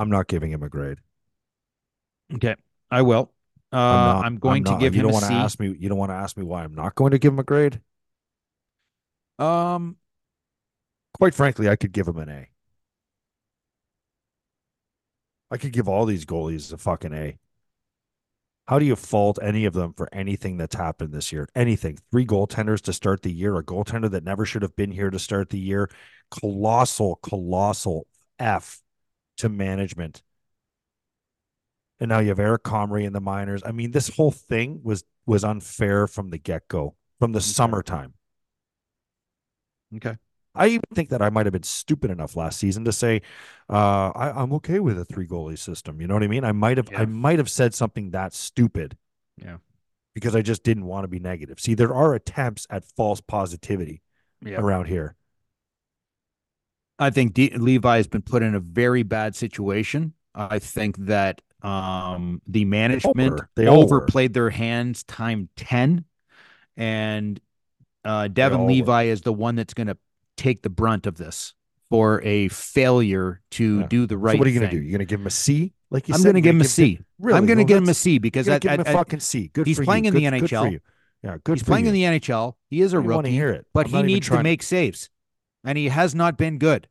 I'm 0.00 0.10
not 0.10 0.26
giving 0.26 0.50
him 0.50 0.62
a 0.64 0.68
grade. 0.68 0.98
Okay, 2.34 2.54
I 2.90 3.02
will. 3.02 3.32
Uh, 3.72 3.76
I'm, 3.76 3.80
not, 3.80 4.24
I'm 4.24 4.36
going 4.38 4.68
I'm 4.68 4.74
to 4.74 4.80
give 4.80 4.94
you 4.94 5.00
him 5.00 5.06
don't 5.06 5.12
a 5.12 5.14
want 5.14 5.26
to 5.26 5.32
ask 5.32 5.60
me. 5.60 5.76
You 5.78 5.88
don't 5.88 5.98
want 5.98 6.10
to 6.10 6.16
ask 6.16 6.36
me 6.36 6.44
why 6.44 6.64
I'm 6.64 6.74
not 6.74 6.94
going 6.94 7.12
to 7.12 7.18
give 7.18 7.32
him 7.32 7.38
a 7.38 7.44
grade. 7.44 7.80
Um, 9.38 9.96
quite 11.14 11.34
frankly, 11.34 11.68
I 11.68 11.76
could 11.76 11.92
give 11.92 12.08
him 12.08 12.18
an 12.18 12.28
A. 12.28 12.48
I 15.50 15.56
could 15.56 15.72
give 15.72 15.88
all 15.88 16.04
these 16.06 16.24
goalies 16.24 16.72
a 16.72 16.78
fucking 16.78 17.12
A. 17.12 17.38
How 18.68 18.78
do 18.78 18.84
you 18.84 18.94
fault 18.94 19.38
any 19.42 19.64
of 19.64 19.72
them 19.72 19.94
for 19.94 20.08
anything 20.12 20.56
that's 20.56 20.76
happened 20.76 21.12
this 21.12 21.32
year? 21.32 21.48
Anything. 21.56 21.98
Three 22.12 22.24
goaltenders 22.24 22.80
to 22.82 22.92
start 22.92 23.22
the 23.22 23.32
year, 23.32 23.56
a 23.56 23.64
goaltender 23.64 24.08
that 24.12 24.22
never 24.22 24.44
should 24.44 24.62
have 24.62 24.76
been 24.76 24.92
here 24.92 25.10
to 25.10 25.18
start 25.18 25.50
the 25.50 25.58
year. 25.58 25.90
Colossal, 26.30 27.16
colossal 27.16 28.06
F 28.38 28.80
to 29.38 29.48
management. 29.48 30.22
And 32.00 32.08
now 32.08 32.18
you 32.18 32.28
have 32.28 32.40
Eric 32.40 32.62
Comrie 32.64 33.04
in 33.04 33.12
the 33.12 33.20
minors. 33.20 33.62
I 33.64 33.72
mean, 33.72 33.90
this 33.90 34.08
whole 34.08 34.32
thing 34.32 34.80
was 34.82 35.04
was 35.26 35.44
unfair 35.44 36.06
from 36.06 36.30
the 36.30 36.38
get 36.38 36.66
go, 36.68 36.96
from 37.18 37.32
the 37.32 37.38
okay. 37.38 37.44
summertime. 37.44 38.14
Okay. 39.96 40.16
I 40.54 40.66
even 40.68 40.82
think 40.94 41.10
that 41.10 41.22
I 41.22 41.30
might 41.30 41.46
have 41.46 41.52
been 41.52 41.62
stupid 41.62 42.10
enough 42.10 42.34
last 42.34 42.58
season 42.58 42.84
to 42.84 42.92
say 42.92 43.22
uh, 43.68 44.10
I, 44.10 44.42
am 44.42 44.52
okay 44.54 44.80
with 44.80 44.98
a 44.98 45.04
three 45.04 45.26
goalie 45.26 45.58
system. 45.58 46.00
You 46.00 46.08
know 46.08 46.14
what 46.14 46.24
I 46.24 46.28
mean? 46.28 46.44
I 46.44 46.52
might 46.52 46.76
have 46.76 46.88
yeah. 46.90 47.02
I 47.02 47.06
might 47.06 47.38
have 47.38 47.50
said 47.50 47.74
something 47.74 48.10
that 48.10 48.34
stupid. 48.34 48.96
Yeah. 49.36 49.58
Because 50.14 50.34
I 50.34 50.42
just 50.42 50.64
didn't 50.64 50.86
want 50.86 51.04
to 51.04 51.08
be 51.08 51.20
negative. 51.20 51.60
See, 51.60 51.74
there 51.74 51.94
are 51.94 52.14
attempts 52.14 52.66
at 52.68 52.84
false 52.84 53.20
positivity 53.20 54.02
yeah. 54.44 54.58
around 54.58 54.86
here. 54.86 55.14
I 56.98 57.10
think 57.10 57.32
D- 57.32 57.56
Levi 57.56 57.96
has 57.96 58.08
been 58.08 58.22
put 58.22 58.42
in 58.42 58.54
a 58.54 58.60
very 58.60 59.04
bad 59.04 59.36
situation. 59.36 60.14
I 60.34 60.58
think 60.58 60.96
that 60.98 61.42
um, 61.62 62.40
the 62.46 62.64
management 62.64 63.32
over. 63.32 63.50
they 63.56 63.66
overplayed 63.66 64.32
their 64.34 64.50
hands 64.50 65.02
time 65.04 65.48
10 65.56 66.04
and 66.76 67.40
uh, 68.04 68.28
Devon 68.28 68.66
Levi 68.66 69.04
is 69.04 69.20
the 69.22 69.32
one 69.32 69.56
that's 69.56 69.74
going 69.74 69.88
to 69.88 69.96
take 70.36 70.62
the 70.62 70.70
brunt 70.70 71.06
of 71.06 71.16
this 71.16 71.54
for 71.90 72.22
a 72.22 72.48
failure 72.48 73.42
to 73.52 73.80
yeah. 73.80 73.86
do 73.86 74.06
the 74.06 74.16
right. 74.16 74.32
So 74.32 74.38
what 74.38 74.46
are 74.46 74.50
you 74.50 74.58
going 74.58 74.70
to 74.70 74.76
do? 74.76 74.82
You're 74.82 74.92
going 74.92 75.00
to 75.00 75.04
give 75.04 75.20
him 75.20 75.26
a 75.26 75.30
C, 75.30 75.72
like 75.90 76.08
you 76.08 76.14
said. 76.14 76.20
I'm 76.20 76.22
going 76.24 76.34
to 76.36 76.40
give 76.40 76.54
him 76.54 76.60
a 76.60 76.64
C. 76.64 77.00
Really? 77.18 77.36
I'm 77.36 77.46
going 77.46 77.58
to 77.58 77.64
well, 77.64 77.68
give 77.68 77.78
him 77.78 77.88
a 77.88 77.94
C 77.94 78.18
because 78.18 78.48
I, 78.48 78.58
give 78.58 78.72
him 78.72 78.80
a 78.80 78.84
fucking 78.84 79.20
C. 79.20 79.48
Good. 79.48 79.66
He's 79.66 79.80
playing 79.80 80.04
you. 80.04 80.08
in 80.08 80.14
good, 80.14 80.40
the 80.40 80.46
NHL. 80.46 80.80
Yeah, 81.22 81.36
good. 81.44 81.58
He's 81.58 81.62
playing 81.62 81.84
you. 81.84 81.90
in 81.90 81.94
the 81.94 82.20
NHL. 82.20 82.54
He 82.68 82.80
is 82.80 82.92
a 82.92 83.00
rookie. 83.00 83.30
hear 83.30 83.50
it. 83.50 83.66
But 83.74 83.88
he 83.88 84.02
needs 84.02 84.28
to 84.28 84.42
make 84.42 84.62
saves, 84.62 85.10
and 85.64 85.76
he 85.76 85.88
has 85.88 86.14
not 86.14 86.38
been 86.38 86.58
good 86.58 86.88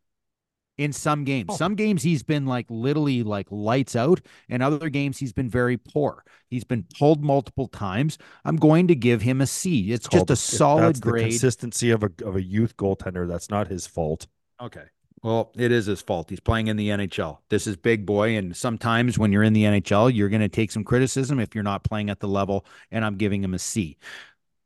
in 0.80 0.94
some 0.94 1.26
games. 1.26 1.50
Oh. 1.50 1.56
Some 1.58 1.76
games 1.76 2.02
he's 2.02 2.24
been 2.24 2.46
like 2.46 2.66
literally 2.70 3.22
like 3.22 3.48
lights 3.52 3.98
out, 3.98 4.22
and 4.48 4.64
other 4.64 4.90
games 4.90 5.18
he's 5.18 5.34
been 5.34 5.50
very 5.50 5.78
poor. 5.78 6.24
He's 6.50 6.64
been 6.64 6.86
pulled 6.98 7.22
multiple 7.22 7.68
times. 7.68 8.18
I'm 8.46 8.56
going 8.56 8.88
to 8.88 8.96
give 8.96 9.22
him 9.22 9.42
a 9.42 9.46
C. 9.46 9.92
It's, 9.92 10.06
it's 10.06 10.16
just 10.16 10.30
a 10.30 10.36
solid 10.38 11.02
grade. 11.02 11.26
The 11.26 11.30
consistency 11.32 11.92
of 11.92 12.04
a 12.04 12.12
of 12.24 12.38
a 12.38 12.42
youth 12.42 12.78
goaltender. 12.78 13.28
That's 13.28 13.50
not 13.50 13.68
his 13.68 13.86
fault. 13.86 14.26
Okay. 14.62 14.86
Well, 15.22 15.52
it 15.58 15.70
is 15.74 15.86
his 15.86 16.02
fault. 16.02 16.30
He's 16.30 16.40
playing 16.40 16.68
in 16.68 16.78
the 16.78 16.88
NHL. 16.88 17.40
This 17.50 17.68
is 17.68 17.76
big 17.76 18.06
boy. 18.06 18.38
And 18.38 18.56
sometimes 18.56 19.20
when 19.20 19.34
you're 19.34 19.44
in 19.44 19.52
the 19.52 19.64
NHL, 19.64 20.16
you're 20.16 20.30
going 20.30 20.40
to 20.40 20.48
take 20.48 20.72
some 20.72 20.86
criticism 20.86 21.42
if 21.42 21.54
you're 21.54 21.64
not 21.64 21.84
playing 21.84 22.10
at 22.10 22.22
the 22.22 22.28
level. 22.30 22.66
And 22.90 23.04
I'm 23.04 23.18
giving 23.18 23.44
him 23.44 23.54
a 23.54 23.60
C. 23.60 23.98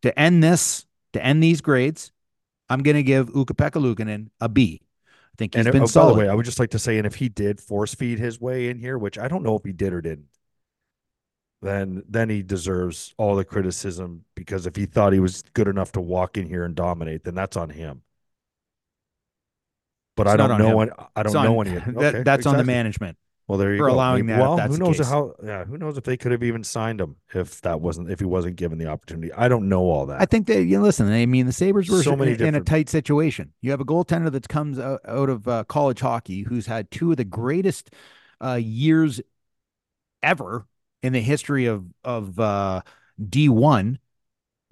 To 0.03 0.19
end 0.19 0.43
this, 0.43 0.85
to 1.13 1.25
end 1.25 1.41
these 1.41 1.61
grades, 1.61 2.11
I'm 2.69 2.83
going 2.83 2.97
to 2.97 3.03
give 3.03 3.35
Ukko-Pekka 3.35 4.29
a 4.41 4.49
B. 4.49 4.83
I 5.33 5.37
think 5.37 5.55
he's 5.55 5.65
and 5.65 5.73
been 5.73 5.83
oh, 5.83 5.87
solid. 5.87 6.13
By 6.13 6.13
the 6.13 6.19
way, 6.25 6.29
I 6.29 6.35
would 6.35 6.45
just 6.45 6.59
like 6.59 6.71
to 6.71 6.79
say, 6.79 6.97
and 6.97 7.07
if 7.07 7.15
he 7.15 7.27
did 7.27 7.59
force 7.59 7.95
feed 7.95 8.19
his 8.19 8.39
way 8.39 8.69
in 8.69 8.77
here, 8.77 8.97
which 8.97 9.17
I 9.17 9.27
don't 9.27 9.43
know 9.43 9.55
if 9.55 9.63
he 9.63 9.71
did 9.71 9.93
or 9.93 10.01
didn't, 10.01 10.27
then 11.61 12.03
then 12.07 12.29
he 12.29 12.43
deserves 12.43 13.13
all 13.17 13.35
the 13.35 13.45
criticism 13.45 14.25
because 14.35 14.67
if 14.67 14.75
he 14.75 14.85
thought 14.85 15.13
he 15.13 15.19
was 15.19 15.41
good 15.53 15.67
enough 15.67 15.93
to 15.93 16.01
walk 16.01 16.37
in 16.37 16.45
here 16.45 16.63
and 16.65 16.75
dominate, 16.75 17.23
then 17.23 17.33
that's 17.33 17.57
on 17.57 17.69
him. 17.69 18.03
But 20.15 20.27
it's 20.27 20.33
I 20.33 20.37
don't 20.37 20.59
know 20.59 20.77
when 20.77 20.91
I 21.15 21.23
don't 21.23 21.33
know 21.33 21.61
any. 21.61 21.71
Okay, 21.71 21.91
that, 21.93 22.25
that's 22.25 22.41
exactly. 22.41 22.51
on 22.51 22.57
the 22.57 22.63
management. 22.63 23.17
Well, 23.47 23.57
there 23.57 23.73
you 23.73 23.77
for 23.77 23.87
go. 23.87 23.93
allowing 23.93 24.27
that. 24.27 24.39
Well, 24.39 24.57
who 24.57 24.77
knows 24.77 24.99
how? 24.99 25.33
Yeah, 25.43 25.65
who 25.65 25.77
knows 25.77 25.97
if 25.97 26.05
they 26.05 26.15
could 26.15 26.31
have 26.31 26.43
even 26.43 26.63
signed 26.63 27.01
him 27.01 27.17
if 27.33 27.59
that 27.61 27.81
wasn't 27.81 28.09
if 28.09 28.19
he 28.19 28.25
wasn't 28.25 28.55
given 28.55 28.77
the 28.77 28.87
opportunity. 28.87 29.33
I 29.33 29.49
don't 29.49 29.67
know 29.67 29.81
all 29.81 30.05
that. 30.05 30.21
I 30.21 30.25
think 30.25 30.47
that 30.47 30.63
you 30.63 30.77
know, 30.77 30.83
listen. 30.83 31.11
I 31.11 31.25
mean, 31.25 31.45
the 31.45 31.51
Sabres 31.51 31.89
were 31.89 32.01
so 32.01 32.15
many 32.15 32.31
in, 32.31 32.37
different... 32.37 32.55
in 32.55 32.61
a 32.61 32.65
tight 32.65 32.87
situation. 32.87 33.51
You 33.61 33.71
have 33.71 33.81
a 33.81 33.85
goaltender 33.85 34.31
that 34.31 34.47
comes 34.47 34.79
out, 34.79 35.01
out 35.05 35.29
of 35.29 35.47
uh, 35.47 35.65
college 35.65 35.99
hockey 35.99 36.43
who's 36.43 36.67
had 36.67 36.89
two 36.89 37.11
of 37.11 37.17
the 37.17 37.25
greatest 37.25 37.91
uh, 38.41 38.53
years 38.53 39.19
ever 40.21 40.65
in 41.01 41.11
the 41.11 41.21
history 41.21 41.65
of 41.65 41.85
of 42.05 42.39
uh, 42.39 42.81
D 43.29 43.49
one 43.49 43.99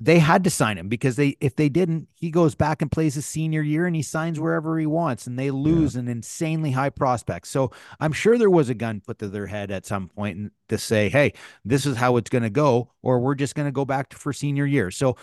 they 0.04 0.18
had 0.18 0.44
to 0.44 0.50
sign 0.50 0.80
him 0.80 0.90
because 0.90 1.16
they 1.16 1.38
if 1.40 1.56
they 1.56 1.70
didn't, 1.70 2.08
he 2.16 2.32
goes 2.32 2.56
back 2.56 2.82
and 2.82 2.92
plays 2.92 3.14
his 3.14 3.26
senior 3.28 3.62
year 3.62 3.86
and 3.86 3.96
he 3.96 4.02
signs 4.02 4.40
wherever 4.40 4.80
he 4.80 4.88
wants 4.88 5.28
and 5.28 5.38
they 5.38 5.52
lose 5.52 5.94
yeah. 5.94 6.00
an 6.00 6.08
insanely 6.08 6.72
high 6.72 6.90
prospect. 6.90 7.46
So 7.46 7.72
I'm 8.00 8.12
sure 8.12 8.40
there 8.40 8.50
was 8.50 8.68
a 8.68 8.74
gun 8.74 9.02
put 9.06 9.20
to 9.20 9.28
their 9.28 9.46
head 9.46 9.70
at 9.70 9.86
some 9.86 10.08
point 10.08 10.54
to 10.70 10.80
say, 10.80 11.08
hey, 11.10 11.34
this 11.64 11.86
is 11.86 11.98
how 11.98 12.18
it's 12.18 12.32
going 12.32 12.42
to 12.42 12.50
go, 12.50 12.92
or 13.04 13.20
we're 13.20 13.36
just 13.36 13.54
going 13.54 13.68
to 13.68 13.72
go 13.72 13.86
back 13.86 14.10
to 14.10 14.18
for 14.18 14.34
senior 14.34 14.66
year. 14.66 14.90
So 14.90 15.18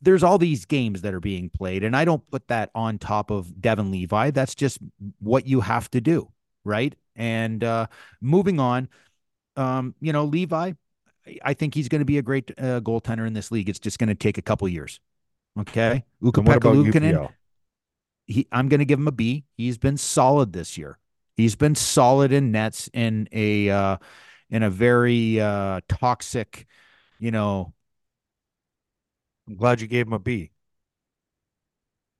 there's 0.00 0.22
all 0.22 0.38
these 0.38 0.64
games 0.64 1.02
that 1.02 1.12
are 1.12 1.20
being 1.20 1.50
played, 1.50 1.84
and 1.84 1.94
I 1.94 2.06
don't 2.06 2.28
put 2.30 2.48
that 2.48 2.70
on 2.74 2.98
top 2.98 3.30
of 3.30 3.60
Devon 3.60 3.90
Levi. 3.90 4.30
That's 4.30 4.54
just 4.54 4.78
what 5.20 5.46
you 5.46 5.60
have 5.60 5.90
to 5.90 6.00
do, 6.00 6.32
right? 6.64 6.94
And 7.14 7.62
uh, 7.62 7.86
moving 8.22 8.58
on, 8.58 8.88
um, 9.56 9.94
you 10.00 10.12
know, 10.12 10.24
Levi, 10.24 10.72
I 11.44 11.54
think 11.54 11.74
he's 11.74 11.88
going 11.88 12.00
to 12.00 12.04
be 12.04 12.18
a 12.18 12.22
great 12.22 12.50
uh, 12.58 12.80
goaltender 12.80 13.26
in 13.26 13.32
this 13.32 13.50
league. 13.50 13.68
It's 13.68 13.78
just 13.78 13.98
going 13.98 14.08
to 14.08 14.14
take 14.14 14.38
a 14.38 14.42
couple 14.42 14.68
years. 14.68 15.00
Okay. 15.58 16.04
Ukko-Pekka 16.24 17.30
he, 18.26 18.46
I'm 18.52 18.68
going 18.68 18.80
to 18.80 18.84
give 18.84 18.98
him 18.98 19.08
a 19.08 19.12
B. 19.12 19.44
He's 19.56 19.78
been 19.78 19.96
solid 19.96 20.52
this 20.52 20.78
year. 20.78 20.98
He's 21.36 21.56
been 21.56 21.74
solid 21.74 22.32
in 22.32 22.52
nets 22.52 22.88
in 22.92 23.28
a 23.32 23.70
uh, 23.70 23.96
in 24.50 24.62
a 24.62 24.70
very 24.70 25.40
uh, 25.40 25.80
toxic, 25.88 26.66
you 27.18 27.30
know. 27.30 27.72
I'm 29.48 29.56
glad 29.56 29.80
you 29.80 29.86
gave 29.86 30.06
him 30.06 30.12
a 30.12 30.18
B. 30.18 30.50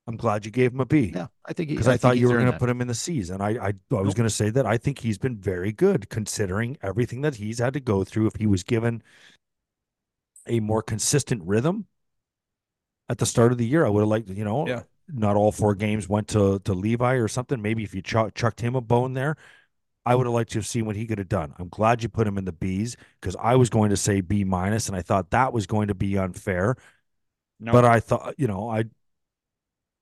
I'm 0.05 0.17
glad 0.17 0.45
you 0.45 0.51
gave 0.51 0.73
him 0.73 0.81
a 0.81 0.85
B. 0.85 1.11
Yeah, 1.15 1.27
I 1.45 1.53
think 1.53 1.69
he 1.69 1.75
because 1.75 1.87
I, 1.87 1.93
I 1.93 1.97
thought 1.97 2.17
you 2.17 2.27
were 2.27 2.33
going 2.33 2.51
to 2.51 2.57
put 2.57 2.69
him 2.69 2.81
in 2.81 2.87
the 2.87 2.93
C's, 2.93 3.29
and 3.29 3.41
I 3.41 3.49
I, 3.49 3.67
I 3.67 3.73
nope. 3.89 4.05
was 4.05 4.13
going 4.13 4.27
to 4.27 4.33
say 4.33 4.49
that 4.49 4.65
I 4.65 4.77
think 4.77 4.99
he's 4.99 5.17
been 5.17 5.37
very 5.37 5.71
good 5.71 6.09
considering 6.09 6.77
everything 6.81 7.21
that 7.21 7.35
he's 7.35 7.59
had 7.59 7.73
to 7.73 7.79
go 7.79 8.03
through. 8.03 8.27
If 8.27 8.35
he 8.35 8.47
was 8.47 8.63
given 8.63 9.01
a 10.45 10.59
more 10.59 10.81
consistent 10.81 11.41
rhythm 11.45 11.87
at 13.07 13.17
the 13.17 13.25
start 13.25 13.51
of 13.51 13.57
the 13.57 13.65
year, 13.65 13.85
I 13.85 13.89
would 13.89 14.01
have 14.01 14.09
liked 14.09 14.29
you 14.29 14.43
know. 14.43 14.67
Yeah. 14.67 14.83
Not 15.09 15.35
all 15.35 15.51
four 15.51 15.75
games 15.75 16.07
went 16.07 16.29
to 16.29 16.59
to 16.59 16.73
Levi 16.73 17.15
or 17.15 17.27
something. 17.27 17.61
Maybe 17.61 17.83
if 17.83 17.93
you 17.93 18.01
ch- 18.01 18.33
chucked 18.35 18.61
him 18.61 18.75
a 18.75 18.81
bone 18.81 19.13
there, 19.13 19.35
I 20.05 20.15
would 20.15 20.25
have 20.25 20.33
liked 20.33 20.51
to 20.51 20.59
have 20.59 20.67
seen 20.67 20.85
what 20.85 20.95
he 20.95 21.05
could 21.05 21.17
have 21.17 21.29
done. 21.29 21.53
I'm 21.59 21.69
glad 21.69 22.03
you 22.03 22.09
put 22.09 22.27
him 22.27 22.37
in 22.37 22.45
the 22.45 22.51
B's 22.51 22.97
because 23.19 23.35
I 23.37 23.55
was 23.55 23.69
going 23.69 23.89
to 23.89 23.97
say 23.97 24.21
B 24.21 24.43
minus, 24.43 24.87
and 24.87 24.97
I 24.97 25.01
thought 25.01 25.31
that 25.31 25.53
was 25.53 25.65
going 25.65 25.87
to 25.87 25.95
be 25.95 26.17
unfair. 26.17 26.75
No. 27.59 27.71
But 27.71 27.85
I 27.85 27.99
thought, 27.99 28.35
you 28.37 28.47
know, 28.47 28.69
I 28.69 28.85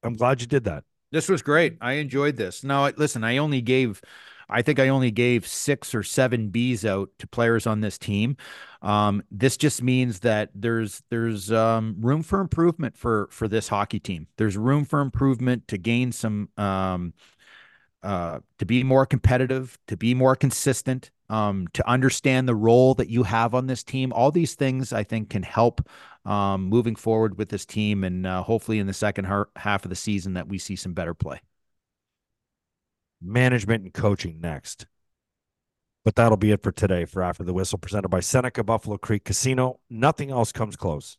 I'm 0.04 0.14
glad 0.14 0.42
you 0.42 0.48
did 0.48 0.64
that. 0.66 0.84
This 1.12 1.28
was 1.28 1.42
great. 1.42 1.78
I 1.82 1.94
enjoyed 1.94 2.38
this. 2.38 2.64
Now, 2.64 2.90
listen, 2.96 3.24
I 3.24 3.38
only 3.38 3.62
gave, 3.62 4.02
I 4.50 4.62
think 4.62 4.80
I 4.80 4.88
only 4.88 5.12
gave 5.12 5.46
six 5.46 5.94
or 5.94 6.04
seven 6.04 6.50
Bs 6.50 6.86
out 6.86 7.10
to 7.20 7.28
players 7.28 7.68
on 7.68 7.82
this 7.82 7.98
team. 7.98 8.38
Um, 8.82 9.22
this 9.30 9.58
just 9.58 9.84
means 9.84 10.22
that 10.22 10.50
there's 10.56 11.04
there's 11.10 11.52
um, 11.52 11.96
room 12.00 12.24
for 12.24 12.40
improvement 12.40 12.98
for 12.98 13.28
for 13.32 13.48
this 13.48 13.68
hockey 13.68 14.00
team. 14.00 14.28
There's 14.38 14.58
room 14.58 14.86
for 14.86 15.02
improvement 15.02 15.68
to 15.68 15.78
gain 15.78 16.12
some, 16.12 16.50
um, 16.58 17.14
uh, 18.02 18.40
to 18.58 18.66
be 18.66 18.84
more 18.84 19.06
competitive, 19.06 19.78
to 19.88 19.98
be 19.98 20.14
more 20.16 20.36
consistent, 20.36 21.12
um, 21.32 21.68
to 21.74 21.90
understand 21.90 22.48
the 22.48 22.56
role 22.56 22.94
that 22.96 23.10
you 23.10 23.24
have 23.24 23.56
on 23.56 23.66
this 23.66 23.84
team. 23.84 24.12
All 24.12 24.32
these 24.32 24.54
things 24.54 24.92
I 24.92 25.04
think 25.04 25.30
can 25.30 25.44
help 25.44 25.88
um, 26.26 26.66
moving 26.66 26.96
forward 26.96 27.38
with 27.38 27.50
this 27.50 27.66
team, 27.66 28.04
and 28.04 28.28
uh, 28.28 28.44
hopefully 28.44 28.80
in 28.80 28.86
the 28.86 28.94
second 28.94 29.26
half 29.56 29.86
of 29.86 29.90
the 29.90 29.96
season 29.96 30.34
that 30.34 30.50
we 30.50 30.58
see 30.58 30.76
some 30.76 30.94
better 30.94 31.14
play. 31.14 31.40
Management 33.22 33.84
and 33.84 33.94
coaching 33.94 34.42
next. 34.42 34.86
But 36.04 36.16
that'll 36.16 36.38
be 36.38 36.52
it 36.52 36.64
for 36.64 36.72
today 36.72 37.06
for 37.06 37.24
After 37.24 37.44
the 37.44 37.54
Whistle, 37.54 37.78
presented 37.78 38.10
by 38.10 38.20
Seneca 38.20 38.64
Buffalo 38.64 38.98
Creek 38.98 39.24
Casino. 39.24 39.80
Nothing 39.90 40.32
else 40.32 40.52
comes 40.52 40.76
close. 40.76 41.18